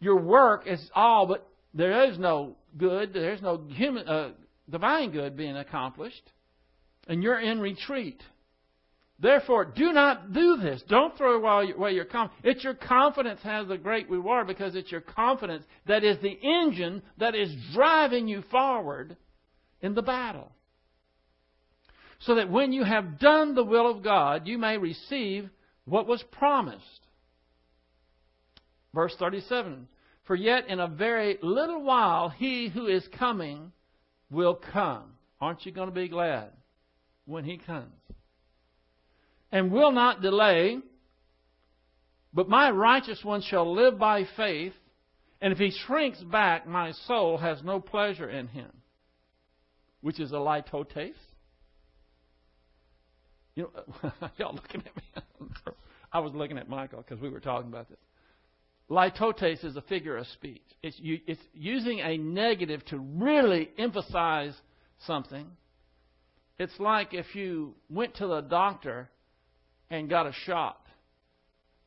your 0.00 0.16
work 0.16 0.66
is 0.66 0.90
all 0.94 1.26
but 1.26 1.46
there 1.74 2.10
is 2.10 2.18
no 2.18 2.56
good, 2.76 3.12
there's 3.12 3.42
no 3.42 3.62
human, 3.68 4.08
uh, 4.08 4.30
divine 4.68 5.10
good 5.10 5.36
being 5.36 5.56
accomplished, 5.56 6.32
and 7.06 7.22
you're 7.22 7.38
in 7.38 7.60
retreat. 7.60 8.22
Therefore, 9.20 9.64
do 9.64 9.92
not 9.92 10.32
do 10.32 10.58
this. 10.58 10.82
Don't 10.88 11.16
throw 11.16 11.44
away 11.44 11.92
your 11.92 12.04
confidence. 12.04 12.40
It's 12.44 12.62
your 12.64 12.74
confidence 12.74 13.40
has 13.42 13.68
a 13.68 13.76
great 13.76 14.08
reward 14.08 14.46
because 14.46 14.76
it's 14.76 14.92
your 14.92 15.00
confidence 15.00 15.64
that 15.86 16.04
is 16.04 16.18
the 16.22 16.38
engine 16.40 17.02
that 17.18 17.34
is 17.34 17.52
driving 17.74 18.28
you 18.28 18.42
forward 18.50 19.16
in 19.80 19.94
the 19.94 20.02
battle. 20.02 20.52
So 22.20 22.36
that 22.36 22.50
when 22.50 22.72
you 22.72 22.84
have 22.84 23.18
done 23.18 23.54
the 23.54 23.64
will 23.64 23.90
of 23.90 24.04
God, 24.04 24.46
you 24.46 24.56
may 24.56 24.78
receive 24.78 25.48
what 25.84 26.06
was 26.06 26.22
promised. 26.32 27.00
Verse 28.94 29.14
37 29.18 29.88
For 30.26 30.36
yet 30.36 30.68
in 30.68 30.78
a 30.78 30.86
very 30.86 31.38
little 31.42 31.82
while 31.82 32.28
he 32.28 32.68
who 32.68 32.86
is 32.86 33.06
coming 33.18 33.72
will 34.30 34.54
come. 34.54 35.14
Aren't 35.40 35.66
you 35.66 35.72
going 35.72 35.88
to 35.88 35.94
be 35.94 36.08
glad 36.08 36.50
when 37.24 37.44
he 37.44 37.58
comes? 37.58 37.92
And 39.52 39.70
will 39.70 39.92
not 39.92 40.22
delay. 40.22 40.78
But 42.32 42.48
my 42.48 42.70
righteous 42.70 43.24
one 43.24 43.42
shall 43.42 43.74
live 43.74 43.98
by 43.98 44.24
faith, 44.36 44.74
and 45.40 45.52
if 45.52 45.58
he 45.58 45.70
shrinks 45.86 46.20
back, 46.20 46.66
my 46.66 46.92
soul 47.06 47.38
has 47.38 47.62
no 47.62 47.80
pleasure 47.80 48.28
in 48.28 48.48
him. 48.48 48.70
Which 50.00 50.20
is 50.20 50.30
a 50.32 50.36
litotes. 50.36 51.14
You 53.54 53.70
know, 53.74 54.12
y'all 54.36 54.54
looking 54.54 54.82
at 54.86 54.96
me. 54.96 55.02
I 56.12 56.20
was 56.20 56.32
looking 56.32 56.58
at 56.58 56.68
Michael 56.68 57.02
because 57.06 57.20
we 57.20 57.28
were 57.28 57.40
talking 57.40 57.68
about 57.68 57.88
this. 57.88 57.98
Litotes 58.90 59.64
is 59.64 59.76
a 59.76 59.82
figure 59.82 60.16
of 60.16 60.26
speech. 60.28 60.62
It's, 60.82 60.96
it's 61.02 61.40
using 61.52 62.00
a 62.00 62.16
negative 62.16 62.84
to 62.86 62.98
really 62.98 63.70
emphasize 63.76 64.54
something. 65.06 65.46
It's 66.58 66.78
like 66.78 67.12
if 67.12 67.34
you 67.34 67.74
went 67.90 68.16
to 68.16 68.26
the 68.26 68.40
doctor 68.40 69.10
and 69.90 70.08
got 70.08 70.26
a 70.26 70.32
shot. 70.44 70.80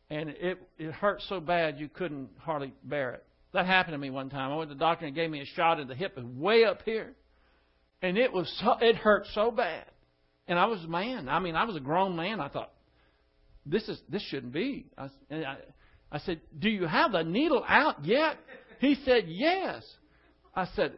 And 0.10 0.30
it, 0.30 0.60
it 0.78 0.92
hurt 0.92 1.22
so 1.30 1.40
bad 1.40 1.80
you 1.80 1.88
couldn't 1.88 2.30
hardly 2.40 2.74
bear 2.84 3.12
it. 3.12 3.24
That 3.54 3.66
happened 3.66 3.94
to 3.94 3.98
me 3.98 4.10
one 4.10 4.30
time. 4.30 4.52
I 4.52 4.56
went 4.56 4.70
to 4.70 4.76
the 4.76 4.80
doctor 4.80 5.06
and 5.06 5.16
gave 5.16 5.30
me 5.30 5.42
a 5.42 5.46
shot 5.46 5.80
in 5.80 5.88
the 5.88 5.96
hip, 5.96 6.18
way 6.18 6.64
up 6.64 6.82
here. 6.84 7.14
And 8.02 8.18
it 8.18 8.32
was 8.32 8.52
so, 8.62 8.76
it 8.82 8.96
hurt 8.96 9.26
so 9.34 9.52
bad. 9.52 9.86
And 10.48 10.58
I 10.58 10.66
was 10.66 10.84
a 10.84 10.88
man. 10.88 11.30
I 11.30 11.40
mean, 11.40 11.56
I 11.56 11.66
was 11.66 11.76
a 11.76 11.82
grown 11.82 12.16
man. 12.16 12.40
I 12.40 12.50
thought, 12.50 12.72
this 13.66 13.88
is 13.88 14.02
this 14.10 14.24
shouldn't 14.24 14.54
be. 14.54 14.88
I, 14.98 15.10
I, 15.32 15.58
I 16.12 16.20
said, 16.20 16.42
do 16.58 16.70
you 16.70 16.88
have 16.88 17.12
the 17.12 17.24
needle 17.24 17.64
out 17.68 18.04
yet? 18.04 18.38
He 18.80 18.96
said, 19.06 19.26
yes. 19.28 19.84
I 20.56 20.66
said, 20.76 20.98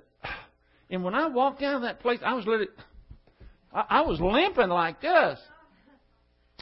and 0.89 1.03
when 1.03 1.13
I 1.13 1.27
walked 1.27 1.59
down 1.59 1.81
that 1.81 1.99
place, 1.99 2.19
I 2.25 2.33
was 2.33 2.45
literally, 2.45 2.71
I, 3.73 3.85
I 3.89 4.01
was 4.01 4.19
limping 4.21 4.69
like 4.69 5.01
this. 5.01 5.39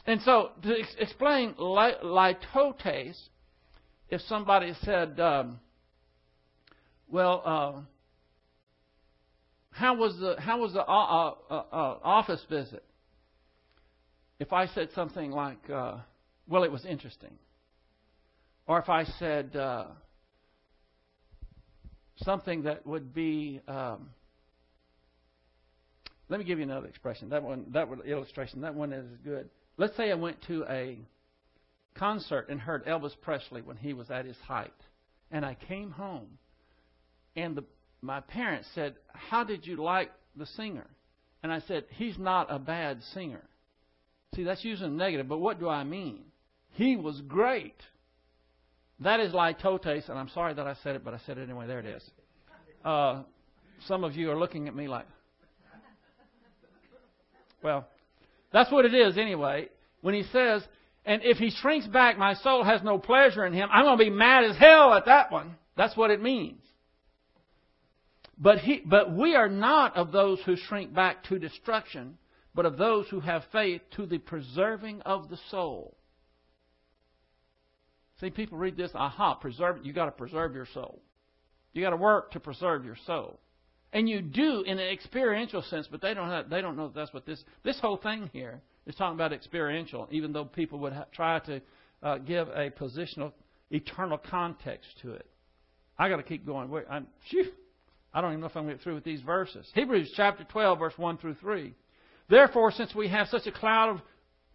And 0.06 0.20
so, 0.22 0.50
to 0.62 0.78
ex- 0.78 0.96
explain 0.98 1.54
litotes, 1.54 3.20
if 4.08 4.20
somebody 4.22 4.74
said, 4.82 5.18
um, 5.20 5.60
"Well, 7.08 7.42
uh, 7.44 7.80
how 9.70 9.94
was 9.96 10.18
the 10.18 10.36
how 10.40 10.60
was 10.60 10.72
the 10.72 10.82
uh, 10.82 10.84
uh, 10.84 11.34
uh, 11.50 11.54
uh 11.54 11.98
office 12.02 12.44
visit?" 12.48 12.84
If 14.40 14.52
I 14.52 14.66
said 14.66 14.90
something 14.94 15.30
like, 15.30 15.70
uh, 15.70 15.98
"Well, 16.48 16.64
it 16.64 16.72
was 16.72 16.84
interesting," 16.84 17.38
or 18.66 18.80
if 18.80 18.88
I 18.88 19.04
said 19.04 19.56
something 22.16 22.64
that 22.64 22.86
would 22.86 23.14
be 23.14 23.60
um, 23.68 24.10
let 26.32 26.38
me 26.38 26.46
give 26.46 26.58
you 26.58 26.64
another 26.64 26.86
expression. 26.86 27.28
That 27.28 27.42
one, 27.42 27.66
that 27.72 27.88
one 27.88 28.00
illustration, 28.00 28.62
that 28.62 28.74
one 28.74 28.92
is 28.92 29.06
good. 29.22 29.50
Let's 29.76 29.96
say 29.96 30.10
I 30.10 30.14
went 30.14 30.42
to 30.48 30.64
a 30.68 30.98
concert 31.94 32.48
and 32.48 32.60
heard 32.60 32.84
Elvis 32.86 33.14
Presley 33.20 33.62
when 33.62 33.76
he 33.76 33.92
was 33.92 34.10
at 34.10 34.24
his 34.24 34.36
height, 34.46 34.72
and 35.30 35.44
I 35.44 35.54
came 35.54 35.90
home, 35.90 36.38
and 37.36 37.56
the, 37.56 37.64
my 38.00 38.20
parents 38.20 38.68
said, 38.74 38.94
"How 39.12 39.44
did 39.44 39.66
you 39.66 39.76
like 39.76 40.10
the 40.36 40.46
singer?" 40.46 40.86
And 41.42 41.52
I 41.52 41.60
said, 41.60 41.84
"He's 41.90 42.18
not 42.18 42.46
a 42.50 42.58
bad 42.58 43.02
singer." 43.14 43.42
See, 44.34 44.44
that's 44.44 44.64
using 44.64 44.96
negative, 44.96 45.28
but 45.28 45.38
what 45.38 45.58
do 45.58 45.68
I 45.68 45.84
mean? 45.84 46.20
He 46.70 46.96
was 46.96 47.20
great. 47.22 47.76
That 49.00 49.20
is 49.20 49.32
litotes, 49.32 50.08
and 50.08 50.18
I'm 50.18 50.28
sorry 50.30 50.54
that 50.54 50.66
I 50.66 50.74
said 50.82 50.96
it, 50.96 51.04
but 51.04 51.12
I 51.12 51.18
said 51.26 51.36
it 51.38 51.42
anyway. 51.42 51.66
There 51.66 51.80
it 51.80 51.86
is. 51.86 52.02
Uh, 52.84 53.22
some 53.86 54.04
of 54.04 54.14
you 54.14 54.30
are 54.30 54.38
looking 54.38 54.68
at 54.68 54.74
me 54.74 54.88
like, 54.88 55.06
well, 57.62 57.86
that's 58.52 58.70
what 58.70 58.84
it 58.84 58.94
is 58.94 59.16
anyway. 59.16 59.68
When 60.00 60.14
he 60.14 60.24
says, 60.24 60.62
and 61.04 61.22
if 61.24 61.38
he 61.38 61.50
shrinks 61.50 61.86
back, 61.86 62.18
my 62.18 62.34
soul 62.34 62.64
has 62.64 62.82
no 62.82 62.98
pleasure 62.98 63.44
in 63.44 63.52
him, 63.52 63.68
I'm 63.72 63.84
going 63.84 63.98
to 63.98 64.04
be 64.04 64.10
mad 64.10 64.44
as 64.44 64.56
hell 64.56 64.94
at 64.94 65.06
that 65.06 65.32
one. 65.32 65.56
That's 65.76 65.96
what 65.96 66.10
it 66.10 66.22
means. 66.22 66.60
But, 68.38 68.58
he, 68.58 68.82
but 68.84 69.12
we 69.14 69.36
are 69.36 69.48
not 69.48 69.96
of 69.96 70.12
those 70.12 70.40
who 70.44 70.56
shrink 70.56 70.92
back 70.92 71.24
to 71.24 71.38
destruction, 71.38 72.18
but 72.54 72.66
of 72.66 72.76
those 72.76 73.08
who 73.08 73.20
have 73.20 73.44
faith 73.52 73.82
to 73.96 74.06
the 74.06 74.18
preserving 74.18 75.00
of 75.02 75.28
the 75.28 75.38
soul. 75.50 75.96
See, 78.20 78.30
people 78.30 78.58
read 78.58 78.76
this, 78.76 78.90
aha, 78.94 79.34
preserve, 79.34 79.84
you 79.84 79.92
got 79.92 80.06
to 80.06 80.12
preserve 80.12 80.54
your 80.54 80.66
soul. 80.72 81.02
You 81.72 81.82
got 81.82 81.90
to 81.90 81.96
work 81.96 82.32
to 82.32 82.40
preserve 82.40 82.84
your 82.84 82.96
soul. 83.06 83.40
And 83.92 84.08
you 84.08 84.22
do 84.22 84.62
in 84.62 84.78
an 84.78 84.88
experiential 84.88 85.62
sense, 85.62 85.86
but 85.90 86.00
they 86.00 86.14
don't 86.14 86.28
have, 86.28 86.48
they 86.48 86.62
don't 86.62 86.76
know 86.76 86.88
that 86.88 86.94
that's 86.94 87.12
what 87.12 87.26
this 87.26 87.44
this 87.62 87.78
whole 87.78 87.96
thing 87.98 88.30
here 88.32 88.60
is 88.86 88.94
talking 88.94 89.14
about 89.14 89.32
experiential. 89.32 90.08
Even 90.10 90.32
though 90.32 90.44
people 90.46 90.78
would 90.80 90.92
ha- 90.92 91.06
try 91.12 91.38
to 91.40 91.60
uh, 92.02 92.18
give 92.18 92.48
a 92.48 92.70
positional 92.70 93.32
eternal 93.70 94.18
context 94.18 94.88
to 95.02 95.12
it. 95.12 95.26
I 95.98 96.08
got 96.08 96.16
to 96.16 96.22
keep 96.22 96.46
going. 96.46 96.70
Wait, 96.70 96.84
I, 96.90 97.00
phew, 97.30 97.46
I 98.12 98.20
don't 98.20 98.32
even 98.32 98.40
know 98.40 98.46
if 98.46 98.56
I'm 98.56 98.64
going 98.64 98.74
to 98.74 98.78
get 98.78 98.84
through 98.84 98.96
with 98.96 99.04
these 99.04 99.22
verses. 99.22 99.66
Hebrews 99.74 100.12
chapter 100.16 100.44
12, 100.44 100.78
verse 100.78 100.94
1 100.96 101.18
through 101.18 101.34
3. 101.34 101.74
Therefore, 102.28 102.70
since 102.70 102.94
we 102.94 103.08
have 103.08 103.28
such 103.28 103.46
a 103.46 103.52
cloud 103.52 103.90
of 103.90 104.02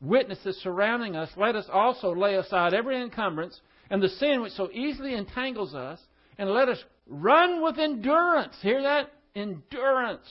witnesses 0.02 0.60
surrounding 0.62 1.16
us, 1.16 1.30
let 1.36 1.56
us 1.56 1.66
also 1.72 2.14
lay 2.14 2.36
aside 2.36 2.74
every 2.74 3.02
encumbrance 3.02 3.60
and 3.90 4.02
the 4.02 4.10
sin 4.10 4.42
which 4.42 4.54
so 4.54 4.70
easily 4.72 5.14
entangles 5.14 5.74
us, 5.74 6.00
and 6.38 6.50
let 6.50 6.70
us 6.70 6.84
run 7.08 7.64
with 7.64 7.80
endurance. 7.80 8.56
Hear 8.62 8.82
that? 8.82 9.10
Endurance. 9.38 10.28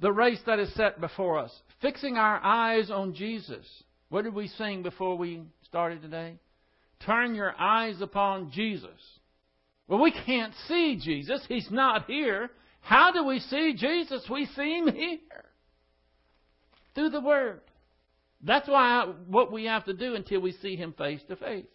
The 0.00 0.12
race 0.12 0.40
that 0.46 0.58
is 0.58 0.72
set 0.74 1.00
before 1.00 1.38
us, 1.38 1.52
fixing 1.80 2.16
our 2.16 2.40
eyes 2.42 2.90
on 2.90 3.14
Jesus. 3.14 3.66
What 4.08 4.24
did 4.24 4.34
we 4.34 4.48
sing 4.48 4.82
before 4.82 5.16
we 5.16 5.42
started 5.64 6.02
today? 6.02 6.34
Turn 7.04 7.34
your 7.34 7.54
eyes 7.58 8.00
upon 8.00 8.50
Jesus. 8.50 8.90
Well, 9.86 10.02
we 10.02 10.12
can't 10.26 10.54
see 10.66 10.98
Jesus. 11.02 11.40
He's 11.48 11.70
not 11.70 12.06
here. 12.06 12.50
How 12.80 13.12
do 13.12 13.24
we 13.24 13.38
see 13.38 13.74
Jesus? 13.76 14.24
We 14.30 14.46
see 14.56 14.78
him 14.78 14.88
here. 14.94 15.18
Through 16.94 17.10
the 17.10 17.20
Word. 17.20 17.60
That's 18.42 18.68
why 18.68 19.12
what 19.26 19.52
we 19.52 19.64
have 19.64 19.84
to 19.86 19.94
do 19.94 20.14
until 20.14 20.40
we 20.40 20.52
see 20.52 20.76
him 20.76 20.94
face 20.96 21.20
to 21.28 21.36
face. 21.36 21.66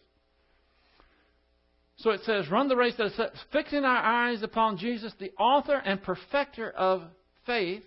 So 1.98 2.10
it 2.10 2.22
says, 2.26 2.50
run 2.50 2.68
the 2.68 2.76
race 2.76 2.96
that 2.98 3.08
is 3.08 3.16
set, 3.16 3.34
fixing 3.52 3.86
our 3.86 3.98
eyes 3.98 4.41
upon 4.44 4.78
Jesus, 4.78 5.14
the 5.20 5.32
author 5.38 5.76
and 5.76 6.02
perfecter 6.02 6.70
of 6.70 7.04
faith, 7.46 7.84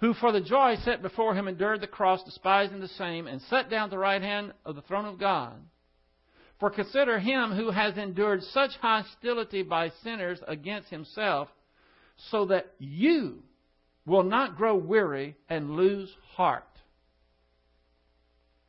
who 0.00 0.14
for 0.14 0.30
the 0.30 0.40
joy 0.40 0.76
set 0.84 1.02
before 1.02 1.34
him 1.34 1.48
endured 1.48 1.80
the 1.80 1.86
cross, 1.86 2.22
despising 2.22 2.80
the 2.80 2.88
same, 2.88 3.26
and 3.26 3.40
sat 3.42 3.70
down 3.70 3.84
at 3.84 3.90
the 3.90 3.98
right 3.98 4.22
hand 4.22 4.52
of 4.64 4.76
the 4.76 4.82
throne 4.82 5.06
of 5.06 5.18
God. 5.18 5.54
For 6.60 6.70
consider 6.70 7.18
him 7.18 7.52
who 7.52 7.70
has 7.70 7.96
endured 7.96 8.42
such 8.42 8.72
hostility 8.80 9.62
by 9.62 9.90
sinners 10.02 10.40
against 10.46 10.90
himself, 10.90 11.48
so 12.30 12.46
that 12.46 12.72
you 12.78 13.42
will 14.06 14.24
not 14.24 14.56
grow 14.56 14.76
weary 14.76 15.36
and 15.48 15.76
lose 15.76 16.14
heart. 16.34 16.64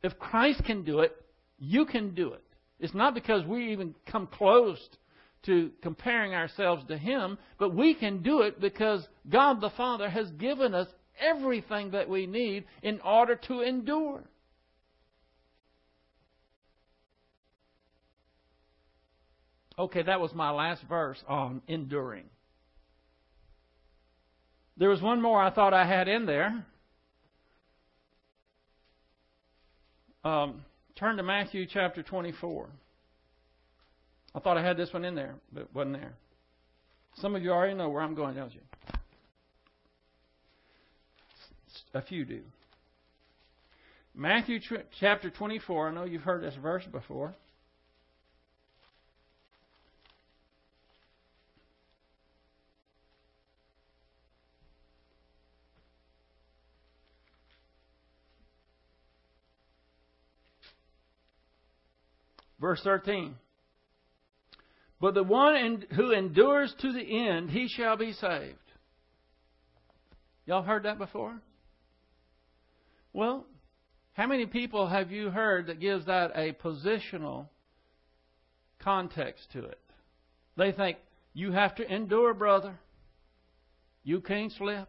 If 0.02 0.18
Christ 0.18 0.64
can 0.64 0.84
do 0.84 1.00
it, 1.00 1.14
you 1.58 1.84
can 1.84 2.14
do 2.14 2.32
it. 2.32 2.44
It's 2.80 2.94
not 2.94 3.14
because 3.14 3.44
we 3.44 3.72
even 3.72 3.94
come 4.10 4.26
close 4.26 4.78
to 5.44 5.70
comparing 5.82 6.34
ourselves 6.34 6.84
to 6.88 6.98
Him, 6.98 7.38
but 7.58 7.74
we 7.74 7.94
can 7.94 8.22
do 8.22 8.42
it 8.42 8.60
because 8.60 9.06
God 9.28 9.60
the 9.60 9.70
Father 9.70 10.08
has 10.08 10.30
given 10.32 10.74
us 10.74 10.88
everything 11.18 11.92
that 11.92 12.08
we 12.08 12.26
need 12.26 12.64
in 12.82 13.00
order 13.00 13.36
to 13.36 13.60
endure. 13.60 14.22
Okay, 19.78 20.02
that 20.02 20.20
was 20.20 20.34
my 20.34 20.50
last 20.50 20.82
verse 20.88 21.22
on 21.26 21.62
enduring. 21.66 22.24
There 24.76 24.90
was 24.90 25.00
one 25.00 25.22
more 25.22 25.42
I 25.42 25.50
thought 25.50 25.72
I 25.72 25.86
had 25.86 26.08
in 26.08 26.26
there. 26.26 26.66
Um, 30.22 30.64
turn 31.00 31.16
to 31.16 31.22
Matthew 31.22 31.64
chapter 31.64 32.02
24. 32.02 32.68
I 34.34 34.38
thought 34.38 34.58
I 34.58 34.62
had 34.62 34.76
this 34.76 34.92
one 34.92 35.06
in 35.06 35.14
there, 35.14 35.34
but 35.50 35.62
it 35.62 35.68
wasn't 35.72 35.94
there. 35.94 36.12
Some 37.16 37.34
of 37.34 37.42
you 37.42 37.50
already 37.50 37.74
know 37.74 37.88
where 37.88 38.02
I'm 38.02 38.14
going, 38.14 38.36
don't 38.36 38.52
you? 38.52 38.60
A 41.94 42.02
few 42.02 42.26
do. 42.26 42.42
Matthew 44.14 44.60
chapter 45.00 45.30
24. 45.30 45.88
I 45.88 45.94
know 45.94 46.04
you've 46.04 46.22
heard 46.22 46.44
this 46.44 46.54
verse 46.60 46.84
before. 46.92 47.34
Verse 62.60 62.80
13. 62.84 63.34
But 65.00 65.14
the 65.14 65.22
one 65.22 65.84
who 65.96 66.12
endures 66.12 66.74
to 66.80 66.92
the 66.92 67.28
end, 67.28 67.50
he 67.50 67.68
shall 67.68 67.96
be 67.96 68.12
saved. 68.12 68.58
Y'all 70.44 70.62
heard 70.62 70.82
that 70.82 70.98
before? 70.98 71.40
Well, 73.12 73.46
how 74.12 74.26
many 74.26 74.46
people 74.46 74.88
have 74.88 75.10
you 75.10 75.30
heard 75.30 75.68
that 75.68 75.80
gives 75.80 76.06
that 76.06 76.32
a 76.34 76.52
positional 76.52 77.48
context 78.78 79.50
to 79.52 79.64
it? 79.64 79.80
They 80.56 80.72
think, 80.72 80.98
you 81.32 81.52
have 81.52 81.76
to 81.76 81.90
endure, 81.90 82.34
brother. 82.34 82.78
You 84.02 84.20
can't 84.20 84.52
slip. 84.52 84.88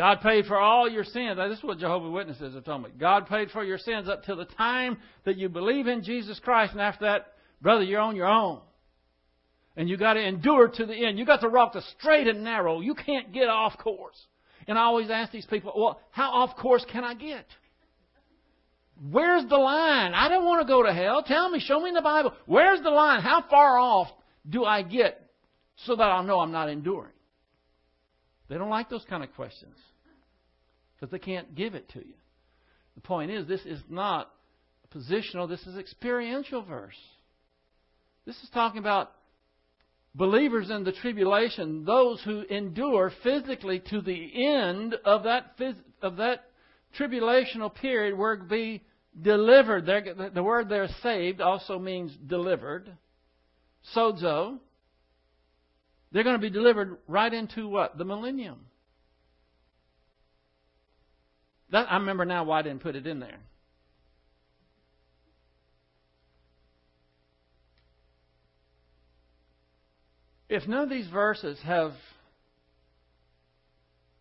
God 0.00 0.22
paid 0.22 0.46
for 0.46 0.58
all 0.58 0.88
your 0.88 1.04
sins. 1.04 1.36
This 1.36 1.58
is 1.58 1.62
what 1.62 1.76
Jehovah's 1.76 2.10
Witnesses 2.10 2.56
are 2.56 2.62
talking 2.62 2.86
about. 2.86 2.98
God 2.98 3.26
paid 3.26 3.50
for 3.50 3.62
your 3.62 3.76
sins 3.76 4.08
up 4.08 4.24
till 4.24 4.36
the 4.36 4.46
time 4.46 4.96
that 5.26 5.36
you 5.36 5.50
believe 5.50 5.88
in 5.88 6.02
Jesus 6.02 6.40
Christ, 6.40 6.72
and 6.72 6.80
after 6.80 7.04
that, 7.04 7.34
brother, 7.60 7.84
you're 7.84 8.00
on 8.00 8.16
your 8.16 8.26
own. 8.26 8.60
And 9.76 9.90
you 9.90 9.98
got 9.98 10.14
to 10.14 10.26
endure 10.26 10.68
to 10.68 10.86
the 10.86 10.94
end. 10.94 11.18
You 11.18 11.26
got 11.26 11.42
to 11.42 11.50
walk 11.50 11.74
the 11.74 11.82
straight 11.98 12.28
and 12.28 12.42
narrow. 12.42 12.80
You 12.80 12.94
can't 12.94 13.30
get 13.30 13.50
off 13.50 13.76
course. 13.76 14.16
And 14.66 14.78
I 14.78 14.84
always 14.84 15.10
ask 15.10 15.32
these 15.32 15.44
people, 15.44 15.74
well, 15.76 16.00
how 16.12 16.30
off 16.30 16.56
course 16.56 16.86
can 16.90 17.04
I 17.04 17.12
get? 17.12 17.44
Where's 19.10 19.46
the 19.50 19.58
line? 19.58 20.14
I 20.14 20.30
don't 20.30 20.46
want 20.46 20.62
to 20.62 20.66
go 20.66 20.82
to 20.82 20.94
hell. 20.94 21.22
Tell 21.22 21.50
me, 21.50 21.60
show 21.60 21.78
me 21.78 21.90
in 21.90 21.94
the 21.94 22.00
Bible. 22.00 22.32
Where's 22.46 22.80
the 22.80 22.88
line? 22.88 23.20
How 23.20 23.44
far 23.50 23.78
off 23.78 24.08
do 24.48 24.64
I 24.64 24.80
get 24.80 25.30
so 25.84 25.94
that 25.94 26.04
I'll 26.04 26.24
know 26.24 26.40
I'm 26.40 26.52
not 26.52 26.70
enduring? 26.70 27.12
They 28.48 28.56
don't 28.56 28.70
like 28.70 28.88
those 28.88 29.04
kind 29.06 29.22
of 29.22 29.34
questions 29.34 29.76
because 31.00 31.10
they 31.10 31.18
can't 31.18 31.54
give 31.54 31.74
it 31.74 31.88
to 31.90 31.98
you. 31.98 32.14
The 32.94 33.00
point 33.00 33.30
is, 33.30 33.46
this 33.46 33.64
is 33.64 33.80
not 33.88 34.30
positional, 34.94 35.48
this 35.48 35.66
is 35.66 35.76
experiential 35.76 36.62
verse. 36.62 36.98
This 38.26 38.36
is 38.42 38.50
talking 38.52 38.78
about 38.78 39.12
believers 40.14 40.68
in 40.70 40.84
the 40.84 40.92
tribulation, 40.92 41.84
those 41.84 42.20
who 42.22 42.42
endure 42.42 43.12
physically 43.22 43.80
to 43.90 44.00
the 44.00 44.46
end 44.46 44.94
of 45.04 45.22
that 45.24 45.56
of 46.02 46.16
that 46.16 46.44
tribulational 46.98 47.74
period, 47.74 48.18
where 48.18 48.36
be 48.36 48.82
delivered. 49.20 49.86
They're, 49.86 50.30
the 50.34 50.42
word 50.42 50.68
there, 50.68 50.88
saved, 51.02 51.40
also 51.40 51.78
means 51.78 52.16
delivered. 52.26 52.90
Sozo. 53.94 54.58
They're 56.12 56.24
going 56.24 56.36
to 56.36 56.42
be 56.42 56.50
delivered 56.50 56.98
right 57.06 57.32
into 57.32 57.68
what? 57.68 57.96
The 57.96 58.04
millennium. 58.04 58.58
That, 61.70 61.90
I 61.90 61.96
remember 61.98 62.24
now 62.24 62.44
why 62.44 62.60
I 62.60 62.62
didn't 62.62 62.82
put 62.82 62.96
it 62.96 63.06
in 63.06 63.20
there. 63.20 63.38
If 70.48 70.66
none 70.66 70.82
of 70.82 70.90
these 70.90 71.06
verses 71.06 71.58
have 71.64 71.92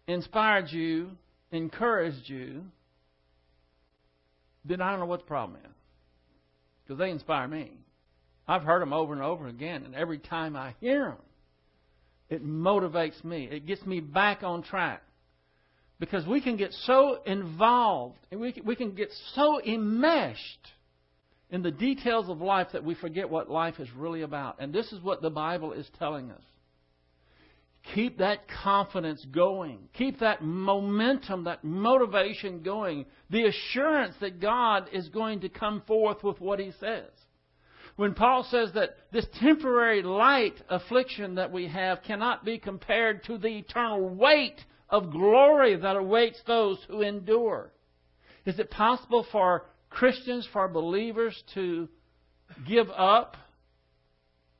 inspired 0.08 0.72
you, 0.72 1.10
encouraged 1.52 2.30
you, 2.30 2.66
then 4.64 4.80
I 4.80 4.91
don't 4.91 5.00
know 5.00 5.08
what 5.08 5.22
the 5.22 5.26
problem 5.26 5.58
is. 5.64 5.72
Because 6.84 7.00
they 7.00 7.10
inspire 7.10 7.47
me. 7.47 7.72
I've 8.47 8.62
heard 8.62 8.82
them 8.82 8.93
over 8.93 9.14
and 9.14 9.24
over 9.24 9.47
again, 9.47 9.84
and 9.86 9.95
every 9.95 10.20
time 10.20 10.56
I 10.56 10.76
hear 10.80 11.06
them, 11.06 11.18
it 12.30 12.45
motivates 12.45 13.24
me. 13.24 13.47
It 13.52 13.66
gets 13.66 13.84
me 13.86 14.00
back 14.00 14.43
on 14.43 14.62
track. 14.62 15.02
Because 16.00 16.26
we 16.26 16.39
can 16.39 16.56
get 16.56 16.74
so 16.86 17.22
involved, 17.26 18.18
and 18.32 18.39
we 18.39 18.54
can, 18.54 18.66
we 18.66 18.76
can 18.76 18.95
get 18.95 19.10
so 19.36 19.62
enmeshed 19.62 20.72
in 21.50 21.62
the 21.62 21.72
details 21.72 22.30
of 22.30 22.41
life 22.41 22.68
that 22.74 22.84
we 22.84 22.95
forget 22.95 23.30
what 23.30 23.50
life 23.50 23.80
is 23.80 23.89
really 23.95 24.22
about. 24.22 24.58
And 24.60 24.72
this 24.72 24.91
is 24.93 25.02
what 25.02 25.22
the 25.22 25.30
Bible 25.30 25.74
is 25.74 25.89
telling 25.97 26.32
us. 26.32 26.41
Keep 27.95 28.20
that 28.20 28.41
confidence 28.64 29.26
going. 29.34 29.80
Keep 29.93 30.20
that 30.20 30.43
momentum, 30.43 31.45
that 31.45 31.64
motivation 31.64 32.62
going. 32.62 33.06
The 33.30 33.45
assurance 33.45 34.16
that 34.22 34.39
God 34.39 34.89
is 34.93 35.10
going 35.10 35.41
to 35.41 35.50
come 35.50 35.82
forth 35.88 36.24
with 36.24 36.39
what 36.39 36.60
He 36.60 36.72
says. 36.80 37.10
When 37.95 38.14
Paul 38.14 38.47
says 38.50 38.72
that 38.76 38.91
this 39.12 39.26
temporary 39.41 40.04
light 40.04 40.54
affliction 40.70 41.36
that 41.36 41.52
we 41.52 41.68
have 41.68 42.04
cannot 42.04 42.45
be 42.45 42.58
compared 42.58 43.24
to 43.26 43.38
the 43.38 43.47
eternal 43.47 44.08
weight 44.08 44.64
of 44.90 45.12
glory 45.12 45.76
that 45.76 45.96
awaits 45.96 46.40
those 46.48 46.78
who 46.88 47.02
endure. 47.02 47.72
Is 48.46 48.60
it 48.60 48.72
possible 48.72 49.26
for 49.32 49.66
Christians, 49.90 50.48
for 50.52 50.68
believers 50.68 51.42
to 51.54 51.88
give 52.68 52.90
up, 52.90 53.38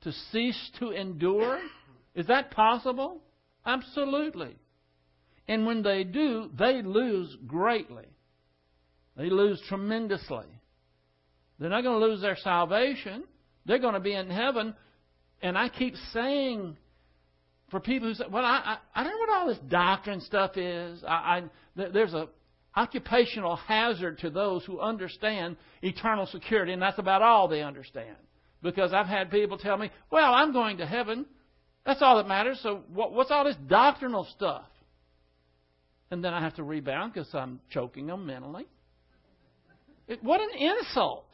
to 0.01 0.11
cease 0.32 0.71
to 0.80 0.91
endure? 0.91 1.59
Is 2.15 2.27
that 2.27 2.51
possible? 2.51 3.21
Absolutely. 3.65 4.55
And 5.47 5.65
when 5.65 5.82
they 5.82 6.03
do, 6.03 6.49
they 6.57 6.82
lose 6.82 7.36
greatly. 7.47 8.05
They 9.17 9.30
lose 9.30 9.61
tremendously. 9.67 10.45
They're 11.59 11.69
not 11.69 11.84
going 11.84 11.99
to 11.99 12.05
lose 12.05 12.21
their 12.21 12.38
salvation. 12.38 13.23
They're 13.65 13.80
going 13.80 13.95
to 13.95 13.99
be 13.99 14.13
in 14.13 14.30
heaven. 14.30 14.75
And 15.41 15.57
I 15.57 15.69
keep 15.69 15.95
saying 16.13 16.77
for 17.72 17.80
people 17.80 18.07
who 18.07 18.13
say, 18.13 18.26
"Well, 18.30 18.45
I 18.45 18.78
I, 18.95 19.01
I 19.01 19.03
don't 19.03 19.13
know 19.13 19.20
what 19.20 19.39
all 19.39 19.47
this 19.47 19.59
doctrine 19.70 20.22
stuff 20.22 20.57
is." 20.57 21.03
I, 21.03 21.09
I 21.13 21.43
there's 21.76 22.13
a 22.13 22.28
occupational 22.76 23.55
hazard 23.55 24.20
to 24.20 24.30
those 24.30 24.63
who 24.65 24.80
understand 24.80 25.57
eternal 25.82 26.26
security, 26.28 26.74
and 26.74 26.82
that's 26.82 26.99
about 26.99 27.22
all 27.22 27.47
they 27.47 27.61
understand. 27.61 28.15
Because 28.61 28.93
I've 28.93 29.07
had 29.07 29.32
people 29.32 29.57
tell 29.57 29.78
me, 29.78 29.89
"Well, 30.11 30.34
I'm 30.34 30.53
going 30.53 30.78
to 30.78 30.86
heaven. 30.86 31.26
That's 31.86 32.01
all 32.01 32.17
that 32.17 32.28
matters. 32.28 32.59
So 32.61 32.84
what, 32.93 33.13
what's 33.13 33.32
all 33.32 33.45
this 33.45 33.57
doctrinal 33.67 34.28
stuff?" 34.36 34.65
And 36.11 36.24
then 36.24 36.34
I 36.34 36.41
have 36.41 36.55
to 36.55 36.63
rebound 36.63 37.13
because 37.13 37.30
I'm 37.34 37.59
choking 37.70 38.07
them 38.07 38.26
mentally. 38.26 38.65
It, 40.07 40.24
what 40.24 40.41
an 40.41 40.49
insult 40.57 41.28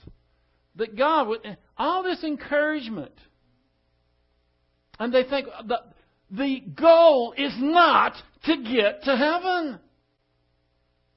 that 0.76 0.98
God 0.98 1.30
would 1.30 1.46
eh, 1.46 1.56
all 1.78 2.04
this 2.04 2.24
encouragement, 2.24 3.14
and 5.00 5.14
they 5.14 5.24
think 5.24 5.48
uh, 5.48 5.64
the 5.64 5.80
the 6.32 6.60
goal 6.60 7.34
is 7.38 7.54
not 7.58 8.14
to 8.46 8.58
get 8.58 9.04
to 9.04 9.16
heaven. 9.16 9.80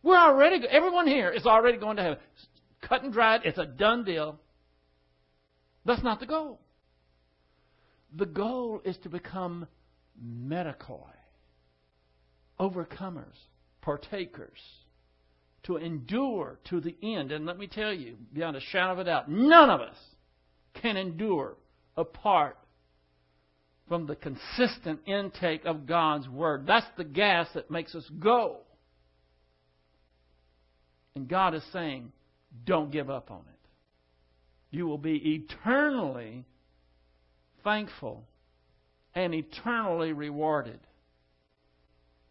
We're 0.03 0.19
already 0.19 0.67
everyone 0.69 1.07
here 1.07 1.31
is 1.31 1.47
already 1.47 1.79
going 1.79 1.97
to 1.97 2.03
heaven. 2.03 2.19
Cut 2.83 3.03
and 3.03 3.13
dried. 3.13 3.43
It's 3.45 3.59
a 3.59 3.67
done 3.67 4.05
deal. 4.05 4.39
That's 5.85 6.03
not 6.03 6.21
the 6.21 6.27
goal. 6.27 6.61
The 8.15 8.27
goal 8.27 8.81
is 8.85 8.97
to 8.99 9.09
become 9.09 9.67
metochoi, 10.23 11.13
overcomers, 12.59 13.37
partakers, 13.83 14.59
to 15.65 15.77
endure 15.77 16.59
to 16.71 16.81
the 16.81 16.97
end. 17.03 17.33
And 17.33 17.45
let 17.45 17.59
me 17.59 17.67
tell 17.67 17.93
you, 17.93 18.17
beyond 18.33 18.57
a 18.57 18.61
shadow 18.61 18.93
of 18.93 18.99
a 18.99 19.05
doubt, 19.05 19.31
none 19.31 19.69
of 19.71 19.81
us 19.81 19.97
can 20.75 20.97
endure 20.97 21.57
apart 21.97 22.57
from 23.89 24.07
the 24.07 24.17
consistent 24.17 25.01
intake 25.07 25.65
of 25.65 25.87
God's 25.87 26.29
Word. 26.29 26.67
That's 26.67 26.87
the 26.97 27.05
gas 27.05 27.49
that 27.55 27.71
makes 27.71 27.95
us 27.95 28.09
go. 28.19 28.59
And 31.15 31.27
God 31.29 31.55
is 31.55 31.65
saying, 31.73 32.13
don't 32.65 32.93
give 32.93 33.11
up 33.11 33.31
on 33.31 33.41
it. 33.41 33.69
You 34.71 34.87
will 34.87 34.99
be 34.99 35.17
eternally 35.17 36.45
thankful 37.65 38.25
and 39.15 39.35
eternally 39.35 40.13
rewarded. 40.13 40.79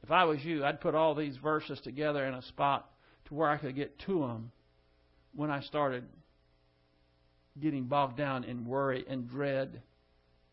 If 0.03 0.12
I 0.12 0.24
was 0.24 0.43
you, 0.43 0.64
I'd 0.64 0.80
put 0.80 0.95
all 0.95 1.16
these 1.16 1.36
verses 1.38 1.82
together 1.84 2.26
in 2.26 2.34
a 2.34 2.41
spot 2.43 2.89
to 3.26 3.34
where 3.34 3.49
I 3.49 3.58
could 3.58 3.76
get 3.76 3.99
to 4.05 4.20
them 4.20 4.51
when 5.36 5.51
I 5.51 5.62
started 5.62 6.05
getting 7.60 7.86
bogged 7.86 8.18
down 8.18 8.43
in 8.43 8.66
worry 8.66 9.03
and 9.10 9.30
dread 9.30 9.82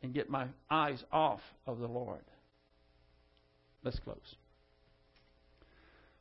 and 0.05 0.13
get 0.13 0.29
my 0.29 0.47
eyes 0.71 1.03
off 1.11 1.41
of 1.67 1.79
the 1.79 1.89
Lord. 1.89 2.21
Let's 3.83 3.99
close. 4.01 4.37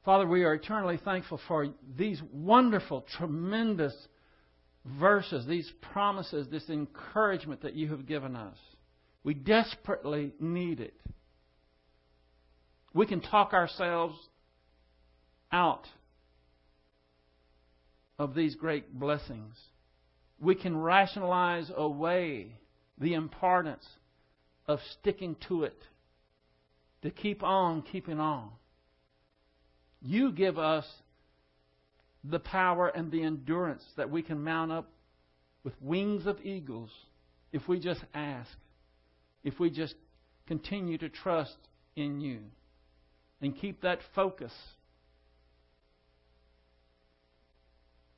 Father, 0.06 0.26
we 0.26 0.46
are 0.46 0.54
eternally 0.54 0.98
thankful 1.04 1.40
for 1.50 1.68
these 1.98 2.22
wonderful, 2.32 3.06
tremendous 3.18 3.94
verses, 5.00 5.46
these 5.46 5.70
promises, 5.92 6.48
this 6.50 6.70
encouragement 6.70 7.64
that 7.64 7.74
you 7.74 7.90
have 7.90 8.06
given 8.06 8.38
us. 8.38 8.56
We 9.26 9.34
desperately 9.34 10.34
need 10.40 10.80
it. 10.80 10.94
We 12.94 13.06
can 13.06 13.20
talk 13.20 13.52
ourselves 13.52 14.16
out 15.52 15.88
of 18.18 18.34
these 18.34 18.56
great 18.56 18.98
blessings. 18.98 19.56
We 20.40 20.56
can 20.56 20.78
rationalize 20.78 21.70
away 21.76 22.60
the 23.00 23.14
importance 23.14 23.86
of 24.68 24.80
sticking 25.00 25.36
to 25.48 25.64
it, 25.64 25.78
to 27.02 27.10
keep 27.10 27.44
on 27.44 27.82
keeping 27.82 28.20
on. 28.20 28.50
You 30.02 30.32
give 30.32 30.58
us 30.58 30.86
the 32.24 32.40
power 32.40 32.88
and 32.88 33.12
the 33.12 33.24
endurance 33.24 33.84
that 33.98 34.10
we 34.10 34.22
can 34.22 34.44
mount 34.44 34.72
up 34.72 34.90
with 35.64 35.74
wings 35.82 36.26
of 36.26 36.40
eagles 36.44 36.90
if 37.52 37.68
we 37.68 37.80
just 37.80 38.02
ask, 38.14 38.50
if 39.44 39.60
we 39.60 39.70
just 39.70 39.96
continue 40.48 40.98
to 40.98 41.10
trust 41.10 41.56
in 41.96 42.20
you 42.20 42.40
and 43.42 43.56
keep 43.60 43.82
that 43.82 44.00
focus 44.16 44.54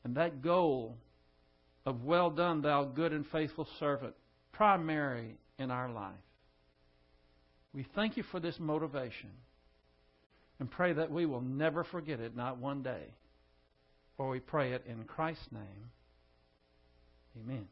and 0.03 0.15
that 0.15 0.41
goal 0.41 0.95
of 1.85 2.03
well 2.03 2.29
done, 2.29 2.61
thou 2.61 2.83
good 2.83 3.11
and 3.11 3.25
faithful 3.27 3.67
servant 3.79 4.13
primary 4.57 5.35
in 5.59 5.71
our 5.71 5.89
life. 5.89 6.13
We 7.73 7.85
thank 7.95 8.17
you 8.17 8.23
for 8.31 8.39
this 8.39 8.55
motivation 8.59 9.31
and 10.59 10.71
pray 10.71 10.93
that 10.93 11.11
we 11.11 11.25
will 11.25 11.41
never 11.41 11.83
forget 11.83 12.19
it, 12.19 12.35
not 12.35 12.57
one 12.57 12.81
day. 12.81 13.03
For 14.15 14.29
we 14.29 14.39
pray 14.39 14.71
it 14.71 14.85
in 14.87 15.03
Christ's 15.03 15.51
name. 15.51 15.91
Amen. 17.43 17.67